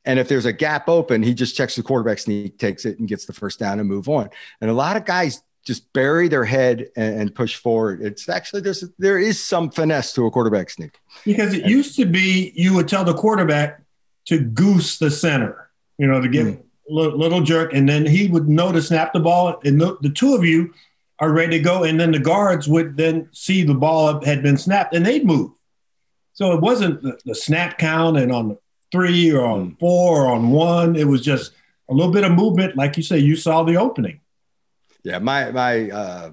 And 0.05 0.19
if 0.19 0.29
there's 0.29 0.47
a 0.47 0.53
gap 0.53 0.89
open, 0.89 1.23
he 1.23 1.33
just 1.35 1.57
checks 1.57 1.77
the 1.77 1.83
quarterback 1.83 2.19
sneak, 2.19 2.59
takes 2.59 2.85
it, 2.85 2.99
and 2.99 3.09
gets 3.09 3.27
the 3.27 3.33
first 3.33 3.59
down 3.59 3.79
and 3.79 3.89
move 3.89 4.09
on. 4.09 4.31
And 4.61 4.71
a 4.71 4.75
lot 4.75 4.97
of 4.97 5.05
guys 5.05 5.43
just 5.65 5.93
bury 5.93 6.29
their 6.29 6.45
head 6.45 6.91
and, 6.97 7.21
and 7.21 7.35
push 7.35 7.57
forward. 7.57 8.03
It's 8.03 8.29
actually 8.29 8.63
there's 8.63 8.85
there 8.99 9.19
is 9.19 9.43
some 9.43 9.71
finesse 9.71 10.13
to 10.15 10.27
a 10.27 10.31
quarterback 10.31 10.71
sneak. 10.71 10.99
Because 11.25 11.55
it 11.55 11.63
and, 11.63 11.71
used 11.71 11.97
to 11.97 12.07
be 12.07 12.53
you 12.57 12.75
would 12.75 12.89
tell 12.89 13.05
the 13.05 13.15
quarterback 13.15 13.83
to 14.27 14.41
goose 14.41 14.99
the 14.99 15.11
center, 15.11 15.71
you 15.99 16.07
know, 16.07 16.21
to 16.21 16.29
give 16.29 16.47
mm. 16.47 16.59
a 16.59 16.93
little, 16.93 17.19
little, 17.19 17.41
jerk, 17.41 17.73
and 17.73 17.89
then 17.89 18.07
he 18.07 18.29
would 18.29 18.49
know 18.49 18.73
to 18.73 18.83
snap 18.83 19.13
the 19.13 19.21
ball, 19.21 19.61
and 19.65 19.81
the, 19.81 19.97
the 20.01 20.11
two 20.11 20.35
of 20.35 20.45
you 20.45 20.73
are 21.19 21.33
ready 21.33 21.59
to 21.59 21.63
go, 21.63 21.85
and 21.85 21.99
then 21.99 22.13
the 22.13 22.19
guards 22.19 22.69
would 22.69 22.97
then 22.97 23.29
see 23.33 23.63
the 23.63 23.75
ball 23.75 24.25
had 24.25 24.43
been 24.43 24.57
snapped, 24.57 24.95
and 24.95 25.05
they'd 25.05 25.25
move. 25.25 25.53
So 26.35 26.53
it 26.53 26.61
wasn't 26.61 27.03
the, 27.03 27.19
the 27.25 27.35
snap 27.35 27.79
count 27.79 28.17
and 28.17 28.33
on 28.33 28.57
three 28.93 29.33
or 29.33 29.45
on 29.45 29.77
four 29.81 30.23
or 30.23 30.27
on 30.29 30.51
one. 30.51 30.95
It 30.95 31.09
was 31.09 31.23
just 31.23 31.53
a 31.89 31.95
little 31.95 32.13
bit 32.13 32.25
of 32.25 32.33
movement, 32.33 32.77
like 32.77 32.97
you 32.97 33.03
say. 33.03 33.19
You 33.19 33.35
saw 33.35 33.65
the 33.65 33.77
opening. 33.77 34.21
Yeah, 35.03 35.19
my 35.19 35.51
my. 35.51 35.91
Uh, 35.91 36.33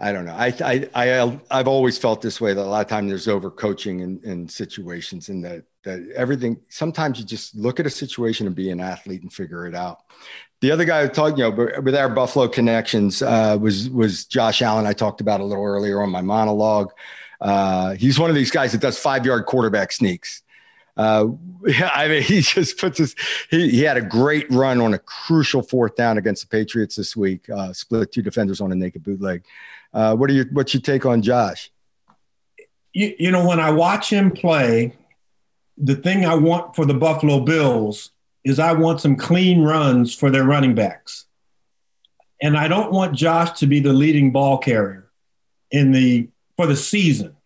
I 0.00 0.12
don't 0.12 0.24
know. 0.24 0.34
I 0.34 0.54
I 0.60 0.88
I 0.94 1.38
I've 1.50 1.68
always 1.68 1.98
felt 1.98 2.22
this 2.22 2.40
way. 2.40 2.54
That 2.54 2.62
a 2.62 2.64
lot 2.64 2.80
of 2.80 2.88
times 2.88 3.10
there's 3.10 3.26
overcoaching 3.26 4.00
in, 4.00 4.20
in 4.24 4.48
situations, 4.48 5.28
and 5.28 5.44
that 5.44 5.64
that 5.84 6.08
everything. 6.14 6.60
Sometimes 6.68 7.18
you 7.18 7.24
just 7.24 7.54
look 7.56 7.80
at 7.80 7.86
a 7.86 7.90
situation 7.90 8.46
and 8.46 8.54
be 8.54 8.70
an 8.70 8.80
athlete 8.80 9.22
and 9.22 9.32
figure 9.32 9.66
it 9.66 9.74
out. 9.74 10.02
The 10.60 10.72
other 10.72 10.84
guy 10.84 11.06
talking, 11.08 11.38
you 11.38 11.50
know, 11.50 11.80
with 11.82 11.94
our 11.94 12.08
Buffalo 12.08 12.48
connections 12.48 13.22
uh, 13.22 13.58
was 13.60 13.90
was 13.90 14.24
Josh 14.24 14.62
Allen. 14.62 14.86
I 14.86 14.92
talked 14.92 15.20
about 15.20 15.40
a 15.40 15.44
little 15.44 15.64
earlier 15.64 16.00
on 16.02 16.10
my 16.10 16.22
monologue. 16.22 16.92
Uh, 17.40 17.94
he's 17.94 18.18
one 18.18 18.30
of 18.30 18.36
these 18.36 18.50
guys 18.50 18.72
that 18.72 18.80
does 18.80 18.98
five 18.98 19.24
yard 19.24 19.46
quarterback 19.46 19.92
sneaks. 19.92 20.42
Uh, 20.98 21.28
I 21.94 22.08
mean, 22.08 22.22
he 22.22 22.40
just 22.40 22.78
puts 22.78 22.98
his. 22.98 23.14
He, 23.50 23.70
he 23.70 23.82
had 23.82 23.96
a 23.96 24.02
great 24.02 24.50
run 24.50 24.80
on 24.80 24.92
a 24.92 24.98
crucial 24.98 25.62
fourth 25.62 25.96
down 25.96 26.18
against 26.18 26.42
the 26.42 26.48
Patriots 26.48 26.96
this 26.96 27.16
week. 27.16 27.48
Uh, 27.48 27.72
split 27.72 28.12
two 28.12 28.22
defenders 28.22 28.60
on 28.60 28.72
a 28.72 28.74
naked 28.74 29.04
bootleg. 29.04 29.44
Uh, 29.94 30.14
what 30.16 30.28
do 30.28 30.34
you? 30.34 30.44
What's 30.52 30.74
your 30.74 30.80
take 30.80 31.06
on 31.06 31.22
Josh? 31.22 31.70
You, 32.92 33.14
you 33.18 33.30
know, 33.30 33.46
when 33.46 33.60
I 33.60 33.70
watch 33.70 34.12
him 34.12 34.30
play, 34.30 34.92
the 35.76 35.94
thing 35.94 36.26
I 36.26 36.34
want 36.34 36.74
for 36.74 36.84
the 36.84 36.94
Buffalo 36.94 37.40
Bills 37.40 38.10
is 38.44 38.58
I 38.58 38.72
want 38.72 39.00
some 39.00 39.16
clean 39.16 39.62
runs 39.62 40.14
for 40.14 40.30
their 40.30 40.44
running 40.44 40.74
backs, 40.74 41.26
and 42.42 42.56
I 42.56 42.68
don't 42.68 42.92
want 42.92 43.14
Josh 43.14 43.58
to 43.60 43.66
be 43.66 43.80
the 43.80 43.92
leading 43.92 44.32
ball 44.32 44.58
carrier 44.58 45.10
in 45.70 45.92
the 45.92 46.28
for 46.56 46.66
the 46.66 46.76
season. 46.76 47.36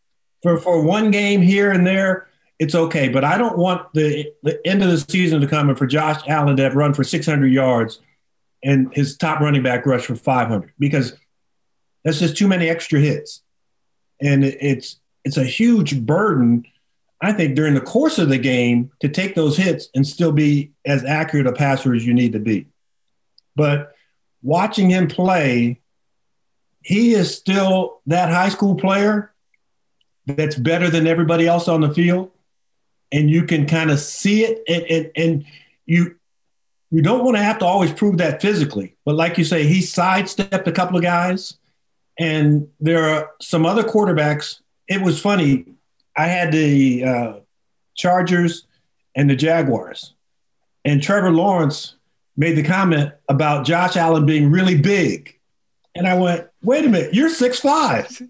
For 0.42 0.58
for 0.58 0.82
one 0.82 1.10
game 1.10 1.40
here 1.40 1.70
and 1.70 1.86
there 1.86 2.28
it's 2.58 2.74
okay. 2.74 3.08
But 3.08 3.24
I 3.24 3.38
don't 3.38 3.58
want 3.58 3.92
the 3.94 4.32
the 4.42 4.64
end 4.66 4.82
of 4.82 4.90
the 4.90 4.98
season 4.98 5.40
to 5.40 5.46
come 5.46 5.68
and 5.68 5.78
for 5.78 5.86
Josh 5.86 6.20
Allen 6.28 6.56
to 6.56 6.62
have 6.62 6.74
run 6.74 6.94
for 6.94 7.04
600 7.04 7.46
yards 7.46 8.00
and 8.62 8.92
his 8.94 9.16
top 9.16 9.40
running 9.40 9.62
back 9.62 9.86
rush 9.86 10.06
for 10.06 10.14
500 10.14 10.72
because 10.78 11.14
that's 12.04 12.18
just 12.18 12.36
too 12.36 12.48
many 12.48 12.68
extra 12.68 13.00
hits, 13.00 13.42
and 14.20 14.44
it's 14.44 15.00
it's 15.24 15.36
a 15.36 15.44
huge 15.44 16.00
burden. 16.04 16.64
I 17.20 17.32
think 17.32 17.54
during 17.54 17.74
the 17.74 17.80
course 17.80 18.18
of 18.18 18.28
the 18.28 18.38
game 18.38 18.90
to 19.00 19.08
take 19.08 19.36
those 19.36 19.56
hits 19.56 19.88
and 19.94 20.04
still 20.04 20.32
be 20.32 20.72
as 20.84 21.04
accurate 21.04 21.46
a 21.46 21.52
passer 21.52 21.94
as 21.94 22.04
you 22.04 22.12
need 22.12 22.32
to 22.32 22.40
be. 22.40 22.66
But 23.54 23.94
watching 24.42 24.90
him 24.90 25.06
play, 25.06 25.80
he 26.82 27.12
is 27.12 27.32
still 27.32 28.00
that 28.06 28.30
high 28.30 28.48
school 28.48 28.74
player 28.74 29.32
that's 30.26 30.56
better 30.56 30.90
than 30.90 31.06
everybody 31.06 31.46
else 31.46 31.68
on 31.68 31.80
the 31.80 31.94
field 31.94 32.32
and 33.12 33.30
you 33.30 33.44
can 33.44 33.66
kind 33.66 33.90
of 33.90 34.00
see 34.00 34.44
it 34.44 34.62
and, 34.66 34.84
and, 34.84 35.10
and 35.16 35.44
you 35.86 36.16
you 36.90 37.00
don't 37.00 37.24
want 37.24 37.36
to 37.36 37.42
have 37.42 37.58
to 37.58 37.64
always 37.64 37.92
prove 37.92 38.18
that 38.18 38.42
physically 38.42 38.96
but 39.04 39.14
like 39.14 39.38
you 39.38 39.44
say 39.44 39.66
he 39.66 39.80
sidestepped 39.80 40.66
a 40.66 40.72
couple 40.72 40.96
of 40.96 41.02
guys 41.02 41.56
and 42.18 42.68
there 42.80 43.04
are 43.04 43.30
some 43.40 43.64
other 43.64 43.82
quarterbacks. 43.82 44.60
It 44.88 45.00
was 45.00 45.20
funny. 45.20 45.66
I 46.16 46.26
had 46.26 46.52
the 46.52 47.04
uh, 47.04 47.32
chargers 47.94 48.66
and 49.14 49.28
the 49.28 49.36
jaguars 49.36 50.14
and 50.84 51.02
trevor 51.02 51.30
lawrence 51.30 51.96
made 52.36 52.56
the 52.56 52.62
comment 52.62 53.12
about 53.28 53.66
josh 53.66 53.96
allen 53.96 54.24
being 54.24 54.50
really 54.50 54.80
big. 54.80 55.38
And 55.94 56.08
i 56.08 56.14
went 56.14 56.48
wait 56.62 56.86
a 56.86 56.88
minute 56.88 57.12
you're 57.12 57.28
six 57.28 57.60
five 57.60 58.22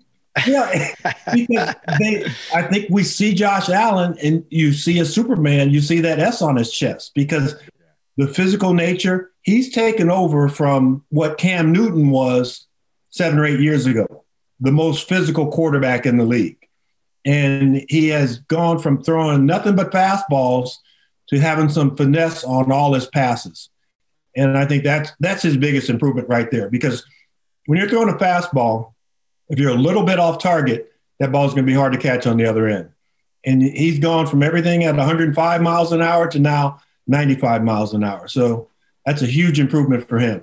yeah, 0.47 0.95
because 1.35 1.75
they, 1.99 2.25
I 2.55 2.63
think 2.63 2.87
we 2.91 3.05
see 3.05 3.35
Josh 3.35 3.69
Allen 3.69 4.17
and 4.23 4.45
you 4.51 4.73
see 4.73 4.99
a 4.99 5.05
Superman, 5.05 5.71
you 5.71 5.81
see 5.81 6.01
that 6.01 6.19
S 6.19 6.43
on 6.43 6.57
his 6.57 6.73
chest 6.73 7.13
because 7.15 7.55
the 8.17 8.27
physical 8.27 8.75
nature, 8.75 9.31
he's 9.43 9.73
taken 9.73 10.11
over 10.11 10.49
from 10.49 11.05
what 11.11 11.39
Cam 11.39 11.73
Newton 11.73 12.11
was 12.11 12.67
seven 13.11 13.39
or 13.39 13.45
eight 13.45 13.61
years 13.61 13.87
ago, 13.87 14.25
the 14.61 14.73
most 14.73 15.09
physical 15.09 15.51
quarterback 15.51 16.07
in 16.07 16.17
the 16.17 16.25
league. 16.25 16.59
And 17.25 17.85
he 17.89 18.09
has 18.09 18.39
gone 18.41 18.79
from 18.79 19.03
throwing 19.03 19.47
nothing 19.47 19.77
but 19.77 19.93
fastballs 19.93 20.71
to 21.29 21.39
having 21.39 21.69
some 21.69 21.97
finesse 21.97 22.45
on 22.45 22.73
all 22.73 22.95
his 22.95 23.07
passes. 23.07 23.71
And 24.37 24.59
I 24.59 24.65
think 24.65 24.83
that's 24.83 25.13
that's 25.21 25.43
his 25.43 25.57
biggest 25.57 25.91
improvement 25.91 26.29
right 26.29 26.51
there 26.51 26.71
because 26.71 27.05
when 27.67 27.79
you're 27.79 27.89
throwing 27.89 28.09
a 28.09 28.19
fastball, 28.19 28.92
if 29.53 29.59
you're 29.59 29.71
a 29.71 29.75
little 29.75 30.03
bit 30.03 30.19
off 30.19 30.39
target, 30.39 30.93
that 31.21 31.31
ball's 31.31 31.53
going 31.53 31.67
to 31.67 31.71
be 31.71 31.77
hard 31.77 31.93
to 31.93 31.99
catch 31.99 32.27
on 32.27 32.39
the 32.39 32.47
other 32.47 32.67
end. 32.67 32.89
And 33.45 33.63
he's 33.63 33.99
gone 33.99 34.27
from 34.27 34.43
everything 34.43 34.83
at 34.85 34.97
105 34.97 35.63
miles 35.63 35.93
an 35.93 36.01
hour 36.01 36.27
to 36.29 36.39
now 36.39 36.81
95 37.07 37.63
miles 37.63 37.93
an 37.93 38.03
hour. 38.03 38.29
So 38.29 38.71
that's 39.05 39.21
a 39.21 39.27
huge 39.27 39.61
improvement 39.61 40.09
for 40.09 40.19
him. 40.19 40.43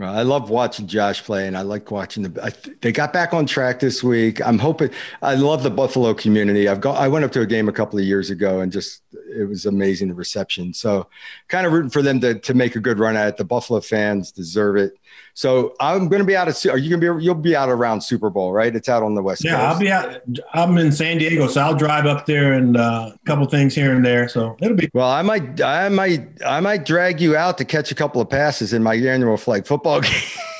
I 0.00 0.22
love 0.22 0.50
watching 0.50 0.88
Josh 0.88 1.22
play, 1.22 1.46
and 1.46 1.56
I 1.56 1.62
like 1.62 1.92
watching 1.92 2.24
the. 2.24 2.44
I, 2.44 2.50
they 2.80 2.90
got 2.90 3.12
back 3.12 3.32
on 3.32 3.46
track 3.46 3.78
this 3.78 4.02
week. 4.02 4.44
I'm 4.44 4.58
hoping. 4.58 4.90
I 5.22 5.36
love 5.36 5.62
the 5.62 5.70
Buffalo 5.70 6.14
community. 6.14 6.68
I've 6.68 6.80
got. 6.80 6.98
I 6.98 7.06
went 7.06 7.24
up 7.24 7.30
to 7.32 7.42
a 7.42 7.46
game 7.46 7.68
a 7.68 7.72
couple 7.72 8.00
of 8.00 8.04
years 8.04 8.28
ago, 8.28 8.58
and 8.58 8.72
just 8.72 9.02
it 9.28 9.48
was 9.48 9.66
amazing 9.66 10.08
the 10.08 10.14
reception. 10.14 10.72
So, 10.74 11.08
kind 11.48 11.66
of 11.66 11.72
rooting 11.72 11.90
for 11.90 12.02
them 12.02 12.20
to 12.20 12.38
to 12.38 12.54
make 12.54 12.76
a 12.76 12.80
good 12.80 12.98
run 12.98 13.16
at 13.16 13.28
it. 13.28 13.36
The 13.36 13.44
Buffalo 13.44 13.80
fans 13.80 14.32
deserve 14.32 14.76
it. 14.76 14.98
So 15.36 15.74
I'm 15.80 16.08
going 16.08 16.20
to 16.20 16.26
be 16.26 16.36
out 16.36 16.46
of. 16.46 16.56
Are 16.70 16.78
you 16.78 16.90
going 16.90 17.00
to 17.00 17.18
be? 17.18 17.24
You'll 17.24 17.34
be 17.34 17.56
out 17.56 17.68
around 17.68 18.02
Super 18.02 18.30
Bowl, 18.30 18.52
right? 18.52 18.74
It's 18.74 18.88
out 18.88 19.02
on 19.02 19.14
the 19.16 19.22
west. 19.22 19.44
Yeah, 19.44 19.56
Coast. 19.56 19.62
I'll 19.62 19.80
be 19.80 19.90
out. 19.90 20.20
I'm 20.54 20.78
in 20.78 20.92
San 20.92 21.18
Diego, 21.18 21.48
so 21.48 21.60
I'll 21.60 21.74
drive 21.74 22.06
up 22.06 22.26
there 22.26 22.52
and 22.52 22.76
uh, 22.76 23.10
a 23.12 23.18
couple 23.26 23.44
things 23.46 23.74
here 23.74 23.94
and 23.94 24.04
there. 24.04 24.28
So 24.28 24.56
it'll 24.60 24.76
be. 24.76 24.88
Well, 24.94 25.10
I 25.10 25.22
might, 25.22 25.60
I 25.60 25.88
might, 25.88 26.28
I 26.46 26.60
might 26.60 26.84
drag 26.86 27.20
you 27.20 27.36
out 27.36 27.58
to 27.58 27.64
catch 27.64 27.90
a 27.90 27.96
couple 27.96 28.20
of 28.20 28.30
passes 28.30 28.72
in 28.72 28.82
my 28.82 28.94
annual 28.94 29.36
flag 29.36 29.66
football 29.66 30.00
game. 30.02 30.12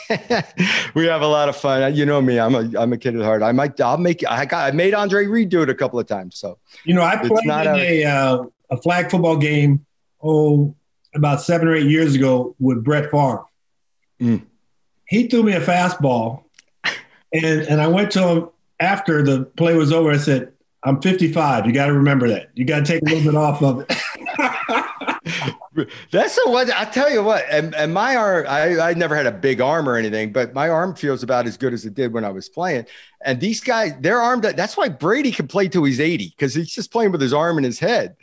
we 0.94 1.06
have 1.06 1.22
a 1.22 1.26
lot 1.26 1.48
of 1.48 1.56
fun. 1.56 1.94
You 1.94 2.06
know 2.06 2.20
me. 2.20 2.38
I'm 2.38 2.54
a 2.54 2.70
I'm 2.78 2.92
a 2.92 2.98
kid 2.98 3.16
at 3.16 3.22
heart. 3.22 3.42
I 3.42 3.52
might. 3.52 3.80
I'll 3.80 3.98
make. 3.98 4.22
I 4.28 4.44
got. 4.44 4.72
I 4.72 4.76
made 4.76 4.94
Andre 4.94 5.26
Reed 5.26 5.48
do 5.48 5.62
it 5.62 5.70
a 5.70 5.74
couple 5.74 5.98
of 5.98 6.06
times. 6.06 6.38
So 6.38 6.58
you 6.84 6.94
know, 6.94 7.02
I 7.02 7.16
played 7.16 7.44
in 7.44 7.50
a, 7.50 8.02
a, 8.02 8.04
uh, 8.04 8.44
a 8.70 8.76
flag 8.76 9.10
football 9.10 9.36
game 9.36 9.84
oh, 10.22 10.74
about 11.14 11.40
seven 11.42 11.68
or 11.68 11.74
eight 11.74 11.86
years 11.86 12.14
ago 12.14 12.54
with 12.58 12.82
Brett 12.82 13.10
Favre. 13.10 13.44
Mm. 14.20 14.42
He 15.06 15.28
threw 15.28 15.42
me 15.42 15.52
a 15.52 15.60
fastball, 15.60 16.44
and 17.32 17.62
and 17.62 17.80
I 17.80 17.86
went 17.86 18.10
to 18.12 18.26
him 18.26 18.48
after 18.80 19.22
the 19.22 19.44
play 19.44 19.74
was 19.74 19.92
over. 19.92 20.10
I 20.10 20.16
said, 20.18 20.52
"I'm 20.82 21.00
55. 21.00 21.66
You 21.66 21.72
got 21.72 21.86
to 21.86 21.92
remember 21.92 22.28
that. 22.28 22.50
You 22.54 22.64
got 22.64 22.80
to 22.80 22.84
take 22.84 23.02
a 23.02 23.04
little 23.06 23.32
bit 23.32 23.36
off 23.36 23.62
of 23.62 23.86
it." 23.88 25.53
That's 26.10 26.36
the 26.36 26.50
one. 26.50 26.70
I 26.72 26.84
tell 26.84 27.10
you 27.10 27.22
what, 27.22 27.44
and, 27.50 27.74
and 27.74 27.92
my 27.92 28.16
arm, 28.16 28.46
I, 28.48 28.78
I 28.78 28.94
never 28.94 29.16
had 29.16 29.26
a 29.26 29.32
big 29.32 29.60
arm 29.60 29.88
or 29.88 29.96
anything, 29.96 30.32
but 30.32 30.54
my 30.54 30.68
arm 30.68 30.94
feels 30.94 31.22
about 31.22 31.46
as 31.46 31.56
good 31.56 31.72
as 31.72 31.84
it 31.84 31.94
did 31.94 32.12
when 32.12 32.24
I 32.24 32.30
was 32.30 32.48
playing. 32.48 32.86
And 33.24 33.40
these 33.40 33.60
guys, 33.60 33.94
their 34.00 34.20
arm, 34.20 34.40
that's 34.40 34.76
why 34.76 34.88
Brady 34.88 35.32
can 35.32 35.48
play 35.48 35.68
till 35.68 35.84
he's 35.84 36.00
80 36.00 36.34
because 36.36 36.54
he's 36.54 36.72
just 36.72 36.92
playing 36.92 37.12
with 37.12 37.20
his 37.20 37.32
arm 37.32 37.56
and 37.56 37.64
his 37.64 37.78
head. 37.78 38.16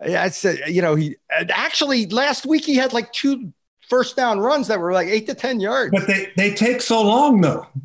I 0.00 0.28
said, 0.28 0.60
uh, 0.62 0.66
you 0.66 0.82
know, 0.82 0.94
he 0.94 1.16
actually 1.30 2.06
last 2.06 2.44
week 2.44 2.64
he 2.64 2.76
had 2.76 2.92
like 2.92 3.12
two 3.12 3.52
first 3.88 4.16
down 4.16 4.40
runs 4.40 4.68
that 4.68 4.78
were 4.78 4.92
like 4.92 5.08
eight 5.08 5.26
to 5.26 5.34
10 5.34 5.60
yards. 5.60 5.92
But 5.92 6.06
they, 6.06 6.32
they 6.36 6.54
take 6.54 6.82
so 6.82 7.02
long 7.02 7.40
though. 7.40 7.66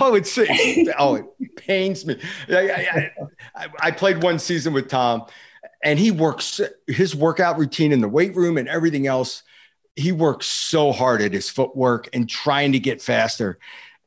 Oh, 0.00 0.16
it's 0.16 0.36
oh, 0.98 1.14
it 1.14 1.56
pains 1.56 2.04
me. 2.04 2.20
I, 2.48 3.10
I, 3.54 3.66
I, 3.80 3.90
played 3.92 4.24
one 4.24 4.40
season 4.40 4.72
with 4.72 4.88
Tom, 4.88 5.26
and 5.82 5.98
he 5.98 6.10
works 6.10 6.60
his 6.86 7.14
workout 7.14 7.58
routine 7.58 7.92
in 7.92 8.00
the 8.00 8.08
weight 8.08 8.34
room 8.34 8.58
and 8.58 8.68
everything 8.68 9.06
else. 9.06 9.42
He 9.96 10.12
works 10.12 10.46
so 10.46 10.92
hard 10.92 11.20
at 11.22 11.32
his 11.32 11.48
footwork 11.48 12.08
and 12.12 12.28
trying 12.28 12.72
to 12.72 12.78
get 12.78 13.02
faster. 13.02 13.58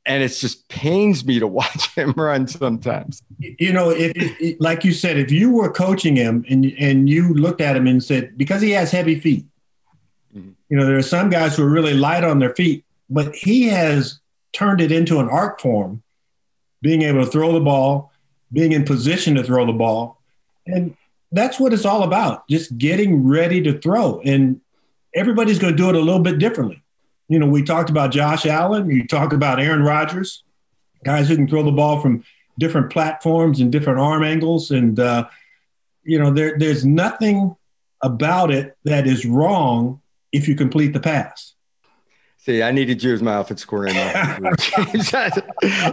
And 0.06 0.24
it 0.24 0.30
just 0.30 0.68
pains 0.68 1.24
me 1.26 1.40
to 1.40 1.48
watch 1.60 1.94
him 1.96 2.14
run 2.18 2.48
sometimes. 2.48 3.24
You 3.40 3.72
know, 3.72 3.90
if 3.90 4.60
like 4.60 4.84
you 4.84 4.94
said, 4.94 5.18
if 5.18 5.32
you 5.32 5.52
were 5.52 5.72
coaching 5.72 6.16
him 6.16 6.46
and 6.50 6.66
and 6.78 7.10
you 7.10 7.34
looked 7.34 7.62
at 7.62 7.76
him 7.76 7.88
and 7.88 8.04
said, 8.04 8.38
because 8.38 8.62
he 8.62 8.72
has 8.72 8.92
heavy 8.92 9.20
feet, 9.20 9.46
mm-hmm. 10.36 10.52
you 10.70 10.78
know, 10.78 10.86
there 10.86 10.98
are 10.98 11.04
some 11.04 11.30
guys 11.30 11.56
who 11.56 11.64
are 11.64 11.70
really 11.70 11.94
light 11.94 12.24
on 12.24 12.40
their 12.40 12.56
feet, 12.56 12.84
but 13.10 13.34
he 13.36 13.68
has 13.68 14.20
turned 14.54 14.82
it 14.82 14.92
into 14.92 15.20
an 15.20 15.30
art 15.30 15.62
form, 15.62 16.04
being 16.82 17.04
able 17.04 17.24
to 17.24 17.32
throw 17.32 17.54
the 17.54 17.60
ball, 17.60 18.12
being 18.52 18.74
in 18.74 18.84
position 18.84 19.36
to 19.36 19.44
throw 19.44 19.66
the 19.66 19.72
ball. 19.72 20.22
And 20.66 20.96
that's 21.32 21.60
what 21.60 21.74
it's 21.74 21.86
all 21.86 22.04
about 22.04 22.48
just 22.48 22.78
getting 22.78 23.28
ready 23.28 23.62
to 23.62 23.78
throw 23.80 24.20
and 24.22 24.60
everybody's 25.16 25.60
going 25.60 25.74
to 25.74 25.78
do 25.78 25.90
it 25.90 25.96
a 25.96 26.00
little 26.00 26.22
bit 26.22 26.40
differently 26.40 26.82
you 27.28 27.40
know 27.40 27.48
we 27.48 27.64
talked 27.64 27.90
about 27.90 28.12
josh 28.12 28.46
allen 28.46 28.90
you 28.90 29.06
talk 29.08 29.34
about 29.34 29.60
aaron 29.60 29.82
rodgers 29.82 30.44
guys 31.04 31.28
who 31.28 31.36
can 31.36 31.48
throw 31.48 31.64
the 31.64 31.72
ball 31.72 32.00
from 32.02 32.24
different 32.60 32.92
platforms 32.92 33.60
and 33.60 33.72
different 33.72 34.00
arm 34.00 34.24
angles 34.24 34.72
and 34.72 35.00
uh, 35.00 35.28
you 36.04 36.20
know 36.20 36.32
there, 36.32 36.58
there's 36.58 36.86
nothing 36.86 37.56
about 38.02 38.52
it 38.52 38.78
that 38.84 39.08
is 39.08 39.26
wrong 39.26 40.02
if 40.32 40.48
you 40.48 40.56
complete 40.56 40.94
the 40.94 41.00
pass 41.00 41.56
See, 42.44 42.64
I 42.64 42.72
needed 42.72 43.04
you 43.04 43.14
as 43.14 43.22
my 43.22 43.38
offensive 43.38 43.68
coordinator. 43.68 44.12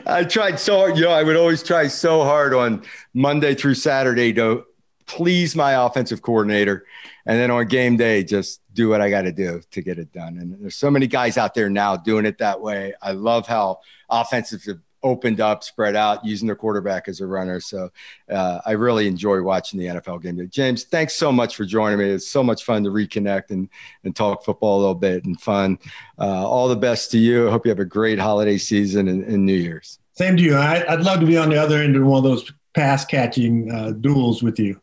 I 0.06 0.24
tried 0.26 0.58
so 0.58 0.78
hard. 0.78 0.96
You 0.96 1.02
know, 1.02 1.10
I 1.10 1.22
would 1.22 1.36
always 1.36 1.62
try 1.62 1.88
so 1.88 2.24
hard 2.24 2.54
on 2.54 2.84
Monday 3.12 3.54
through 3.54 3.74
Saturday 3.74 4.32
to 4.32 4.64
please 5.08 5.56
my 5.56 5.84
offensive 5.84 6.22
coordinator. 6.22 6.84
And 7.26 7.40
then 7.40 7.50
on 7.50 7.66
game 7.66 7.96
day, 7.96 8.22
just 8.22 8.60
do 8.72 8.88
what 8.88 9.00
I 9.00 9.10
got 9.10 9.22
to 9.22 9.32
do 9.32 9.60
to 9.72 9.82
get 9.82 9.98
it 9.98 10.12
done. 10.12 10.38
And 10.38 10.56
there's 10.60 10.76
so 10.76 10.90
many 10.90 11.08
guys 11.08 11.36
out 11.36 11.54
there 11.54 11.68
now 11.68 11.96
doing 11.96 12.26
it 12.26 12.38
that 12.38 12.60
way. 12.60 12.94
I 13.02 13.12
love 13.12 13.46
how 13.46 13.80
offensive 14.08 14.62
have 14.64 14.78
opened 15.02 15.40
up, 15.40 15.64
spread 15.64 15.96
out, 15.96 16.24
using 16.24 16.46
their 16.46 16.56
quarterback 16.56 17.08
as 17.08 17.20
a 17.20 17.26
runner. 17.26 17.60
So 17.60 17.90
uh, 18.30 18.60
I 18.66 18.72
really 18.72 19.06
enjoy 19.06 19.40
watching 19.42 19.78
the 19.80 19.86
NFL 19.86 20.22
game. 20.22 20.48
James, 20.50 20.84
thanks 20.84 21.14
so 21.14 21.32
much 21.32 21.56
for 21.56 21.64
joining 21.64 21.98
me. 21.98 22.06
It's 22.06 22.28
so 22.28 22.42
much 22.42 22.64
fun 22.64 22.84
to 22.84 22.90
reconnect 22.90 23.50
and, 23.50 23.68
and 24.04 24.14
talk 24.14 24.44
football 24.44 24.78
a 24.78 24.80
little 24.80 24.94
bit 24.94 25.24
and 25.24 25.40
fun. 25.40 25.78
Uh, 26.18 26.46
all 26.46 26.68
the 26.68 26.76
best 26.76 27.10
to 27.12 27.18
you. 27.18 27.48
I 27.48 27.50
hope 27.50 27.64
you 27.64 27.70
have 27.70 27.78
a 27.78 27.84
great 27.84 28.18
holiday 28.18 28.58
season 28.58 29.08
and, 29.08 29.24
and 29.24 29.46
New 29.46 29.54
Year's. 29.54 29.98
Same 30.12 30.36
to 30.36 30.42
you. 30.42 30.56
I, 30.56 30.84
would 30.94 31.04
love 31.04 31.20
to 31.20 31.26
be 31.26 31.36
on 31.36 31.48
the 31.48 31.60
other 31.60 31.80
end 31.80 31.96
of 31.96 32.04
one 32.04 32.18
of 32.18 32.24
those 32.24 32.52
pass 32.74 33.04
catching 33.04 33.70
uh, 33.72 33.92
duels 33.92 34.42
with 34.42 34.58
you. 34.58 34.80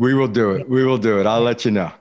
We 0.00 0.14
will 0.14 0.28
do 0.28 0.52
it. 0.52 0.66
We 0.66 0.82
will 0.82 0.96
do 0.96 1.20
it. 1.20 1.26
I'll 1.26 1.42
let 1.42 1.66
you 1.66 1.72
know. 1.72 1.92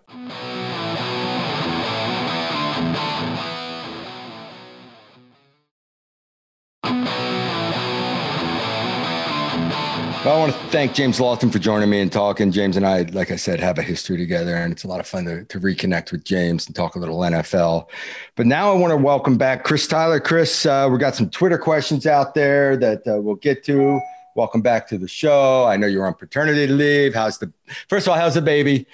I 10.21 10.37
want 10.37 10.53
to 10.53 10.59
thank 10.69 10.93
James 10.93 11.19
Lofton 11.19 11.51
for 11.51 11.59
joining 11.59 11.89
me 11.89 11.99
and 11.99 12.09
talking. 12.09 12.53
James 12.53 12.77
and 12.77 12.87
I, 12.87 13.01
like 13.01 13.31
I 13.31 13.35
said, 13.35 13.59
have 13.59 13.77
a 13.77 13.81
history 13.81 14.15
together, 14.15 14.55
and 14.55 14.71
it's 14.71 14.85
a 14.85 14.87
lot 14.87 15.01
of 15.01 15.07
fun 15.07 15.25
to, 15.25 15.43
to 15.43 15.59
reconnect 15.59 16.13
with 16.13 16.23
James 16.23 16.67
and 16.67 16.75
talk 16.75 16.95
a 16.95 16.99
little 16.99 17.19
NFL. 17.19 17.87
But 18.35 18.45
now 18.45 18.71
I 18.71 18.77
want 18.77 18.91
to 18.91 18.97
welcome 18.97 19.37
back 19.37 19.65
Chris 19.65 19.85
Tyler. 19.87 20.21
Chris, 20.21 20.65
uh, 20.65 20.87
we 20.89 20.99
got 20.99 21.15
some 21.15 21.29
Twitter 21.29 21.57
questions 21.57 22.07
out 22.07 22.33
there 22.33 22.77
that 22.77 23.05
uh, 23.05 23.19
we'll 23.19 23.35
get 23.35 23.65
to. 23.65 23.99
Welcome 24.39 24.61
back 24.61 24.87
to 24.87 24.97
the 24.97 25.09
show. 25.09 25.65
I 25.65 25.75
know 25.75 25.85
you're 25.85 26.07
on 26.07 26.13
paternity 26.13 26.65
leave. 26.65 27.13
How's 27.13 27.39
the 27.39 27.51
first 27.89 28.07
of 28.07 28.13
all? 28.13 28.17
How's 28.17 28.35
the 28.35 28.41
baby? 28.41 28.87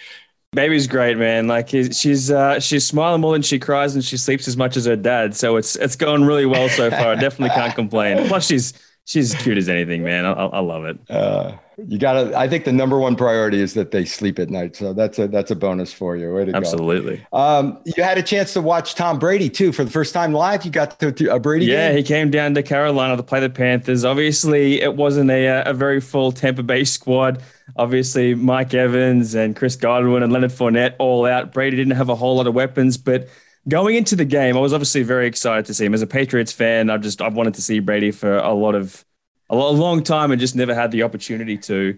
Baby's 0.53 0.87
great, 0.87 1.19
man. 1.19 1.45
Like 1.45 1.69
she's 1.69 2.31
uh, 2.31 2.59
she's 2.59 2.87
smiling 2.87 3.21
more 3.21 3.33
than 3.33 3.43
she 3.43 3.59
cries, 3.59 3.93
and 3.93 4.03
she 4.03 4.17
sleeps 4.17 4.47
as 4.47 4.57
much 4.57 4.75
as 4.75 4.85
her 4.85 4.95
dad. 4.95 5.35
So 5.35 5.57
it's 5.57 5.75
it's 5.75 5.95
going 5.95 6.23
really 6.23 6.47
well 6.47 6.67
so 6.67 6.89
far. 6.89 7.11
I 7.11 7.15
definitely 7.15 7.53
can't 7.53 7.75
complain. 7.75 8.27
Plus, 8.27 8.47
she's 8.47 8.73
she's 9.05 9.35
cute 9.35 9.59
as 9.59 9.69
anything, 9.69 10.03
man. 10.03 10.25
I, 10.25 10.31
I 10.31 10.59
love 10.61 10.85
it. 10.85 10.97
Uh, 11.11 11.51
you 11.77 11.97
gotta. 11.97 12.37
I 12.37 12.47
think 12.47 12.65
the 12.65 12.71
number 12.71 12.99
one 12.99 13.15
priority 13.15 13.59
is 13.59 13.73
that 13.73 13.91
they 13.91 14.05
sleep 14.05 14.39
at 14.39 14.49
night. 14.49 14.75
So 14.75 14.93
that's 14.93 15.19
a 15.19 15.27
that's 15.27 15.51
a 15.51 15.55
bonus 15.55 15.91
for 15.91 16.15
you. 16.15 16.31
Way 16.33 16.45
to 16.45 16.55
Absolutely. 16.55 17.25
Um, 17.33 17.79
you 17.85 18.01
had 18.01 18.17
a 18.17 18.23
chance 18.23 18.53
to 18.53 18.61
watch 18.61 18.95
Tom 18.95 19.19
Brady 19.19 19.49
too 19.49 19.71
for 19.71 19.83
the 19.83 19.91
first 19.91 20.13
time 20.13 20.33
live. 20.33 20.63
You 20.63 20.71
got 20.71 20.99
to, 20.99 21.11
to 21.11 21.33
a 21.33 21.39
Brady. 21.39 21.65
Yeah, 21.65 21.89
game? 21.89 21.97
he 21.97 22.03
came 22.03 22.31
down 22.31 22.53
to 22.55 22.63
Carolina 22.63 23.17
to 23.17 23.23
play 23.23 23.39
the 23.39 23.49
Panthers. 23.49 24.05
Obviously, 24.05 24.81
it 24.81 24.95
wasn't 24.95 25.29
a 25.31 25.69
a 25.69 25.73
very 25.73 25.99
full 25.99 26.31
Tampa 26.31 26.63
Bay 26.63 26.83
squad. 26.83 27.41
Obviously, 27.75 28.35
Mike 28.35 28.73
Evans 28.73 29.35
and 29.35 29.55
Chris 29.55 29.75
Godwin 29.75 30.23
and 30.23 30.31
Leonard 30.31 30.51
Fournette 30.51 30.95
all 30.99 31.25
out. 31.25 31.51
Brady 31.51 31.75
didn't 31.75 31.95
have 31.95 32.09
a 32.09 32.15
whole 32.15 32.37
lot 32.37 32.47
of 32.47 32.53
weapons, 32.53 32.97
but 32.97 33.27
going 33.67 33.95
into 33.95 34.15
the 34.15 34.25
game, 34.25 34.55
I 34.55 34.59
was 34.59 34.73
obviously 34.73 35.03
very 35.03 35.27
excited 35.27 35.65
to 35.65 35.73
see 35.73 35.85
him. 35.85 35.93
As 35.93 36.01
a 36.01 36.07
Patriots 36.07 36.51
fan, 36.51 36.89
I 36.89 36.97
just 36.97 37.21
I've 37.21 37.33
wanted 37.33 37.55
to 37.55 37.61
see 37.61 37.79
Brady 37.79 38.11
for 38.11 38.37
a 38.37 38.53
lot 38.53 38.75
of 38.75 39.03
a 39.49 39.55
long 39.55 40.03
time 40.03 40.31
and 40.31 40.39
just 40.39 40.55
never 40.55 40.73
had 40.73 40.91
the 40.91 41.03
opportunity 41.03 41.57
to. 41.57 41.97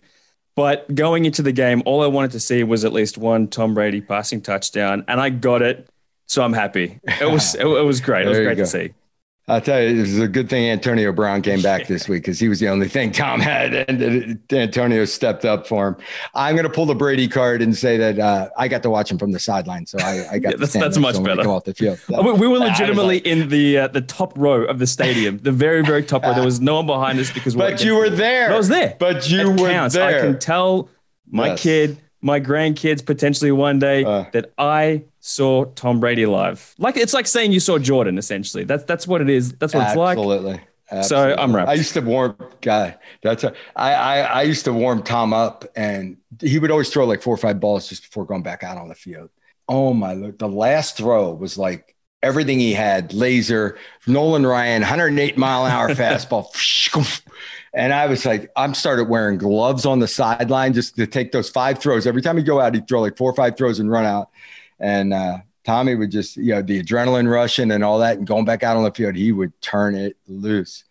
But 0.56 0.94
going 0.94 1.26
into 1.26 1.44
the 1.44 1.52
game, 1.52 1.84
all 1.86 2.02
I 2.02 2.08
wanted 2.08 2.32
to 2.32 2.40
see 2.40 2.64
was 2.64 2.84
at 2.84 2.92
least 2.92 3.18
one 3.18 3.48
Tom 3.48 3.74
Brady 3.74 4.02
passing 4.02 4.42
touchdown, 4.42 5.06
and 5.08 5.22
I 5.22 5.30
got 5.30 5.62
it. 5.62 5.88
So 6.26 6.44
I'm 6.44 6.54
happy. 6.54 7.00
It 7.22 7.30
was 7.32 7.56
it, 7.60 7.66
it 7.66 7.86
was 7.86 8.02
great. 8.02 8.26
It 8.26 8.30
was 8.30 8.40
great 8.40 8.58
to 8.58 8.66
see. 8.66 8.94
I'll 9.50 9.62
tell 9.62 9.82
you, 9.82 9.98
it 9.98 10.02
was 10.02 10.20
a 10.20 10.28
good 10.28 10.50
thing 10.50 10.70
Antonio 10.70 11.14
Brown 11.14 11.42
came 11.42 11.62
back 11.62 11.88
this 11.88 12.10
week 12.10 12.24
because 12.24 12.38
he 12.38 12.50
was 12.50 12.60
the 12.60 12.68
only 12.68 12.90
thing 12.90 13.14
Tom 13.14 13.40
had, 13.40 13.74
and 13.74 14.40
Antonio 14.52 15.06
stepped 15.06 15.46
up 15.46 15.66
for 15.66 15.88
him. 15.88 15.96
I'm 16.36 16.56
going 16.56 16.68
to 16.68 16.70
pull 16.70 16.86
the 16.86 16.96
Brady 16.96 17.30
card 17.30 17.62
and 17.62 17.76
say 17.76 17.96
that 17.96 18.20
uh, 18.20 18.50
I 18.58 18.68
got 18.68 18.84
to 18.84 18.90
watch 18.90 19.10
him 19.10 19.18
from 19.18 19.32
the 19.32 19.40
sideline, 19.40 19.86
so 19.86 20.00
I, 20.02 20.28
I 20.34 20.40
got 20.40 20.52
yeah, 20.52 20.58
that's, 20.58 20.74
that's 20.74 20.98
much 20.98 21.24
better. 21.24 21.48
Off 21.48 21.64
the 21.64 21.74
field. 21.74 21.98
we, 22.10 22.34
we, 22.34 22.48
were 22.48 22.58
legitimately 22.58 23.16
like, 23.16 23.26
in 23.26 23.48
the 23.48 23.78
uh, 23.78 23.88
the 23.88 24.02
top 24.02 24.38
row 24.38 24.66
of 24.66 24.80
the 24.80 24.88
stadium, 24.88 25.38
the 25.38 25.54
very 25.54 25.82
very 25.82 26.04
top 26.04 26.24
row. 26.24 26.34
There 26.34 26.44
was 26.44 26.60
no 26.60 26.76
one 26.76 26.86
behind 26.86 27.18
us 27.18 27.32
because. 27.32 27.56
But 27.56 27.82
you 27.82 27.96
were 27.96 28.10
there. 28.10 28.52
I 28.52 28.58
was 28.58 28.68
there. 28.68 28.98
But 29.00 29.30
you 29.30 29.52
were 29.52 29.70
counts. 29.70 29.96
there. 29.96 30.20
I 30.20 30.22
can 30.22 30.40
tell 30.40 30.90
my 31.32 31.48
yes. 31.48 31.64
kid, 31.64 31.98
my 32.22 32.40
grandkids, 32.40 33.06
potentially 33.06 33.52
one 33.52 33.80
day 33.80 34.04
uh, 34.04 34.26
that 34.34 34.54
I 34.58 35.04
saw 35.20 35.66
Tom 35.66 36.00
Brady 36.00 36.26
live. 36.26 36.74
Like 36.78 36.98
it's 36.98 37.14
like 37.14 37.28
saying 37.28 37.52
you 37.52 37.60
saw 37.60 37.78
Jordan. 37.78 38.18
Essentially, 38.18 38.64
that's 38.64 38.84
that's 38.86 39.08
what 39.08 39.22
it 39.22 39.30
is. 39.30 39.54
That's 39.54 39.74
what 39.74 39.88
it's 39.88 39.96
like. 39.96 40.18
Absolutely. 40.18 40.62
So 41.04 41.36
I'm 41.38 41.54
wrapped. 41.54 41.70
I 41.70 41.74
used 41.74 41.94
to 41.94 42.02
warm 42.02 42.38
guy. 42.62 42.96
That's 43.22 43.44
a, 43.44 43.54
I, 43.76 43.94
I 43.94 44.20
I 44.20 44.42
used 44.44 44.64
to 44.66 44.74
warm 44.74 45.04
Tom 45.04 45.34
up, 45.34 45.66
and 45.76 46.18
he 46.42 46.60
would 46.60 46.72
always 46.72 46.90
throw 46.90 47.06
like 47.06 47.22
four 47.22 47.34
or 47.34 47.38
five 47.38 47.60
balls 47.60 47.90
just 47.90 48.04
before 48.04 48.26
going 48.26 48.44
back 48.44 48.64
out 48.64 48.78
on 48.78 48.88
the 48.88 48.96
field. 48.96 49.30
Oh 49.68 49.94
my! 49.94 50.16
The 50.16 50.48
last 50.48 50.96
throw 50.96 51.34
was 51.34 51.58
like 51.58 51.94
everything 52.24 52.60
he 52.60 52.74
had: 52.74 53.14
laser, 53.14 53.78
Nolan 54.08 54.46
Ryan, 54.46 54.82
108 54.82 55.38
mile 55.38 55.66
an 55.66 55.72
hour 55.74 55.90
fastball. 55.94 56.54
And 57.78 57.94
I 57.94 58.08
was 58.08 58.26
like, 58.26 58.52
I'm 58.56 58.74
started 58.74 59.08
wearing 59.08 59.38
gloves 59.38 59.86
on 59.86 60.00
the 60.00 60.08
sideline 60.08 60.74
just 60.74 60.96
to 60.96 61.06
take 61.06 61.32
those 61.32 61.48
five 61.48 61.78
throws. 61.78 62.08
Every 62.08 62.24
time 62.24 62.36
he'd 62.36 62.48
go 62.48 62.60
out, 62.60 62.74
he'd 62.74 62.88
throw 62.88 63.02
like 63.02 63.16
four 63.16 63.30
or 63.30 63.36
five 63.36 63.56
throws 63.56 63.80
and 63.80 63.92
run 63.92 64.04
out. 64.04 64.32
And 64.80 65.14
uh, 65.14 65.38
Tommy 65.64 65.94
would 65.94 66.10
just, 66.10 66.38
you 66.38 66.56
know, 66.56 66.64
the 66.64 66.82
adrenaline 66.82 67.32
rushing 67.32 67.70
and 67.70 67.84
all 67.84 68.00
that, 68.00 68.18
and 68.18 68.26
going 68.26 68.46
back 68.46 68.64
out 68.64 68.78
on 68.78 68.84
the 68.84 68.92
field, 68.92 69.16
he 69.16 69.32
would 69.32 69.60
turn 69.62 69.94
it 69.94 70.18
loose. 70.28 70.86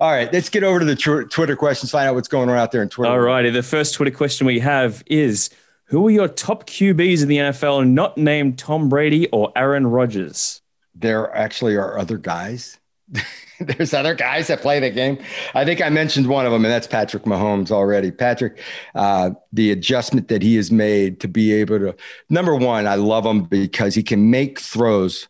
All 0.00 0.10
right, 0.10 0.32
let's 0.32 0.48
get 0.48 0.64
over 0.64 0.78
to 0.78 0.84
the 0.86 0.96
tw- 0.96 1.30
Twitter 1.30 1.56
questions, 1.56 1.90
find 1.90 2.08
out 2.08 2.14
what's 2.14 2.28
going 2.28 2.48
on 2.48 2.56
out 2.56 2.72
there 2.72 2.82
in 2.82 2.88
Twitter. 2.88 3.12
All 3.12 3.20
righty. 3.20 3.50
The 3.50 3.62
first 3.62 3.92
Twitter 3.92 4.10
question 4.10 4.46
we 4.46 4.60
have 4.60 5.02
is 5.08 5.50
Who 5.86 6.06
are 6.06 6.10
your 6.10 6.28
top 6.28 6.66
QBs 6.66 7.20
in 7.20 7.28
the 7.28 7.36
NFL 7.36 7.86
not 7.86 8.16
named 8.16 8.58
Tom 8.58 8.88
Brady 8.88 9.28
or 9.28 9.52
Aaron 9.54 9.86
Rodgers? 9.86 10.62
There 10.94 11.36
actually 11.36 11.76
are 11.76 11.98
other 11.98 12.16
guys 12.16 12.78
there's 13.76 13.92
other 13.92 14.14
guys 14.14 14.46
that 14.46 14.60
play 14.60 14.80
the 14.80 14.90
game. 14.90 15.18
I 15.54 15.64
think 15.64 15.82
I 15.82 15.90
mentioned 15.90 16.26
one 16.26 16.46
of 16.46 16.52
them, 16.52 16.64
and 16.64 16.72
that's 16.72 16.86
Patrick 16.86 17.24
Mahomes 17.24 17.70
already. 17.70 18.10
Patrick, 18.10 18.60
uh, 18.94 19.30
the 19.52 19.70
adjustment 19.70 20.28
that 20.28 20.42
he 20.42 20.56
has 20.56 20.70
made 20.70 21.20
to 21.20 21.28
be 21.28 21.52
able 21.52 21.78
to, 21.78 21.96
number 22.30 22.56
one, 22.56 22.86
I 22.86 22.94
love 22.94 23.26
him 23.26 23.44
because 23.44 23.94
he 23.94 24.02
can 24.02 24.30
make 24.30 24.58
throws 24.58 25.28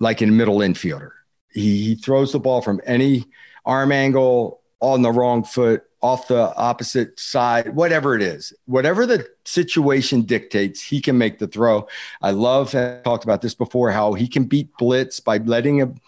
like 0.00 0.20
a 0.20 0.26
middle 0.26 0.58
infielder. 0.58 1.12
He, 1.52 1.84
he 1.84 1.94
throws 1.94 2.32
the 2.32 2.40
ball 2.40 2.62
from 2.62 2.80
any 2.84 3.26
arm 3.64 3.92
angle 3.92 4.60
on 4.80 5.02
the 5.02 5.12
wrong 5.12 5.44
foot, 5.44 5.84
off 6.00 6.28
the 6.28 6.54
opposite 6.56 7.18
side, 7.18 7.74
whatever 7.74 8.14
it 8.14 8.22
is, 8.22 8.52
whatever 8.66 9.04
the 9.06 9.26
situation 9.44 10.22
dictates, 10.22 10.80
he 10.80 11.00
can 11.00 11.18
make 11.18 11.38
the 11.38 11.48
throw. 11.48 11.86
I 12.22 12.30
love, 12.30 12.74
I 12.74 13.00
talked 13.04 13.24
about 13.24 13.42
this 13.42 13.54
before, 13.54 13.90
how 13.90 14.14
he 14.14 14.28
can 14.28 14.44
beat 14.44 14.76
blitz 14.78 15.18
by 15.18 15.38
letting 15.38 15.78
him 15.78 16.00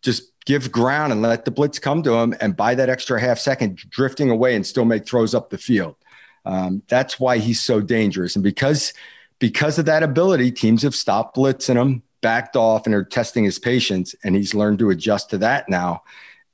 just 0.00 0.31
give 0.44 0.72
ground 0.72 1.12
and 1.12 1.22
let 1.22 1.44
the 1.44 1.50
blitz 1.50 1.78
come 1.78 2.02
to 2.02 2.14
him 2.14 2.34
and 2.40 2.56
by 2.56 2.74
that 2.74 2.88
extra 2.88 3.20
half 3.20 3.38
second 3.38 3.76
drifting 3.90 4.30
away 4.30 4.54
and 4.54 4.66
still 4.66 4.84
make 4.84 5.06
throws 5.06 5.34
up 5.34 5.50
the 5.50 5.58
field. 5.58 5.96
Um, 6.44 6.82
that's 6.88 7.20
why 7.20 7.38
he's 7.38 7.62
so 7.62 7.80
dangerous. 7.80 8.34
And 8.34 8.42
because 8.42 8.92
because 9.38 9.78
of 9.78 9.86
that 9.86 10.04
ability, 10.04 10.52
teams 10.52 10.82
have 10.82 10.94
stopped 10.94 11.36
blitzing 11.36 11.74
him, 11.74 12.02
backed 12.20 12.54
off, 12.54 12.86
and 12.86 12.94
are 12.94 13.04
testing 13.04 13.42
his 13.42 13.58
patience. 13.58 14.14
And 14.22 14.36
he's 14.36 14.54
learned 14.54 14.78
to 14.80 14.90
adjust 14.90 15.30
to 15.30 15.38
that 15.38 15.68
now. 15.68 16.04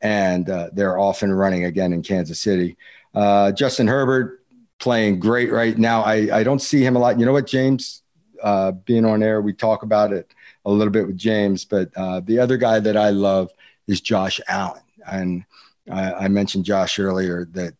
And 0.01 0.49
uh, 0.49 0.71
they're 0.73 0.99
off 0.99 1.23
and 1.23 1.37
running 1.37 1.67
again 1.67 1.93
in 1.93 2.03
Kansas 2.03 2.41
City. 2.41 2.79
Uh, 3.15 3.53
Justin 3.53 3.89
Herbert 3.89 4.43
playing 4.79 5.21
great 5.21 5.53
right 5.53 5.77
now. 5.77 6.03
I, 6.03 6.39
I 6.39 6.43
don't 6.45 6.63
see 6.63 6.83
him 6.83 6.97
a 6.97 6.99
lot. 6.99 7.19
You 7.21 7.27
know 7.27 7.33
what, 7.33 7.47
James? 7.47 8.03
Uh, 8.43 8.73
being 8.73 9.05
on 9.05 9.23
air, 9.23 9.43
we 9.43 9.53
talk 9.53 9.83
about 9.83 10.13
it 10.13 10.33
a 10.65 10.71
little 10.71 10.93
bit 10.93 11.07
with 11.07 11.17
James, 11.17 11.65
but 11.65 11.91
uh, 11.97 12.21
the 12.21 12.39
other 12.39 12.57
guy 12.57 12.79
that 12.79 12.97
I 12.97 13.11
love 13.11 13.51
is 13.89 14.01
Josh 14.01 14.41
Allen. 14.47 14.83
And 15.11 15.45
I, 15.91 16.13
I 16.13 16.29
mentioned 16.29 16.65
Josh 16.65 16.99
earlier 16.99 17.47
that 17.53 17.75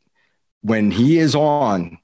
when 0.63 0.91
he 0.91 1.19
is 1.19 1.35
on, 1.35 1.99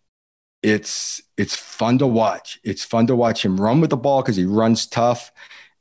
it's 0.62 1.22
it's 1.36 1.56
fun 1.56 1.98
to 1.98 2.06
watch. 2.06 2.60
It's 2.62 2.84
fun 2.84 3.06
to 3.08 3.16
watch 3.16 3.44
him 3.44 3.60
run 3.60 3.80
with 3.80 3.90
the 3.90 3.96
ball 3.96 4.22
because 4.22 4.36
he 4.36 4.44
runs 4.44 4.86
tough, 4.86 5.32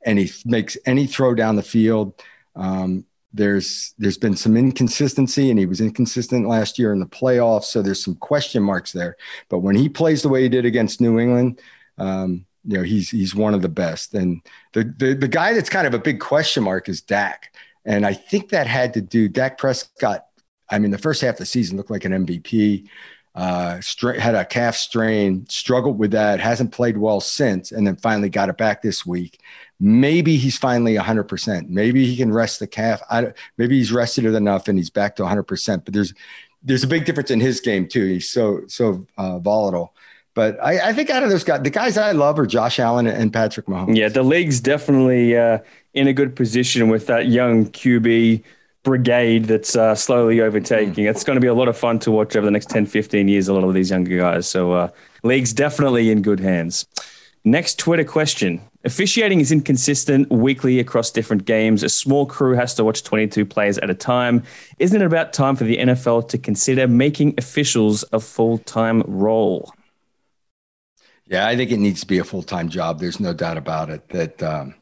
and 0.04 0.18
he 0.18 0.30
makes 0.44 0.76
any 0.84 1.06
throw 1.06 1.34
down 1.34 1.56
the 1.56 1.62
field. 1.62 2.20
Um, 2.56 3.06
there's 3.32 3.94
there's 3.98 4.18
been 4.18 4.36
some 4.36 4.56
inconsistency, 4.56 5.50
and 5.50 5.58
he 5.58 5.66
was 5.66 5.80
inconsistent 5.80 6.46
last 6.46 6.78
year 6.78 6.92
in 6.92 7.00
the 7.00 7.06
playoffs, 7.06 7.64
so 7.64 7.82
there's 7.82 8.04
some 8.04 8.16
question 8.16 8.62
marks 8.62 8.92
there. 8.92 9.16
But 9.48 9.60
when 9.60 9.74
he 9.74 9.88
plays 9.88 10.22
the 10.22 10.28
way 10.28 10.42
he 10.42 10.48
did 10.48 10.64
against 10.64 11.00
New 11.00 11.18
England, 11.18 11.60
um, 11.98 12.44
you 12.64 12.76
know 12.76 12.82
he's 12.82 13.10
he's 13.10 13.34
one 13.34 13.54
of 13.54 13.62
the 13.62 13.68
best. 13.68 14.14
And 14.14 14.42
the, 14.72 14.84
the 14.84 15.14
the 15.14 15.28
guy 15.28 15.54
that's 15.54 15.70
kind 15.70 15.86
of 15.86 15.94
a 15.94 15.98
big 15.98 16.20
question 16.20 16.62
mark 16.62 16.88
is 16.88 17.00
Dak. 17.00 17.54
And 17.84 18.06
I 18.06 18.14
think 18.14 18.50
that 18.50 18.66
had 18.66 18.94
to 18.94 19.00
do, 19.00 19.28
Dak 19.28 19.58
Prescott, 19.58 20.26
I 20.70 20.78
mean, 20.78 20.90
the 20.90 20.98
first 20.98 21.20
half 21.20 21.34
of 21.34 21.38
the 21.38 21.46
season 21.46 21.76
looked 21.76 21.90
like 21.90 22.04
an 22.04 22.26
MVP, 22.26 22.88
uh, 23.34 23.80
had 24.18 24.34
a 24.34 24.44
calf 24.44 24.76
strain, 24.76 25.44
struggled 25.48 25.98
with 25.98 26.12
that, 26.12 26.40
hasn't 26.40 26.72
played 26.72 26.96
well 26.96 27.20
since, 27.20 27.72
and 27.72 27.86
then 27.86 27.96
finally 27.96 28.30
got 28.30 28.48
it 28.48 28.56
back 28.56 28.80
this 28.80 29.04
week. 29.04 29.40
Maybe 29.80 30.36
he's 30.36 30.56
finally 30.56 30.94
100%. 30.94 31.68
Maybe 31.68 32.06
he 32.06 32.16
can 32.16 32.32
rest 32.32 32.60
the 32.60 32.66
calf. 32.66 33.02
I, 33.10 33.32
maybe 33.58 33.76
he's 33.76 33.92
rested 33.92 34.24
it 34.24 34.34
enough 34.34 34.68
and 34.68 34.78
he's 34.78 34.90
back 34.90 35.16
to 35.16 35.24
100%. 35.24 35.84
But 35.84 35.92
there's 35.94 36.14
there's 36.66 36.84
a 36.84 36.88
big 36.88 37.04
difference 37.04 37.30
in 37.30 37.40
his 37.40 37.60
game, 37.60 37.86
too. 37.86 38.06
He's 38.06 38.30
so, 38.30 38.62
so 38.68 39.06
uh, 39.18 39.38
volatile. 39.38 39.94
But 40.34 40.62
I, 40.62 40.88
I, 40.88 40.92
think 40.92 41.10
out 41.10 41.22
of 41.22 41.30
those 41.30 41.44
guys, 41.44 41.62
the 41.62 41.70
guys 41.70 41.96
I 41.96 42.10
love 42.10 42.38
are 42.40 42.46
Josh 42.46 42.80
Allen 42.80 43.06
and 43.06 43.32
Patrick 43.32 43.66
Mahomes. 43.66 43.96
Yeah, 43.96 44.08
the 44.08 44.24
league's 44.24 44.60
definitely 44.60 45.36
uh, 45.36 45.58
in 45.94 46.08
a 46.08 46.12
good 46.12 46.34
position 46.34 46.88
with 46.88 47.06
that 47.06 47.28
young 47.28 47.66
QB 47.66 48.42
brigade 48.82 49.44
that's 49.44 49.76
uh, 49.76 49.94
slowly 49.94 50.40
overtaking. 50.40 51.04
It's 51.04 51.22
going 51.22 51.36
to 51.36 51.40
be 51.40 51.46
a 51.46 51.54
lot 51.54 51.68
of 51.68 51.78
fun 51.78 52.00
to 52.00 52.10
watch 52.10 52.34
over 52.34 52.44
the 52.44 52.50
next 52.50 52.68
10, 52.70 52.86
15 52.86 53.28
years, 53.28 53.48
a 53.48 53.54
lot 53.54 53.64
of 53.64 53.74
these 53.74 53.90
younger 53.90 54.18
guys. 54.18 54.48
So, 54.48 54.72
uh, 54.72 54.88
league's 55.22 55.52
definitely 55.52 56.10
in 56.10 56.20
good 56.20 56.40
hands. 56.40 56.86
Next 57.44 57.78
Twitter 57.78 58.04
question. 58.04 58.60
Officiating 58.84 59.40
is 59.40 59.52
inconsistent 59.52 60.30
weekly 60.30 60.80
across 60.80 61.10
different 61.10 61.44
games. 61.44 61.82
A 61.82 61.88
small 61.88 62.26
crew 62.26 62.54
has 62.54 62.74
to 62.74 62.84
watch 62.84 63.02
22 63.04 63.46
players 63.46 63.78
at 63.78 63.88
a 63.88 63.94
time. 63.94 64.42
Isn't 64.78 65.00
it 65.00 65.04
about 65.04 65.32
time 65.32 65.54
for 65.54 65.64
the 65.64 65.78
NFL 65.78 66.28
to 66.30 66.38
consider 66.38 66.88
making 66.88 67.34
officials 67.38 68.04
a 68.12 68.20
full 68.20 68.58
time 68.58 69.02
role? 69.06 69.72
Yeah, 71.26 71.46
I 71.46 71.56
think 71.56 71.70
it 71.70 71.78
needs 71.78 72.00
to 72.02 72.06
be 72.06 72.18
a 72.18 72.24
full 72.24 72.42
time 72.42 72.68
job. 72.68 73.00
There's 73.00 73.20
no 73.20 73.32
doubt 73.32 73.56
about 73.56 73.90
it. 73.90 74.08
That 74.10 74.42
um, 74.42 74.74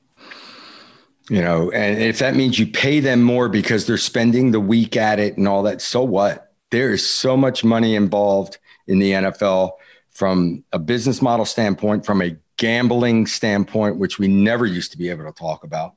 you 1.30 1.40
know, 1.40 1.70
and 1.70 2.02
if 2.02 2.18
that 2.18 2.34
means 2.34 2.58
you 2.58 2.66
pay 2.66 3.00
them 3.00 3.22
more 3.22 3.48
because 3.48 3.86
they're 3.86 3.96
spending 3.96 4.50
the 4.50 4.60
week 4.60 4.96
at 4.96 5.18
it 5.20 5.36
and 5.36 5.46
all 5.46 5.62
that, 5.64 5.80
so 5.80 6.02
what? 6.02 6.52
There 6.70 6.90
is 6.90 7.06
so 7.06 7.36
much 7.36 7.64
money 7.64 7.94
involved 7.94 8.58
in 8.86 8.98
the 8.98 9.12
NFL 9.12 9.72
from 10.10 10.64
a 10.72 10.78
business 10.78 11.22
model 11.22 11.44
standpoint, 11.44 12.04
from 12.04 12.22
a 12.22 12.36
gambling 12.56 13.26
standpoint, 13.26 13.98
which 13.98 14.18
we 14.18 14.28
never 14.28 14.66
used 14.66 14.90
to 14.92 14.98
be 14.98 15.10
able 15.10 15.24
to 15.24 15.32
talk 15.32 15.64
about. 15.64 15.94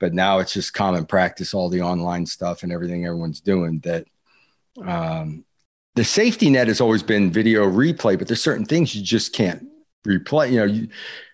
But 0.00 0.12
now 0.12 0.40
it's 0.40 0.52
just 0.52 0.74
common 0.74 1.06
practice, 1.06 1.54
all 1.54 1.68
the 1.68 1.82
online 1.82 2.26
stuff 2.26 2.62
and 2.62 2.72
everything 2.72 3.06
everyone's 3.06 3.40
doing 3.40 3.78
that 3.80 4.06
um, 4.82 5.44
the 5.94 6.04
safety 6.04 6.50
net 6.50 6.66
has 6.66 6.80
always 6.80 7.02
been 7.02 7.30
video 7.30 7.64
replay, 7.70 8.18
but 8.18 8.26
there's 8.26 8.42
certain 8.42 8.64
things 8.64 8.94
you 8.94 9.02
just 9.02 9.32
can't 9.32 9.64
replay. 10.06 10.52
You 10.52 10.58
know, 10.58 10.64
you, 10.64 10.88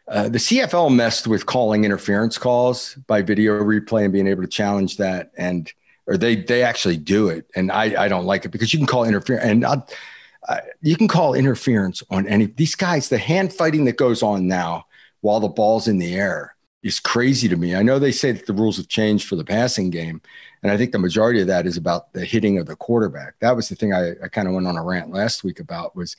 uh, 0.08 0.28
the 0.28 0.38
CFL 0.38 0.94
messed 0.94 1.26
with 1.26 1.46
calling 1.46 1.84
interference 1.84 2.36
calls 2.36 2.94
by 3.06 3.22
video 3.22 3.60
replay 3.60 4.04
and 4.04 4.12
being 4.12 4.26
able 4.26 4.42
to 4.42 4.48
challenge 4.48 4.96
that, 4.96 5.30
and 5.36 5.72
or 6.06 6.16
they 6.16 6.36
they 6.36 6.62
actually 6.62 6.96
do 6.96 7.28
it, 7.28 7.46
and 7.54 7.70
I 7.70 8.04
I 8.04 8.08
don't 8.08 8.26
like 8.26 8.44
it 8.44 8.48
because 8.48 8.72
you 8.72 8.78
can 8.78 8.86
call 8.86 9.04
interference 9.04 9.44
and 9.44 9.64
uh, 9.64 10.60
you 10.82 10.96
can 10.96 11.08
call 11.08 11.34
interference 11.34 12.02
on 12.10 12.26
any 12.26 12.46
these 12.46 12.74
guys. 12.74 13.08
The 13.08 13.18
hand 13.18 13.52
fighting 13.52 13.84
that 13.84 13.96
goes 13.96 14.22
on 14.22 14.48
now 14.48 14.86
while 15.20 15.40
the 15.40 15.48
ball's 15.48 15.86
in 15.86 15.98
the 15.98 16.14
air 16.14 16.56
is 16.82 16.98
crazy 16.98 17.48
to 17.48 17.56
me. 17.56 17.74
I 17.74 17.82
know 17.82 17.98
they 17.98 18.12
say 18.12 18.32
that 18.32 18.46
the 18.46 18.54
rules 18.54 18.78
have 18.78 18.88
changed 18.88 19.28
for 19.28 19.36
the 19.36 19.44
passing 19.44 19.90
game, 19.90 20.20
and 20.62 20.72
I 20.72 20.76
think 20.76 20.92
the 20.92 20.98
majority 20.98 21.40
of 21.40 21.46
that 21.46 21.66
is 21.66 21.76
about 21.76 22.12
the 22.14 22.24
hitting 22.24 22.58
of 22.58 22.66
the 22.66 22.76
quarterback. 22.76 23.34
That 23.40 23.54
was 23.54 23.68
the 23.68 23.76
thing 23.76 23.92
I, 23.92 24.12
I 24.22 24.28
kind 24.28 24.48
of 24.48 24.54
went 24.54 24.66
on 24.66 24.76
a 24.76 24.82
rant 24.82 25.12
last 25.12 25.44
week 25.44 25.60
about 25.60 25.94
was 25.94 26.16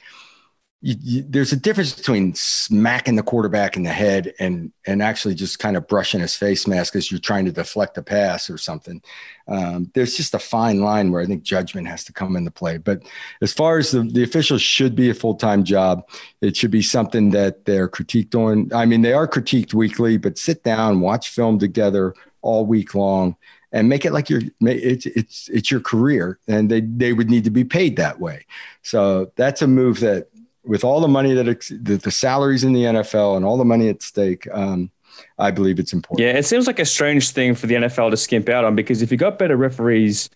you, 0.83 0.95
you, 0.99 1.25
there's 1.27 1.51
a 1.51 1.57
difference 1.57 1.93
between 1.93 2.33
smacking 2.33 3.15
the 3.15 3.23
quarterback 3.23 3.77
in 3.77 3.83
the 3.83 3.91
head 3.91 4.33
and 4.39 4.71
and 4.87 5.03
actually 5.03 5.35
just 5.35 5.59
kind 5.59 5.77
of 5.77 5.87
brushing 5.87 6.19
his 6.19 6.35
face 6.35 6.65
mask 6.65 6.95
as 6.95 7.11
you're 7.11 7.19
trying 7.19 7.45
to 7.45 7.51
deflect 7.51 7.97
a 7.99 8.01
pass 8.01 8.49
or 8.49 8.57
something. 8.57 9.01
Um, 9.47 9.91
there's 9.93 10.15
just 10.15 10.33
a 10.33 10.39
fine 10.39 10.81
line 10.81 11.11
where 11.11 11.21
I 11.21 11.27
think 11.27 11.43
judgment 11.43 11.87
has 11.87 12.03
to 12.05 12.13
come 12.13 12.35
into 12.35 12.49
play. 12.49 12.77
But 12.77 13.03
as 13.41 13.53
far 13.53 13.77
as 13.77 13.91
the, 13.91 14.01
the 14.01 14.23
officials 14.23 14.63
should 14.63 14.95
be 14.95 15.11
a 15.11 15.13
full 15.13 15.35
time 15.35 15.63
job, 15.63 16.07
it 16.41 16.57
should 16.57 16.71
be 16.71 16.81
something 16.81 17.29
that 17.31 17.65
they're 17.65 17.89
critiqued 17.89 18.33
on. 18.33 18.71
I 18.73 18.85
mean, 18.85 19.03
they 19.03 19.13
are 19.13 19.27
critiqued 19.27 19.75
weekly, 19.75 20.17
but 20.17 20.39
sit 20.39 20.63
down, 20.63 20.99
watch 20.99 21.29
film 21.29 21.59
together 21.59 22.15
all 22.41 22.65
week 22.65 22.95
long 22.95 23.35
and 23.71 23.87
make 23.87 24.05
it 24.05 24.11
like 24.11 24.29
your 24.29 24.41
it's 24.61 25.05
it's 25.05 25.49
it's 25.49 25.71
your 25.71 25.79
career 25.79 26.39
and 26.47 26.69
they 26.69 26.81
they 26.81 27.13
would 27.13 27.29
need 27.29 27.43
to 27.43 27.49
be 27.49 27.63
paid 27.63 27.95
that 27.95 28.19
way 28.19 28.45
so 28.81 29.31
that's 29.35 29.61
a 29.61 29.67
move 29.67 29.99
that 29.99 30.27
with 30.63 30.83
all 30.83 31.01
the 31.01 31.07
money 31.07 31.33
that 31.33 31.45
the, 31.45 31.97
the, 31.97 32.11
salaries 32.11 32.63
in 32.63 32.73
the 32.73 32.83
NFL 32.83 33.35
and 33.35 33.45
all 33.45 33.57
the 33.57 33.65
money 33.65 33.89
at 33.89 34.03
stake, 34.03 34.47
um, 34.51 34.91
I 35.37 35.51
believe 35.51 35.79
it's 35.79 35.93
important. 35.93 36.25
Yeah, 36.25 36.37
it 36.37 36.45
seems 36.45 36.67
like 36.67 36.79
a 36.79 36.85
strange 36.85 37.31
thing 37.31 37.55
for 37.55 37.67
the 37.67 37.75
NFL 37.75 38.11
to 38.11 38.17
skimp 38.17 38.49
out 38.49 38.63
on 38.63 38.75
because 38.75 39.01
if 39.01 39.11
you 39.11 39.17
got 39.17 39.39
better 39.39 39.57
referees, 39.57 40.29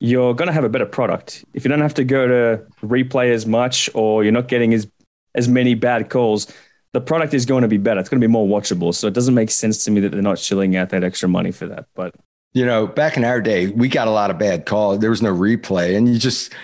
you're 0.00 0.34
going 0.34 0.46
to 0.46 0.52
have 0.52 0.64
a 0.64 0.68
better 0.68 0.86
product. 0.86 1.44
If 1.54 1.64
you 1.64 1.70
don't 1.70 1.80
have 1.80 1.94
to 1.94 2.04
go 2.04 2.26
to 2.26 2.64
replay 2.82 3.32
as 3.32 3.46
much 3.46 3.90
or 3.94 4.22
you're 4.22 4.32
not 4.32 4.48
getting 4.48 4.74
as 4.74 4.86
as 5.34 5.48
many 5.48 5.74
bad 5.74 6.10
calls, 6.10 6.46
the 6.92 7.00
product 7.00 7.34
is 7.34 7.44
going 7.44 7.62
to 7.62 7.68
be 7.68 7.76
better. 7.76 7.98
It's 7.98 8.08
going 8.08 8.20
to 8.20 8.26
be 8.26 8.30
more 8.30 8.46
watchable. 8.46 8.94
So 8.94 9.08
it 9.08 9.14
doesn't 9.14 9.34
make 9.34 9.50
sense 9.50 9.84
to 9.84 9.90
me 9.90 10.00
that 10.00 10.10
they're 10.12 10.22
not 10.22 10.38
shilling 10.38 10.76
out 10.76 10.90
that 10.90 11.02
extra 11.02 11.28
money 11.28 11.50
for 11.50 11.66
that. 11.66 11.86
But 11.94 12.14
you 12.52 12.64
know, 12.64 12.86
back 12.86 13.16
in 13.16 13.24
our 13.24 13.40
day, 13.40 13.66
we 13.68 13.88
got 13.88 14.06
a 14.06 14.12
lot 14.12 14.30
of 14.30 14.38
bad 14.38 14.64
calls. 14.64 15.00
There 15.00 15.10
was 15.10 15.22
no 15.22 15.34
replay, 15.34 15.96
and 15.96 16.08
you 16.08 16.18
just 16.18 16.54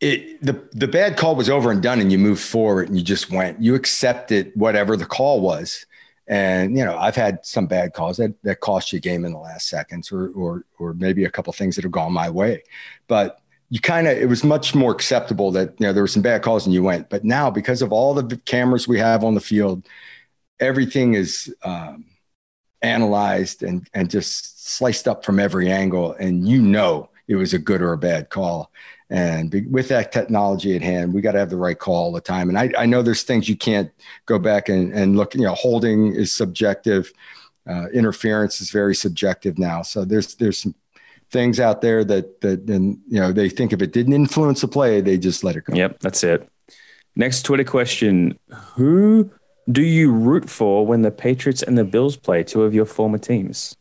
it 0.00 0.42
the 0.42 0.68
the 0.72 0.88
bad 0.88 1.16
call 1.16 1.36
was 1.36 1.50
over 1.50 1.70
and 1.70 1.82
done 1.82 2.00
and 2.00 2.10
you 2.10 2.18
moved 2.18 2.42
forward 2.42 2.88
and 2.88 2.96
you 2.96 3.04
just 3.04 3.30
went. 3.30 3.62
You 3.62 3.74
accepted 3.74 4.52
whatever 4.54 4.96
the 4.96 5.06
call 5.06 5.40
was. 5.40 5.86
And 6.26 6.78
you 6.78 6.84
know 6.84 6.96
i've 6.96 7.16
had 7.16 7.44
some 7.44 7.66
bad 7.66 7.92
calls 7.92 8.18
that, 8.18 8.40
that 8.44 8.60
cost 8.60 8.92
you 8.92 8.98
a 8.98 9.00
game 9.00 9.24
in 9.24 9.32
the 9.32 9.38
last 9.38 9.68
seconds 9.68 10.12
or 10.12 10.28
or 10.30 10.64
or 10.78 10.94
maybe 10.94 11.24
a 11.24 11.30
couple 11.30 11.52
things 11.52 11.76
that 11.76 11.82
have 11.82 11.92
gone 11.92 12.12
my 12.12 12.30
way. 12.30 12.62
But 13.08 13.40
you 13.68 13.80
kind 13.80 14.06
of 14.08 14.16
it 14.16 14.28
was 14.28 14.44
much 14.44 14.74
more 14.74 14.92
acceptable 14.92 15.50
that 15.52 15.74
you 15.78 15.86
know 15.86 15.92
there 15.92 16.02
were 16.02 16.08
some 16.08 16.22
bad 16.22 16.42
calls 16.42 16.66
and 16.66 16.74
you 16.74 16.82
went. 16.82 17.10
But 17.10 17.24
now 17.24 17.50
because 17.50 17.82
of 17.82 17.92
all 17.92 18.14
the 18.14 18.36
cameras 18.38 18.88
we 18.88 18.98
have 18.98 19.24
on 19.24 19.34
the 19.34 19.40
field 19.40 19.86
everything 20.60 21.14
is 21.14 21.54
um, 21.62 22.04
analyzed 22.82 23.62
and 23.62 23.88
and 23.94 24.08
just 24.10 24.68
sliced 24.68 25.08
up 25.08 25.24
from 25.24 25.40
every 25.40 25.70
angle. 25.70 26.12
And 26.12 26.48
you 26.48 26.62
know 26.62 27.10
it 27.28 27.34
was 27.36 27.54
a 27.54 27.58
good 27.58 27.82
or 27.82 27.92
a 27.92 27.98
bad 27.98 28.30
call 28.30 28.70
and 29.10 29.50
be, 29.50 29.62
with 29.62 29.88
that 29.88 30.12
technology 30.12 30.74
at 30.76 30.82
hand, 30.82 31.12
we 31.12 31.20
got 31.20 31.32
to 31.32 31.38
have 31.38 31.50
the 31.50 31.56
right 31.56 31.78
call 31.78 31.96
all 31.96 32.12
the 32.12 32.20
time. 32.20 32.48
And 32.48 32.58
I, 32.58 32.70
I 32.78 32.86
know 32.86 33.02
there's 33.02 33.24
things 33.24 33.48
you 33.48 33.56
can't 33.56 33.90
go 34.26 34.38
back 34.38 34.68
and, 34.68 34.92
and 34.92 35.16
look, 35.16 35.34
you 35.34 35.42
know, 35.42 35.54
holding 35.54 36.14
is 36.14 36.32
subjective. 36.32 37.12
Uh, 37.68 37.88
interference 37.92 38.60
is 38.60 38.70
very 38.70 38.94
subjective 38.94 39.58
now. 39.58 39.82
So 39.82 40.04
there's, 40.04 40.36
there's 40.36 40.58
some 40.58 40.74
things 41.30 41.60
out 41.60 41.80
there 41.80 42.04
that 42.04 42.40
that 42.40 42.68
and, 42.68 42.98
you 43.08 43.20
know 43.20 43.32
they 43.32 43.48
think 43.48 43.72
if 43.72 43.80
it 43.80 43.92
didn't 43.92 44.12
influence 44.12 44.60
the 44.60 44.68
play, 44.68 45.00
they 45.00 45.16
just 45.16 45.44
let 45.44 45.56
it 45.56 45.64
go. 45.64 45.74
Yep, 45.74 46.00
that's 46.00 46.24
it. 46.24 46.48
Next 47.16 47.42
Twitter 47.42 47.64
question: 47.64 48.38
Who 48.74 49.30
do 49.70 49.82
you 49.82 50.12
root 50.12 50.48
for 50.48 50.86
when 50.86 51.02
the 51.02 51.10
Patriots 51.10 51.62
and 51.62 51.78
the 51.78 51.84
Bills 51.84 52.16
play? 52.16 52.42
Two 52.42 52.64
of 52.64 52.74
your 52.74 52.86
former 52.86 53.18
teams. 53.18 53.76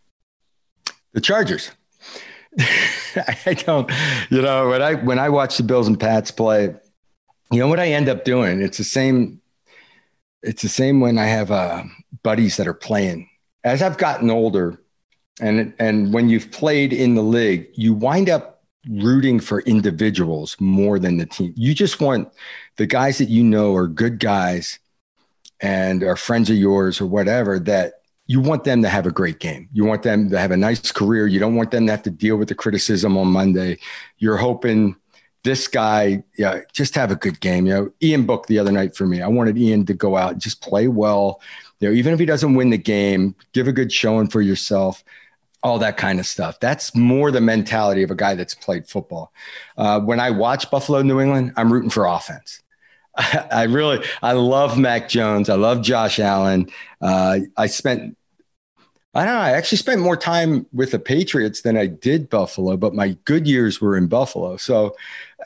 The 1.14 1.22
Chargers. 1.22 1.72
I 3.46 3.54
don't, 3.54 3.90
you 4.30 4.42
know, 4.42 4.70
when 4.70 4.82
I 4.82 4.94
when 4.96 5.20
I 5.20 5.30
watch 5.30 5.58
the 5.58 5.64
Bills 5.64 5.88
and 5.88 6.00
Pats 6.00 6.32
play, 6.32 6.76
you 7.52 7.60
know 7.60 7.68
what 7.68 7.80
I 7.80 7.88
end 7.88 8.10
up 8.10 8.26
doing? 8.26 8.62
It's 8.62 8.78
the 8.78 8.84
same. 8.84 9.42
It's 10.42 10.62
the 10.62 10.70
same 10.70 11.02
when 11.02 11.18
I 11.18 11.26
have 11.26 11.52
uh, 11.52 11.84
buddies 12.24 12.58
that 12.58 12.68
are 12.68 12.74
playing. 12.74 13.30
As 13.64 13.82
I've 13.82 13.98
gotten 13.98 14.30
older, 14.30 14.82
and 15.42 15.74
and 15.80 16.14
when 16.14 16.30
you've 16.30 16.52
played 16.52 16.94
in 16.94 17.16
the 17.16 17.24
league, 17.24 17.68
you 17.74 17.94
wind 17.94 18.30
up 18.30 18.64
rooting 18.90 19.40
for 19.40 19.62
individuals 19.62 20.56
more 20.60 21.00
than 21.00 21.18
the 21.18 21.26
team. 21.26 21.54
You 21.56 21.74
just 21.74 22.00
want 22.00 22.30
the 22.78 22.86
guys 22.86 23.18
that 23.18 23.30
you 23.30 23.44
know 23.44 23.76
are 23.76 23.88
good 23.88 24.20
guys 24.20 24.80
and 25.60 26.04
are 26.04 26.16
friends 26.16 26.50
of 26.50 26.56
yours 26.56 27.02
or 27.02 27.06
whatever 27.06 27.60
that 27.60 27.99
you 28.30 28.40
want 28.40 28.64
them 28.64 28.84
to 28.84 28.90
have 28.90 29.08
a 29.08 29.12
great 29.12 29.40
game. 29.40 29.68
You 29.74 29.86
want 29.86 30.04
them 30.04 30.30
to 30.30 30.38
have 30.38 30.52
a 30.52 30.58
nice 30.58 30.92
career. 30.92 31.26
You 31.26 31.40
don't 31.40 31.56
want 31.56 31.72
them 31.72 31.88
to 31.88 31.92
have 31.92 32.04
to 32.04 32.12
deal 32.12 32.38
with 32.38 32.48
the 32.48 32.54
criticism 32.54 33.18
on 33.18 33.30
Monday. 33.30 33.80
You're 34.20 34.38
hoping 34.38 34.96
this 35.44 35.68
guy, 35.68 36.24
yeah, 36.38 36.60
just 36.72 36.94
have 36.94 37.10
a 37.10 37.16
good 37.16 37.40
game. 37.40 37.66
You 37.66 37.74
know, 37.74 37.92
Ian 38.04 38.28
Book 38.28 38.46
the 38.46 38.60
other 38.60 38.72
night 38.72 38.96
for 38.96 39.08
me. 39.08 39.24
I 39.24 39.28
wanted 39.28 39.58
Ian 39.58 39.84
to 39.88 39.96
go 39.96 40.16
out 40.16 40.34
and 40.34 40.42
just 40.42 40.62
play 40.62 40.88
well. 40.88 41.42
You 41.80 41.90
know, 41.90 41.96
even 41.96 42.14
if 42.14 42.20
he 42.20 42.28
doesn't 42.28 42.54
win 42.54 42.70
the 42.70 42.78
game, 42.78 43.34
give 43.54 43.68
a 43.68 43.72
good 43.72 43.92
showing 43.92 44.28
for 44.28 44.42
yourself 44.42 45.04
all 45.64 45.80
that 45.80 45.98
kind 45.98 46.20
of 46.20 46.28
stuff. 46.28 46.60
That's 46.60 46.94
more 46.94 47.32
the 47.32 47.42
mentality 47.42 48.04
of 48.04 48.12
a 48.12 48.16
guy 48.16 48.36
that's 48.36 48.54
played 48.54 48.88
football. 48.88 49.34
Uh, 49.76 50.02
when 50.02 50.20
I 50.20 50.30
watch 50.30 50.70
Buffalo, 50.70 51.02
New 51.02 51.20
England, 51.20 51.54
I'm 51.58 51.74
rooting 51.74 51.90
for 51.90 52.06
offense. 52.06 52.62
I, 53.18 53.48
I 53.52 53.64
really, 53.64 54.06
I 54.22 54.34
love 54.34 54.78
Mac 54.78 55.10
Jones. 55.10 55.50
I 55.50 55.56
love 55.56 55.82
Josh 55.82 56.20
Allen. 56.20 56.70
Uh, 57.02 57.40
I 57.58 57.66
spent, 57.66 58.18
I 59.16 59.26
don't 59.26 59.34
know, 59.34 59.42
I 59.42 59.52
actually 59.52 59.80
spent 59.80 60.02
more 60.02 60.16
time 60.16 60.68
with 60.72 60.92
the 60.92 61.00
Patriots 61.00 61.62
than 61.62 61.76
I 61.76 61.88
did 61.88 62.30
Buffalo, 62.30 62.78
but 62.78 62.94
my 62.94 63.18
good 63.26 63.48
years 63.48 63.82
were 63.82 63.98
in 63.98 64.08
Buffalo. 64.08 64.58
So 64.58 64.96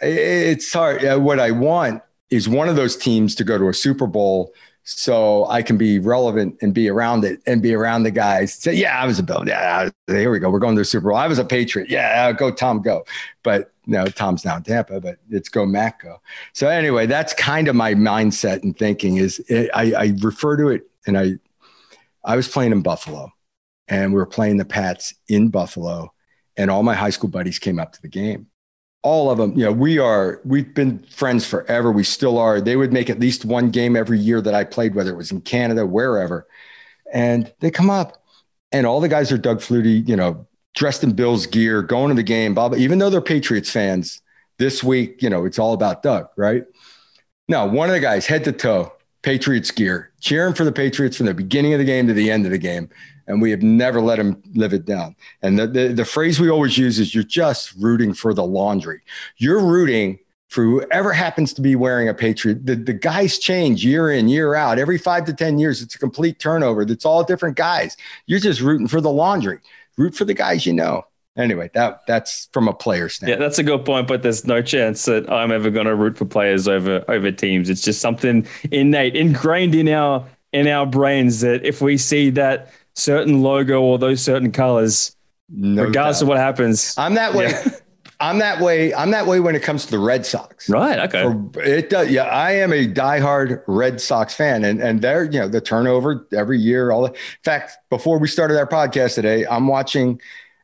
it's 0.01 0.73
hard. 0.73 1.03
Uh, 1.05 1.17
what 1.17 1.39
I 1.39 1.51
want 1.51 2.03
is 2.29 2.49
one 2.49 2.67
of 2.67 2.75
those 2.75 2.97
teams 2.97 3.35
to 3.35 3.43
go 3.43 3.57
to 3.57 3.69
a 3.69 3.73
Super 3.73 4.05
Bowl 4.07 4.53
so 4.83 5.45
I 5.47 5.61
can 5.61 5.77
be 5.77 5.99
relevant 5.99 6.57
and 6.61 6.73
be 6.73 6.89
around 6.89 7.23
it 7.23 7.41
and 7.45 7.61
be 7.61 7.73
around 7.73 8.03
the 8.03 8.11
guys. 8.11 8.53
Say, 8.53 8.73
yeah, 8.73 9.01
I 9.01 9.05
was 9.05 9.17
a 9.17 9.23
Bill. 9.23 9.43
Yeah, 9.47 9.89
here 10.07 10.29
we 10.29 10.39
go. 10.39 10.49
We're 10.49 10.59
going 10.59 10.75
to 10.75 10.81
the 10.81 10.85
Super 10.85 11.09
Bowl. 11.09 11.17
I 11.17 11.27
was 11.27 11.39
a 11.39 11.45
Patriot. 11.45 11.89
Yeah, 11.89 12.27
uh, 12.27 12.31
go 12.33 12.51
Tom, 12.51 12.81
go. 12.81 13.05
But 13.43 13.71
no, 13.85 14.05
Tom's 14.05 14.43
now 14.43 14.57
in 14.57 14.63
Tampa, 14.63 14.99
but 14.99 15.19
it's 15.29 15.47
go 15.47 15.65
Mac 15.65 16.01
go. 16.01 16.21
So 16.51 16.67
anyway, 16.67 17.05
that's 17.05 17.33
kind 17.33 17.69
of 17.69 17.75
my 17.75 17.93
mindset 17.93 18.63
and 18.63 18.77
thinking. 18.77 19.17
Is 19.17 19.39
it, 19.47 19.69
I, 19.73 19.93
I 19.93 20.13
refer 20.19 20.57
to 20.57 20.67
it, 20.67 20.89
and 21.07 21.17
I 21.17 21.33
I 22.25 22.35
was 22.35 22.47
playing 22.47 22.73
in 22.73 22.81
Buffalo, 22.81 23.31
and 23.87 24.11
we 24.11 24.17
were 24.17 24.25
playing 24.25 24.57
the 24.57 24.65
Pats 24.65 25.13
in 25.27 25.49
Buffalo, 25.49 26.13
and 26.57 26.71
all 26.71 26.83
my 26.83 26.93
high 26.93 27.09
school 27.09 27.29
buddies 27.29 27.59
came 27.59 27.79
up 27.79 27.93
to 27.93 28.01
the 28.01 28.07
game 28.07 28.47
all 29.03 29.29
of 29.29 29.37
them, 29.37 29.51
you 29.57 29.65
know, 29.65 29.71
we 29.71 29.99
are, 29.99 30.41
we've 30.45 30.73
been 30.73 30.99
friends 30.99 31.45
forever. 31.45 31.91
We 31.91 32.05
still 32.05 32.39
are. 32.39 32.61
They 32.61 32.77
would 32.77 32.93
make 32.93 33.09
at 33.09 33.19
least 33.19 33.43
one 33.43 33.69
game 33.69 33.95
every 33.95 34.17
year 34.17 34.41
that 34.41 34.53
I 34.53 34.63
played, 34.63 34.95
whether 34.95 35.11
it 35.11 35.17
was 35.17 35.31
in 35.31 35.41
Canada, 35.41 35.85
wherever. 35.85 36.47
And 37.11 37.53
they 37.59 37.69
come 37.69 37.89
up 37.89 38.23
and 38.71 38.87
all 38.87 39.01
the 39.01 39.09
guys 39.09 39.31
are 39.31 39.37
Doug 39.37 39.59
Flutie, 39.59 40.07
you 40.07 40.15
know, 40.15 40.47
dressed 40.73 41.03
in 41.03 41.11
Bills 41.11 41.45
gear, 41.45 41.81
going 41.83 42.09
to 42.09 42.15
the 42.15 42.23
game, 42.23 42.55
blah, 42.55 42.69
blah. 42.69 42.77
Even 42.77 42.97
though 42.97 43.09
they're 43.09 43.21
Patriots 43.21 43.69
fans 43.69 44.21
this 44.57 44.83
week, 44.83 45.21
you 45.21 45.29
know, 45.29 45.45
it's 45.45 45.59
all 45.59 45.73
about 45.73 46.01
Doug, 46.01 46.27
right? 46.37 46.63
Now, 47.49 47.67
one 47.67 47.89
of 47.89 47.93
the 47.93 47.99
guys, 47.99 48.25
head 48.25 48.45
to 48.45 48.53
toe, 48.53 48.93
Patriots 49.21 49.69
gear, 49.69 50.13
cheering 50.21 50.53
for 50.53 50.63
the 50.63 50.71
Patriots 50.71 51.17
from 51.17 51.25
the 51.25 51.33
beginning 51.33 51.73
of 51.73 51.79
the 51.79 51.85
game 51.85 52.07
to 52.07 52.13
the 52.13 52.31
end 52.31 52.45
of 52.45 52.51
the 52.51 52.57
game 52.57 52.89
and 53.27 53.41
we 53.41 53.51
have 53.51 53.61
never 53.61 54.01
let 54.01 54.19
him 54.19 54.41
live 54.53 54.73
it 54.73 54.85
down. 54.85 55.15
And 55.41 55.57
the, 55.57 55.67
the, 55.67 55.87
the, 55.89 56.05
phrase 56.05 56.39
we 56.39 56.49
always 56.49 56.77
use 56.77 56.99
is 56.99 57.13
you're 57.13 57.23
just 57.23 57.73
rooting 57.75 58.13
for 58.13 58.33
the 58.33 58.43
laundry. 58.43 59.01
You're 59.37 59.63
rooting 59.63 60.19
for 60.49 60.63
whoever 60.63 61.13
happens 61.13 61.53
to 61.53 61.61
be 61.61 61.75
wearing 61.75 62.09
a 62.09 62.13
Patriot. 62.13 62.65
The, 62.65 62.75
the 62.75 62.93
guys 62.93 63.39
change 63.39 63.83
year 63.83 64.11
in, 64.11 64.27
year 64.27 64.55
out. 64.55 64.77
Every 64.77 64.97
five 64.97 65.25
to 65.25 65.33
10 65.33 65.57
years, 65.57 65.81
it's 65.81 65.95
a 65.95 65.99
complete 65.99 66.39
turnover. 66.39 66.83
It's 66.83 67.05
all 67.05 67.23
different 67.23 67.57
guys. 67.57 67.97
You're 68.27 68.39
just 68.39 68.61
rooting 68.61 68.87
for 68.87 69.01
the 69.01 69.11
laundry. 69.11 69.59
Root 69.97 70.15
for 70.15 70.25
the 70.25 70.33
guys 70.33 70.65
you 70.65 70.73
know. 70.73 71.05
Anyway, 71.35 71.67
that 71.73 72.01
that's 72.05 72.47
from 72.53 72.67
a 72.67 72.73
player 72.73 73.09
standpoint. 73.09 73.39
Yeah, 73.39 73.43
that's 73.43 73.57
a 73.57 73.63
good 73.63 73.83
point, 73.85 74.07
but 74.07 74.21
there's 74.21 74.45
no 74.45 74.61
chance 74.61 75.05
that 75.05 75.27
I'm 75.31 75.51
ever 75.51 75.71
going 75.71 75.87
to 75.87 75.95
root 75.95 76.15
for 76.15 76.25
players 76.25 76.67
over 76.67 77.03
over 77.07 77.31
teams. 77.31 77.71
It's 77.71 77.81
just 77.81 78.01
something 78.01 78.45
innate, 78.71 79.15
ingrained 79.15 79.73
in 79.73 79.89
our 79.89 80.27
in 80.51 80.67
our 80.67 80.85
brains 80.85 81.41
that 81.41 81.65
if 81.65 81.81
we 81.81 81.97
see 81.97 82.29
that 82.31 82.71
certain 82.95 83.41
logo 83.41 83.81
or 83.81 83.97
those 83.97 84.21
certain 84.21 84.51
colors, 84.51 85.15
no 85.49 85.83
regardless 85.83 86.19
doubt. 86.19 86.23
of 86.23 86.27
what 86.29 86.37
happens. 86.37 86.95
I'm 86.97 87.15
that 87.15 87.33
way. 87.33 87.49
Yeah. 87.49 87.69
I'm 88.19 88.39
that 88.39 88.61
way. 88.61 88.93
I'm 88.93 89.11
that 89.11 89.27
way 89.27 89.41
when 89.41 89.53
it 89.53 89.63
comes 89.63 89.83
to 89.85 89.91
the 89.91 89.99
Red 89.99 90.25
Sox. 90.25 90.69
Right. 90.69 90.97
Okay. 90.99 91.23
For, 91.23 91.61
it 91.61 91.89
does. 91.89 92.09
Yeah, 92.09 92.23
I 92.23 92.51
am 92.51 92.71
a 92.71 92.87
diehard 92.87 93.63
Red 93.67 93.99
Sox 93.99 94.33
fan, 94.33 94.63
and 94.63 94.81
and 94.81 95.01
they're 95.01 95.25
you 95.25 95.39
know 95.39 95.49
the 95.49 95.59
turnover 95.59 96.25
every 96.31 96.57
year. 96.57 96.91
All 96.91 97.01
the, 97.01 97.09
in 97.09 97.43
fact, 97.43 97.77
before 97.89 98.19
we 98.19 98.29
started 98.29 98.57
our 98.57 98.67
podcast 98.67 99.15
today, 99.15 99.45
I'm 99.45 99.67
watching. 99.67 100.21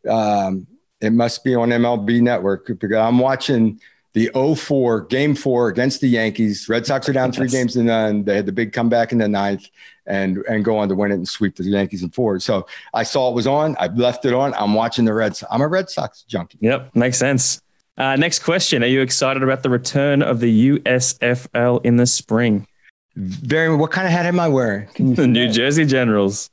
Um, 0.07 0.67
it 1.01 1.11
must 1.11 1.43
be 1.43 1.55
on 1.55 1.69
MLB 1.69 2.21
Network 2.21 2.67
because 2.67 2.91
I'm 2.93 3.19
watching 3.19 3.79
the 4.13 4.29
04 4.33 5.01
game 5.01 5.35
four 5.35 5.69
against 5.69 6.01
the 6.01 6.07
Yankees. 6.07 6.67
Red 6.67 6.85
Sox 6.85 7.07
are 7.07 7.13
down 7.13 7.31
three 7.31 7.47
games 7.49 7.73
to 7.73 7.83
none. 7.83 8.23
They 8.23 8.35
had 8.35 8.45
the 8.45 8.51
big 8.51 8.73
comeback 8.73 9.11
in 9.11 9.17
the 9.17 9.27
ninth 9.27 9.67
and 10.09 10.37
and 10.49 10.65
go 10.65 10.77
on 10.77 10.89
to 10.89 10.95
win 10.95 11.11
it 11.11 11.15
and 11.15 11.27
sweep 11.27 11.55
the 11.55 11.63
Yankees 11.63 12.03
in 12.03 12.09
four. 12.09 12.39
So 12.39 12.67
I 12.93 13.03
saw 13.03 13.29
it 13.29 13.35
was 13.35 13.47
on. 13.47 13.75
I 13.79 13.87
left 13.87 14.25
it 14.25 14.33
on. 14.33 14.53
I'm 14.55 14.73
watching 14.73 15.05
the 15.05 15.13
Reds. 15.13 15.43
I'm 15.49 15.61
a 15.61 15.67
Red 15.67 15.89
Sox 15.89 16.23
junkie. 16.23 16.57
Yep, 16.61 16.95
makes 16.95 17.17
sense. 17.17 17.61
Uh, 17.97 18.15
next 18.15 18.39
question: 18.39 18.83
Are 18.83 18.87
you 18.87 19.01
excited 19.01 19.43
about 19.43 19.63
the 19.63 19.69
return 19.69 20.21
of 20.21 20.39
the 20.39 20.69
USFL 20.71 21.85
in 21.85 21.97
the 21.97 22.05
spring? 22.05 22.67
Very. 23.15 23.73
What 23.75 23.91
kind 23.91 24.07
of 24.07 24.13
hat 24.13 24.25
am 24.25 24.39
I 24.39 24.47
wearing? 24.47 24.89
The 24.97 25.27
New 25.39 25.49
Jersey 25.49 25.85
Generals. 25.85 26.49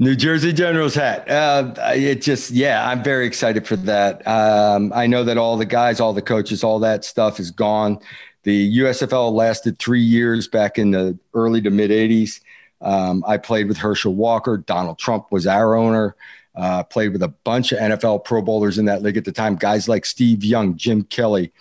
New 0.00 0.16
Jersey 0.16 0.54
Generals 0.54 0.94
hat. 0.94 1.30
Uh, 1.30 1.74
it 1.94 2.22
just, 2.22 2.52
yeah, 2.52 2.88
I'm 2.88 3.02
very 3.02 3.26
excited 3.26 3.66
for 3.66 3.76
that. 3.76 4.26
Um, 4.26 4.94
I 4.94 5.06
know 5.06 5.24
that 5.24 5.36
all 5.36 5.58
the 5.58 5.66
guys, 5.66 6.00
all 6.00 6.14
the 6.14 6.22
coaches, 6.22 6.64
all 6.64 6.78
that 6.78 7.04
stuff 7.04 7.38
is 7.38 7.50
gone. 7.50 8.00
The 8.44 8.78
USFL 8.78 9.30
lasted 9.32 9.78
three 9.78 10.00
years 10.00 10.48
back 10.48 10.78
in 10.78 10.92
the 10.92 11.18
early 11.34 11.60
to 11.60 11.70
mid 11.70 11.90
80s. 11.90 12.40
Um, 12.80 13.24
I 13.26 13.36
played 13.36 13.68
with 13.68 13.76
Herschel 13.76 14.14
Walker. 14.14 14.56
Donald 14.56 14.98
Trump 14.98 15.30
was 15.30 15.46
our 15.46 15.74
owner. 15.74 16.16
Uh, 16.54 16.82
played 16.82 17.12
with 17.12 17.22
a 17.22 17.28
bunch 17.28 17.72
of 17.72 17.78
NFL 17.78 18.24
Pro 18.24 18.42
Bowlers 18.42 18.78
in 18.78 18.84
that 18.86 19.02
league 19.02 19.16
at 19.16 19.24
the 19.24 19.32
time. 19.32 19.54
Guys 19.54 19.88
like 19.88 20.04
Steve 20.04 20.42
Young, 20.42 20.76
Jim 20.76 21.04
Kelly, 21.04 21.52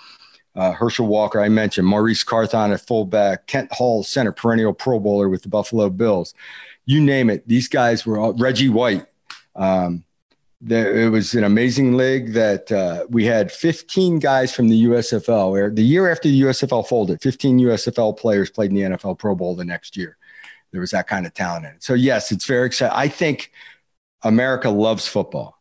uh, 0.55 0.71
Herschel 0.71 1.07
Walker, 1.07 1.39
I 1.39 1.47
mentioned, 1.47 1.87
Maurice 1.87 2.23
Carthon 2.23 2.71
at 2.71 2.81
fullback, 2.81 3.45
Kent 3.45 3.71
Hull, 3.71 4.03
center, 4.03 4.31
perennial 4.31 4.73
Pro 4.73 4.99
Bowler 4.99 5.29
with 5.29 5.43
the 5.43 5.49
Buffalo 5.49 5.89
Bills. 5.89 6.33
You 6.85 7.01
name 7.01 7.29
it. 7.29 7.47
These 7.47 7.67
guys 7.67 8.05
were 8.05 8.17
all 8.17 8.33
Reggie 8.33 8.69
White. 8.69 9.05
Um, 9.55 10.03
there, 10.59 10.99
it 10.99 11.09
was 11.09 11.35
an 11.35 11.43
amazing 11.43 11.95
league 11.95 12.33
that 12.33 12.71
uh, 12.71 13.05
we 13.09 13.25
had 13.25 13.51
15 13.51 14.19
guys 14.19 14.53
from 14.53 14.69
the 14.69 14.85
USFL. 14.85 15.51
Where 15.51 15.69
the 15.69 15.83
year 15.83 16.09
after 16.09 16.27
the 16.27 16.41
USFL 16.41 16.85
folded, 16.85 17.21
15 17.21 17.59
USFL 17.59 18.17
players 18.17 18.49
played 18.49 18.71
in 18.71 18.75
the 18.75 18.97
NFL 18.97 19.19
Pro 19.19 19.35
Bowl 19.35 19.55
the 19.55 19.63
next 19.63 19.95
year 19.95 20.17
there 20.71 20.81
was 20.81 20.91
that 20.91 21.07
kind 21.07 21.25
of 21.25 21.33
talent 21.33 21.65
in 21.65 21.71
it. 21.71 21.83
So 21.83 21.93
yes, 21.93 22.31
it's 22.31 22.45
very 22.45 22.67
exciting. 22.67 22.95
I 22.95 23.07
think 23.07 23.51
America 24.23 24.69
loves 24.69 25.07
football. 25.07 25.59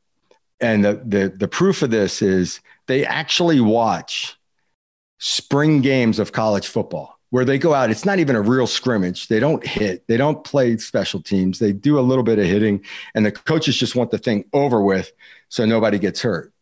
And 0.60 0.84
the, 0.84 1.02
the, 1.04 1.28
the 1.28 1.48
proof 1.48 1.82
of 1.82 1.90
this 1.90 2.20
is 2.20 2.60
they 2.86 3.06
actually 3.06 3.60
watch 3.60 4.36
spring 5.18 5.80
games 5.80 6.18
of 6.18 6.32
college 6.32 6.66
football 6.66 7.18
where 7.30 7.44
they 7.44 7.58
go 7.58 7.74
out. 7.74 7.90
It's 7.90 8.04
not 8.04 8.18
even 8.18 8.36
a 8.36 8.40
real 8.40 8.66
scrimmage. 8.66 9.28
They 9.28 9.38
don't 9.38 9.64
hit, 9.64 10.06
they 10.08 10.16
don't 10.16 10.42
play 10.44 10.76
special 10.78 11.22
teams. 11.22 11.58
They 11.58 11.72
do 11.72 11.98
a 11.98 12.00
little 12.00 12.24
bit 12.24 12.38
of 12.38 12.46
hitting, 12.46 12.84
and 13.14 13.24
the 13.24 13.32
coaches 13.32 13.76
just 13.76 13.94
want 13.94 14.10
the 14.10 14.18
thing 14.18 14.44
over 14.52 14.82
with 14.82 15.12
so 15.48 15.64
nobody 15.64 15.98
gets 15.98 16.22
hurt 16.22 16.52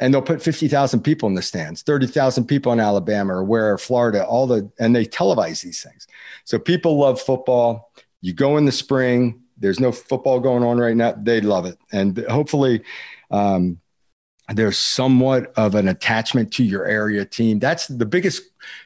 and 0.00 0.12
they'll 0.12 0.22
put 0.22 0.42
50,000 0.42 1.00
people 1.00 1.28
in 1.28 1.34
the 1.34 1.42
stands, 1.42 1.82
30,000 1.82 2.46
people 2.46 2.72
in 2.72 2.80
Alabama 2.80 3.34
or 3.34 3.44
where 3.44 3.78
Florida, 3.78 4.24
all 4.24 4.46
the, 4.46 4.70
and 4.78 4.94
they 4.94 5.04
televise 5.04 5.62
these 5.62 5.82
things. 5.82 6.06
So 6.44 6.58
people 6.58 6.98
love 6.98 7.20
football. 7.20 7.92
You 8.20 8.32
go 8.32 8.56
in 8.56 8.64
the 8.64 8.72
spring, 8.72 9.42
there's 9.56 9.80
no 9.80 9.92
football 9.92 10.40
going 10.40 10.64
on 10.64 10.78
right 10.78 10.96
now. 10.96 11.14
They 11.16 11.40
love 11.40 11.64
it. 11.66 11.78
And 11.92 12.18
hopefully, 12.28 12.82
um, 13.30 13.80
there's 14.52 14.76
somewhat 14.76 15.54
of 15.56 15.74
an 15.74 15.88
attachment 15.88 16.52
to 16.54 16.64
your 16.64 16.84
area 16.84 17.24
team. 17.24 17.58
That's 17.58 17.86
the 17.86 18.04
biggest, 18.04 18.42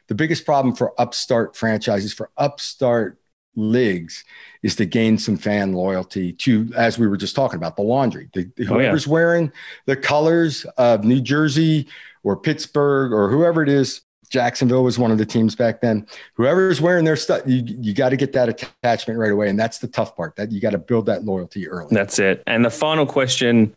the 0.06 0.14
biggest 0.14 0.44
problem 0.44 0.74
for 0.74 0.98
upstart 1.00 1.56
franchises, 1.56 2.12
for 2.12 2.30
upstart 2.36 3.18
leagues 3.58 4.24
is 4.62 4.76
to 4.76 4.86
gain 4.86 5.18
some 5.18 5.36
fan 5.36 5.72
loyalty 5.72 6.32
to, 6.32 6.70
as 6.76 6.98
we 6.98 7.06
were 7.06 7.16
just 7.16 7.34
talking 7.34 7.56
about, 7.56 7.76
the 7.76 7.82
laundry. 7.82 8.28
The, 8.32 8.48
whoever's 8.64 9.06
oh, 9.06 9.10
yeah. 9.10 9.12
wearing 9.12 9.52
the 9.86 9.96
colors 9.96 10.64
of 10.76 11.04
New 11.04 11.20
Jersey 11.20 11.88
or 12.22 12.36
Pittsburgh 12.36 13.12
or 13.12 13.28
whoever 13.28 13.62
it 13.62 13.68
is, 13.68 14.02
Jacksonville 14.30 14.84
was 14.84 14.98
one 14.98 15.10
of 15.10 15.18
the 15.18 15.24
teams 15.24 15.54
back 15.54 15.80
then. 15.80 16.06
Whoever's 16.34 16.80
wearing 16.80 17.04
their 17.04 17.16
stuff, 17.16 17.42
you, 17.46 17.62
you 17.64 17.94
got 17.94 18.10
to 18.10 18.16
get 18.16 18.32
that 18.34 18.48
attachment 18.48 19.18
right 19.18 19.32
away. 19.32 19.48
And 19.48 19.58
that's 19.58 19.78
the 19.78 19.88
tough 19.88 20.16
part 20.16 20.36
that 20.36 20.52
you 20.52 20.60
got 20.60 20.70
to 20.70 20.78
build 20.78 21.06
that 21.06 21.24
loyalty 21.24 21.66
early. 21.66 21.88
That's 21.90 22.18
it. 22.18 22.42
And 22.46 22.64
the 22.64 22.70
final 22.70 23.06
question, 23.06 23.74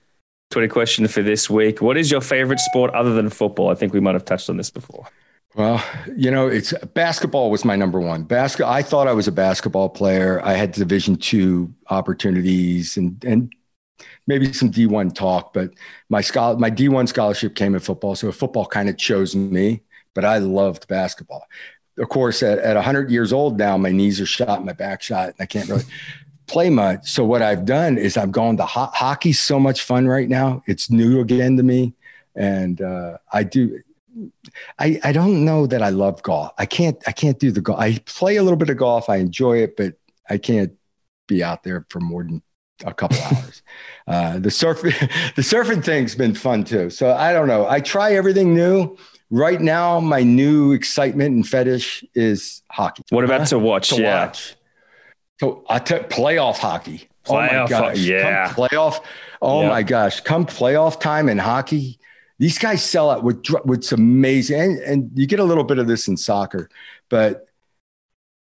Twitter 0.49 0.67
question 0.67 1.07
for 1.07 1.23
this 1.23 1.49
week. 1.49 1.81
What 1.81 1.97
is 1.97 2.11
your 2.11 2.21
favorite 2.21 2.59
sport 2.59 2.93
other 2.93 3.13
than 3.13 3.29
football? 3.29 3.69
I 3.69 3.75
think 3.75 3.93
we 3.93 4.01
might 4.01 4.15
have 4.15 4.25
touched 4.25 4.49
on 4.49 4.57
this 4.57 4.69
before. 4.69 5.07
Well, 5.55 5.83
you 6.15 6.31
know, 6.31 6.47
it's 6.47 6.73
basketball 6.93 7.51
was 7.51 7.65
my 7.65 7.75
number 7.75 7.99
one. 7.99 8.23
Basket. 8.23 8.67
I 8.67 8.81
thought 8.81 9.07
I 9.07 9.13
was 9.13 9.27
a 9.27 9.31
basketball 9.33 9.89
player. 9.89 10.41
I 10.45 10.53
had 10.53 10.71
Division 10.71 11.17
two 11.17 11.73
opportunities 11.89 12.95
and 12.95 13.23
and 13.25 13.53
maybe 14.27 14.53
some 14.53 14.69
D 14.71 14.85
one 14.87 15.11
talk, 15.11 15.53
but 15.53 15.71
my 16.09 16.21
scholar, 16.21 16.57
my 16.57 16.69
D 16.69 16.87
one 16.89 17.07
scholarship 17.07 17.55
came 17.55 17.73
in 17.75 17.81
football, 17.81 18.15
so 18.15 18.31
football 18.31 18.65
kind 18.65 18.89
of 18.89 18.97
chose 18.97 19.35
me. 19.35 19.81
But 20.13 20.25
I 20.25 20.37
loved 20.39 20.87
basketball. 20.87 21.45
Of 21.97 22.09
course, 22.09 22.43
at, 22.43 22.59
at 22.59 22.75
100 22.75 23.11
years 23.11 23.33
old 23.33 23.57
now, 23.57 23.77
my 23.77 23.91
knees 23.91 24.21
are 24.21 24.25
shot, 24.25 24.65
my 24.65 24.73
back 24.73 25.01
shot, 25.01 25.27
and 25.29 25.35
I 25.39 25.45
can't 25.45 25.69
really 25.69 25.83
play 26.47 26.69
much. 26.69 27.09
So 27.09 27.25
what 27.25 27.41
I've 27.41 27.65
done 27.65 27.97
is 27.97 28.17
I've 28.17 28.31
gone 28.31 28.57
to 28.57 28.65
ho- 28.65 28.91
hockey's 28.93 29.39
so 29.39 29.59
much 29.59 29.83
fun 29.83 30.07
right 30.07 30.29
now. 30.29 30.63
It's 30.67 30.89
new 30.89 31.19
again 31.21 31.57
to 31.57 31.63
me, 31.63 31.93
and 32.35 32.81
uh, 32.81 33.17
I 33.33 33.43
do 33.43 33.81
I, 34.79 34.99
I 35.03 35.11
don't 35.11 35.45
know 35.45 35.67
that 35.67 35.81
I 35.81 35.89
love 35.89 36.21
golf. 36.23 36.51
I 36.57 36.65
can't 36.65 36.97
I 37.07 37.11
can't 37.11 37.39
do 37.39 37.51
the 37.51 37.61
golf. 37.61 37.79
I 37.79 37.99
play 38.05 38.35
a 38.35 38.43
little 38.43 38.57
bit 38.57 38.69
of 38.69 38.77
golf. 38.77 39.09
I 39.09 39.17
enjoy 39.17 39.59
it, 39.59 39.77
but 39.77 39.95
I 40.29 40.37
can't 40.37 40.73
be 41.27 41.43
out 41.43 41.63
there 41.63 41.85
for 41.89 41.99
more 41.99 42.23
than 42.23 42.41
a 42.85 42.93
couple 42.93 43.17
hours. 43.23 43.61
Uh, 44.07 44.39
the 44.39 44.51
surf 44.51 44.81
the 44.81 45.41
surfing 45.41 45.83
thing's 45.83 46.15
been 46.15 46.35
fun 46.35 46.63
too. 46.63 46.89
So 46.89 47.13
I 47.13 47.33
don't 47.33 47.47
know. 47.47 47.67
I 47.67 47.79
try 47.79 48.13
everything 48.13 48.53
new. 48.53 48.97
Right 49.33 49.61
now, 49.61 50.01
my 50.01 50.23
new 50.23 50.73
excitement 50.73 51.33
and 51.33 51.47
fetish 51.47 52.03
is 52.13 52.63
hockey. 52.69 53.03
What 53.11 53.23
about 53.23 53.47
to 53.47 53.59
watch? 53.59 53.89
To 53.91 54.01
yeah. 54.01 54.25
watch. 54.25 54.55
So 55.39 55.63
I 55.69 55.79
took 55.79 56.09
playoff 56.09 56.57
hockey. 56.57 57.07
Playoff, 57.25 57.49
oh 57.49 57.61
my 57.61 57.67
gosh. 57.69 57.97
yeah. 57.99 58.47
Come 58.47 58.55
playoff. 58.55 59.03
Oh 59.41 59.65
my 59.65 59.83
gosh. 59.83 60.19
Come 60.19 60.45
playoff 60.45 60.99
time 60.99 61.29
in 61.29 61.37
hockey 61.37 61.97
these 62.41 62.57
guys 62.57 62.83
sell 62.83 63.11
out 63.11 63.23
with 63.23 63.45
what's 63.65 63.91
amazing, 63.91 64.59
and, 64.59 64.79
and 64.79 65.11
you 65.13 65.27
get 65.27 65.39
a 65.39 65.43
little 65.43 65.63
bit 65.63 65.77
of 65.77 65.85
this 65.85 66.07
in 66.07 66.17
soccer, 66.17 66.71
but 67.07 67.45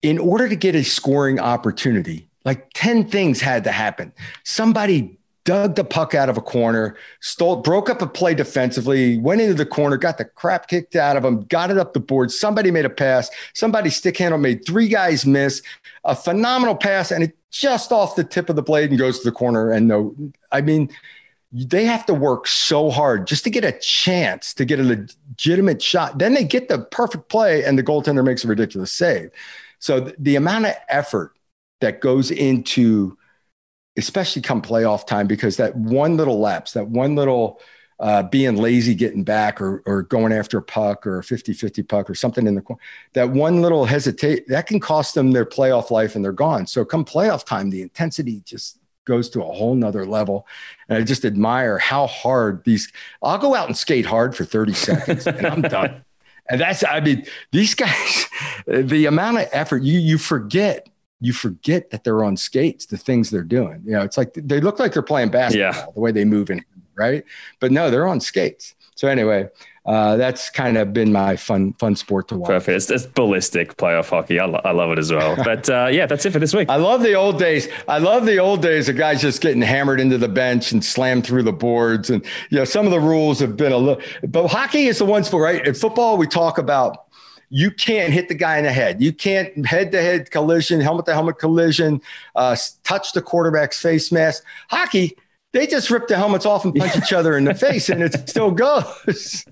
in 0.04 0.20
order 0.20 0.48
to 0.48 0.56
get 0.56 0.76
a 0.76 0.84
scoring 0.84 1.40
opportunity, 1.40 2.30
like 2.46 2.70
10 2.76 3.10
things 3.10 3.42
had 3.42 3.64
to 3.64 3.72
happen. 3.72 4.14
Somebody 4.44 5.18
dug 5.44 5.76
the 5.76 5.84
puck 5.84 6.14
out 6.14 6.30
of 6.30 6.38
a 6.38 6.42
corner, 6.42 6.98
stole, 7.22 7.56
broke 7.56 7.90
up 7.90 8.04
a 8.04 8.06
play 8.06 8.36
defensively, 8.36 9.18
went 9.18 9.42
into 9.42 9.56
the 9.56 9.66
corner, 9.66 9.98
got 9.98 10.20
the 10.20 10.26
crap 10.26 10.68
kicked 10.68 10.96
out 10.96 11.18
of 11.18 11.26
him, 11.26 11.42
got 11.46 11.72
it 11.72 11.80
up 11.80 11.94
the 11.94 12.00
board. 12.00 12.32
Somebody 12.32 12.70
made 12.70 12.86
a 12.86 12.92
pass. 12.92 13.32
Somebody 13.56 13.90
stick 13.90 14.20
handle 14.20 14.38
made 14.38 14.64
three 14.68 14.88
guys 14.88 15.26
miss 15.26 15.64
a 16.04 16.16
phenomenal 16.16 16.76
pass, 16.76 17.10
and 17.10 17.24
it 17.24 17.36
just 17.50 17.92
off 17.92 18.16
the 18.16 18.24
tip 18.24 18.50
of 18.50 18.56
the 18.56 18.62
blade 18.62 18.92
and 18.92 19.00
goes 19.00 19.18
to 19.18 19.26
the 19.28 19.36
corner. 19.36 19.72
And 19.72 19.88
no, 19.88 20.16
I 20.52 20.62
mean, 20.62 20.92
they 21.52 21.86
have 21.86 22.06
to 22.06 22.14
work 22.14 22.48
so 22.48 22.90
hard 22.90 23.26
just 23.26 23.44
to 23.44 23.50
get 23.50 23.64
a 23.64 23.72
chance 23.80 24.54
to 24.54 24.66
get 24.66 24.80
a 24.80 24.84
legitimate 24.84 25.82
shot. 25.82 26.20
Then 26.20 26.36
they 26.36 26.44
get 26.44 26.70
the 26.70 26.80
perfect 26.80 27.30
play 27.30 27.64
and 27.64 27.78
the 27.78 27.84
goaltender 27.84 28.24
makes 28.24 28.44
a 28.44 28.48
ridiculous 28.48 28.92
save. 28.92 29.32
So 29.80 30.00
the, 30.00 30.16
the 30.20 30.36
amount 30.36 30.68
of 30.68 30.76
effort 30.90 31.34
that 31.82 32.02
goes 32.02 32.30
into, 32.30 33.18
especially 33.98 34.44
come 34.44 34.62
playoff 34.62 35.08
time, 35.08 35.26
because 35.26 35.58
that 35.58 35.76
one 35.76 36.18
little 36.18 36.40
lapse, 36.40 36.74
that 36.74 36.88
one 36.88 37.16
little 37.16 37.62
uh, 38.00 38.24
being 38.24 38.56
lazy 38.56 38.94
getting 38.94 39.24
back 39.24 39.60
or, 39.60 39.82
or 39.86 40.04
going 40.04 40.32
after 40.32 40.60
a 40.60 40.62
puck 40.62 41.06
or 41.06 41.20
a 41.20 41.24
50 41.24 41.54
50 41.54 41.84
puck 41.84 42.10
or 42.10 42.16
something 42.16 42.46
in 42.46 42.56
the 42.56 42.62
corner, 42.62 42.82
that 43.14 43.30
one 43.30 43.62
little 43.62 43.86
hesitate, 43.86 44.48
that 44.48 44.68
can 44.68 44.80
cost 44.80 45.16
them 45.16 45.32
their 45.32 45.46
playoff 45.46 45.90
life 45.90 46.16
and 46.16 46.24
they're 46.24 46.32
gone. 46.32 46.68
So 46.68 46.86
come 46.86 47.04
playoff 47.04 47.44
time, 47.44 47.72
the 47.72 47.82
intensity 47.82 48.42
just 48.46 48.79
goes 49.10 49.28
to 49.32 49.42
a 49.42 49.52
whole 49.52 49.76
nother 49.76 50.06
level. 50.06 50.48
And 50.88 51.00
I 51.00 51.02
just 51.04 51.26
admire 51.26 51.80
how 51.80 52.06
hard 52.08 52.64
these, 52.64 52.94
I'll 53.22 53.40
go 53.40 53.56
out 53.56 53.68
and 53.68 53.76
skate 53.76 54.06
hard 54.06 54.36
for 54.36 54.46
30 54.46 54.74
seconds 54.74 55.28
and 55.28 55.46
I'm 55.46 55.62
done. 55.64 56.06
And 56.52 56.60
that's, 56.60 56.84
I 56.84 57.00
mean, 57.00 57.28
these 57.52 57.76
guys, 57.76 58.26
the 58.66 59.06
amount 59.06 59.38
of 59.38 59.48
effort 59.52 59.84
you, 59.84 60.00
you 60.00 60.18
forget, 60.18 60.90
you 61.22 61.32
forget 61.32 61.92
that 61.92 62.04
they're 62.04 62.24
on 62.24 62.38
skates, 62.38 62.88
the 62.88 62.98
things 62.98 63.30
they're 63.30 63.44
doing. 63.44 63.84
You 63.86 63.92
know, 63.92 64.02
it's 64.02 64.18
like 64.18 64.34
they 64.34 64.60
look 64.60 64.80
like 64.80 64.94
they're 64.94 65.04
playing 65.04 65.30
basketball, 65.30 65.80
yeah. 65.80 65.86
the 65.94 66.00
way 66.00 66.12
they 66.12 66.26
move 66.26 66.50
in, 66.50 66.66
right? 66.96 67.24
But 67.60 67.72
no, 67.72 67.92
they're 67.92 68.08
on 68.08 68.20
skates. 68.20 68.74
So 69.00 69.08
anyway, 69.08 69.48
uh, 69.86 70.18
that's 70.18 70.50
kind 70.50 70.78
of 70.78 70.92
been 70.92 71.14
my 71.14 71.38
fun 71.38 71.72
fun 71.80 71.96
sport 71.96 72.28
to 72.28 72.38
watch. 72.38 72.50
Perfect. 72.50 72.76
It's, 72.76 72.92
it's 72.92 73.06
ballistic 73.06 73.78
playoff 73.78 74.10
hockey. 74.10 74.42
I, 74.42 74.46
lo- 74.46 74.60
I 74.66 74.72
love 74.72 74.92
it 74.92 75.00
as 75.00 75.10
well. 75.10 75.38
But 75.46 75.70
uh, 75.70 75.88
yeah, 75.90 76.06
that's 76.06 76.26
it 76.26 76.34
for 76.34 76.40
this 76.40 76.54
week. 76.54 76.68
I 76.68 76.76
love 76.76 77.02
the 77.02 77.14
old 77.14 77.40
days. 77.40 77.70
I 77.88 78.00
love 78.00 78.26
the 78.26 78.40
old 78.40 78.62
days 78.62 78.90
of 78.90 78.98
guys 78.98 79.22
just 79.22 79.40
getting 79.40 79.62
hammered 79.62 80.02
into 80.02 80.18
the 80.18 80.28
bench 80.28 80.74
and 80.74 80.84
slammed 80.84 81.26
through 81.26 81.44
the 81.44 81.54
boards. 81.54 82.10
And 82.10 82.26
you 82.50 82.58
know, 82.58 82.66
some 82.66 82.86
of 82.86 82.92
the 82.92 83.00
rules 83.00 83.40
have 83.40 83.56
been 83.56 83.72
a 83.72 83.78
little. 83.78 84.04
But 84.28 84.50
hockey 84.50 84.88
is 84.88 84.98
the 84.98 85.06
one 85.06 85.24
sport, 85.24 85.44
right? 85.44 85.66
In 85.66 85.74
football, 85.76 86.18
we 86.18 86.28
talk 86.28 86.58
about 86.58 87.06
you 87.50 87.72
can't 87.72 88.12
hit 88.12 88.28
the 88.28 88.36
guy 88.36 88.58
in 88.58 88.66
the 88.66 88.74
head. 88.74 89.02
You 89.02 89.14
can't 89.14 89.66
head 89.66 89.94
to 89.94 90.02
head 90.02 90.30
collision, 90.30 90.82
helmet 90.82 91.06
to 91.06 91.14
helmet 91.14 91.40
collision, 91.40 92.02
uh, 92.36 92.58
touch 92.84 93.14
the 93.14 93.22
quarterback's 93.22 93.82
face 93.82 94.12
mask. 94.12 94.44
Hockey, 94.70 95.16
they 95.54 95.68
just 95.68 95.90
rip 95.90 96.08
the 96.08 96.16
helmets 96.16 96.46
off 96.46 96.66
and 96.66 96.76
punch 96.76 96.96
each 96.96 97.14
other 97.14 97.38
in 97.38 97.46
the 97.46 97.54
face, 97.54 97.90
and 97.90 98.02
it 98.04 98.30
still 98.30 98.52
goes 98.52 99.46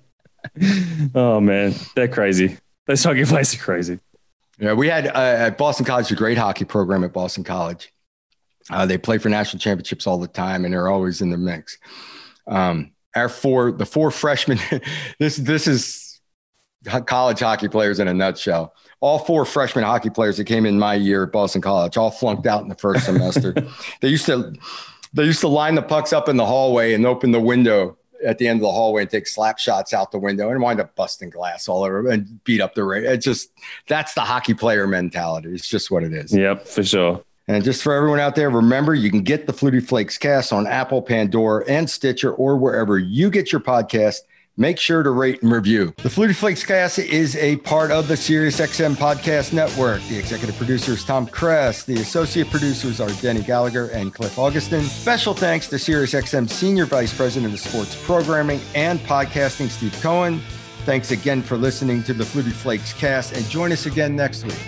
oh 1.16 1.40
man, 1.40 1.74
they're 1.96 2.08
crazy. 2.08 2.58
Those 2.86 3.04
hockey 3.04 3.26
players 3.26 3.54
are 3.54 3.58
crazy. 3.58 4.00
Yeah, 4.60 4.74
we 4.74 4.88
had 4.88 5.08
uh, 5.08 5.12
at 5.14 5.58
Boston 5.58 5.86
College 5.86 6.12
a 6.12 6.16
great 6.16 6.38
hockey 6.38 6.66
program 6.66 7.04
at 7.04 7.14
Boston 7.14 7.44
College. 7.44 7.94
Uh, 8.70 8.86
they 8.86 8.98
play 8.98 9.18
for 9.18 9.30
national 9.30 9.60
championships 9.60 10.08
all 10.08 10.18
the 10.18 10.28
time, 10.28 10.66
and 10.66 10.74
they're 10.74 10.90
always 10.90 11.22
in 11.22 11.30
the 11.30 11.38
mix. 11.38 11.78
Um, 12.48 12.92
our 13.16 13.30
four, 13.30 13.72
the 13.72 13.86
four 13.86 14.12
freshmen, 14.12 14.60
this 15.20 15.38
this 15.38 15.68
is 15.68 16.20
college 17.06 17.40
hockey 17.40 17.68
players 17.68 18.00
in 18.00 18.08
a 18.08 18.14
nutshell. 18.14 18.74
All 19.00 19.20
four 19.20 19.46
freshman 19.46 19.84
hockey 19.84 20.10
players 20.10 20.38
that 20.38 20.46
came 20.46 20.66
in 20.66 20.80
my 20.80 20.96
year 20.96 21.24
at 21.24 21.32
Boston 21.32 21.62
College 21.62 21.98
all 21.98 22.10
flunked 22.10 22.48
out 22.48 22.64
in 22.64 22.70
the 22.70 22.76
first 22.76 23.06
semester. 23.06 23.54
they 24.02 24.08
used 24.08 24.26
to 24.26 24.54
they 25.14 25.24
used 25.24 25.42
to 25.42 25.48
line 25.48 25.76
the 25.76 25.82
pucks 25.82 26.14
up 26.14 26.30
in 26.30 26.38
the 26.38 26.46
hallway 26.46 26.94
and 26.94 27.06
open 27.06 27.32
the 27.32 27.40
window 27.40 27.98
at 28.26 28.38
the 28.38 28.48
end 28.48 28.58
of 28.58 28.62
the 28.64 28.72
hallway 28.72 29.04
and 29.04 29.12
take 29.12 29.28
slap 29.28 29.60
shots 29.60 29.94
out 29.94 30.12
the 30.12 30.20
window 30.20 30.50
and 30.50 30.62
wind 30.62 30.80
up 30.80 30.96
busting 30.96 31.30
glass 31.30 31.68
all 31.68 31.84
over 31.84 32.08
and 32.10 32.44
beat 32.44 32.62
up 32.62 32.74
the 32.74 32.84
ring. 32.84 33.04
It's 33.06 33.26
just 33.26 33.52
that's 33.88 34.14
the 34.14 34.22
hockey 34.22 34.54
player 34.54 34.88
mentality. 34.88 35.50
It's 35.50 35.68
just 35.68 35.92
what 35.92 36.04
it 36.04 36.14
is. 36.14 36.36
Yep, 36.36 36.68
for 36.68 36.84
sure. 36.84 37.24
And 37.48 37.64
just 37.64 37.82
for 37.82 37.94
everyone 37.94 38.20
out 38.20 38.36
there, 38.36 38.50
remember 38.50 38.94
you 38.94 39.10
can 39.10 39.22
get 39.22 39.48
the 39.48 39.54
Flutie 39.54 39.86
Flakes 39.86 40.18
cast 40.18 40.52
on 40.52 40.68
Apple, 40.68 41.02
Pandora, 41.02 41.64
and 41.68 41.90
Stitcher, 41.90 42.34
or 42.34 42.58
wherever 42.58 42.98
you 42.98 43.30
get 43.30 43.54
your 43.54 43.62
podcast 43.62 44.18
make 44.58 44.80
sure 44.80 45.04
to 45.04 45.12
rate 45.12 45.42
and 45.44 45.52
review. 45.52 45.94
The 45.98 46.10
Flutie 46.10 46.36
Flakes 46.36 46.64
cast 46.64 47.00
is 47.00 47.36
a 47.36 47.58
part 47.58 47.92
of 47.92 48.08
the 48.08 48.16
SiriusXM 48.16 48.96
podcast 48.96 49.54
network. 49.54 50.02
The 50.10 50.18
executive 50.18 50.58
producer 50.58 50.94
is 50.94 51.04
Tom 51.04 51.28
Kress. 51.28 51.84
The 51.84 51.96
associate 51.96 52.50
producers 52.50 53.00
are 53.00 53.10
Denny 53.22 53.42
Gallagher 53.42 53.90
and 53.92 54.14
Cliff 54.14 54.38
Augustin. 54.38 54.84
Special 54.84 55.34
thanks 55.34 55.68
to 55.68 55.76
SiriusXM 55.76 56.50
Senior 56.50 56.86
Vice 56.86 57.16
President 57.16 57.54
of 57.54 57.60
Sports 57.60 57.96
Programming 58.06 58.60
and 58.76 59.00
Podcasting, 59.02 59.70
Steve 59.70 59.98
Cohen. 60.02 60.42
Thanks 60.86 61.12
again 61.12 61.42
for 61.42 61.58
listening 61.58 62.02
to 62.04 62.14
the 62.14 62.24
Flutie 62.24 62.52
Flakes 62.52 62.94
cast 62.94 63.34
and 63.34 63.46
join 63.50 63.72
us 63.72 63.86
again 63.86 64.16
next 64.16 64.44
week. 64.46 64.60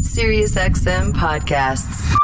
SiriusXM 0.00 1.12
podcasts. 1.12 2.14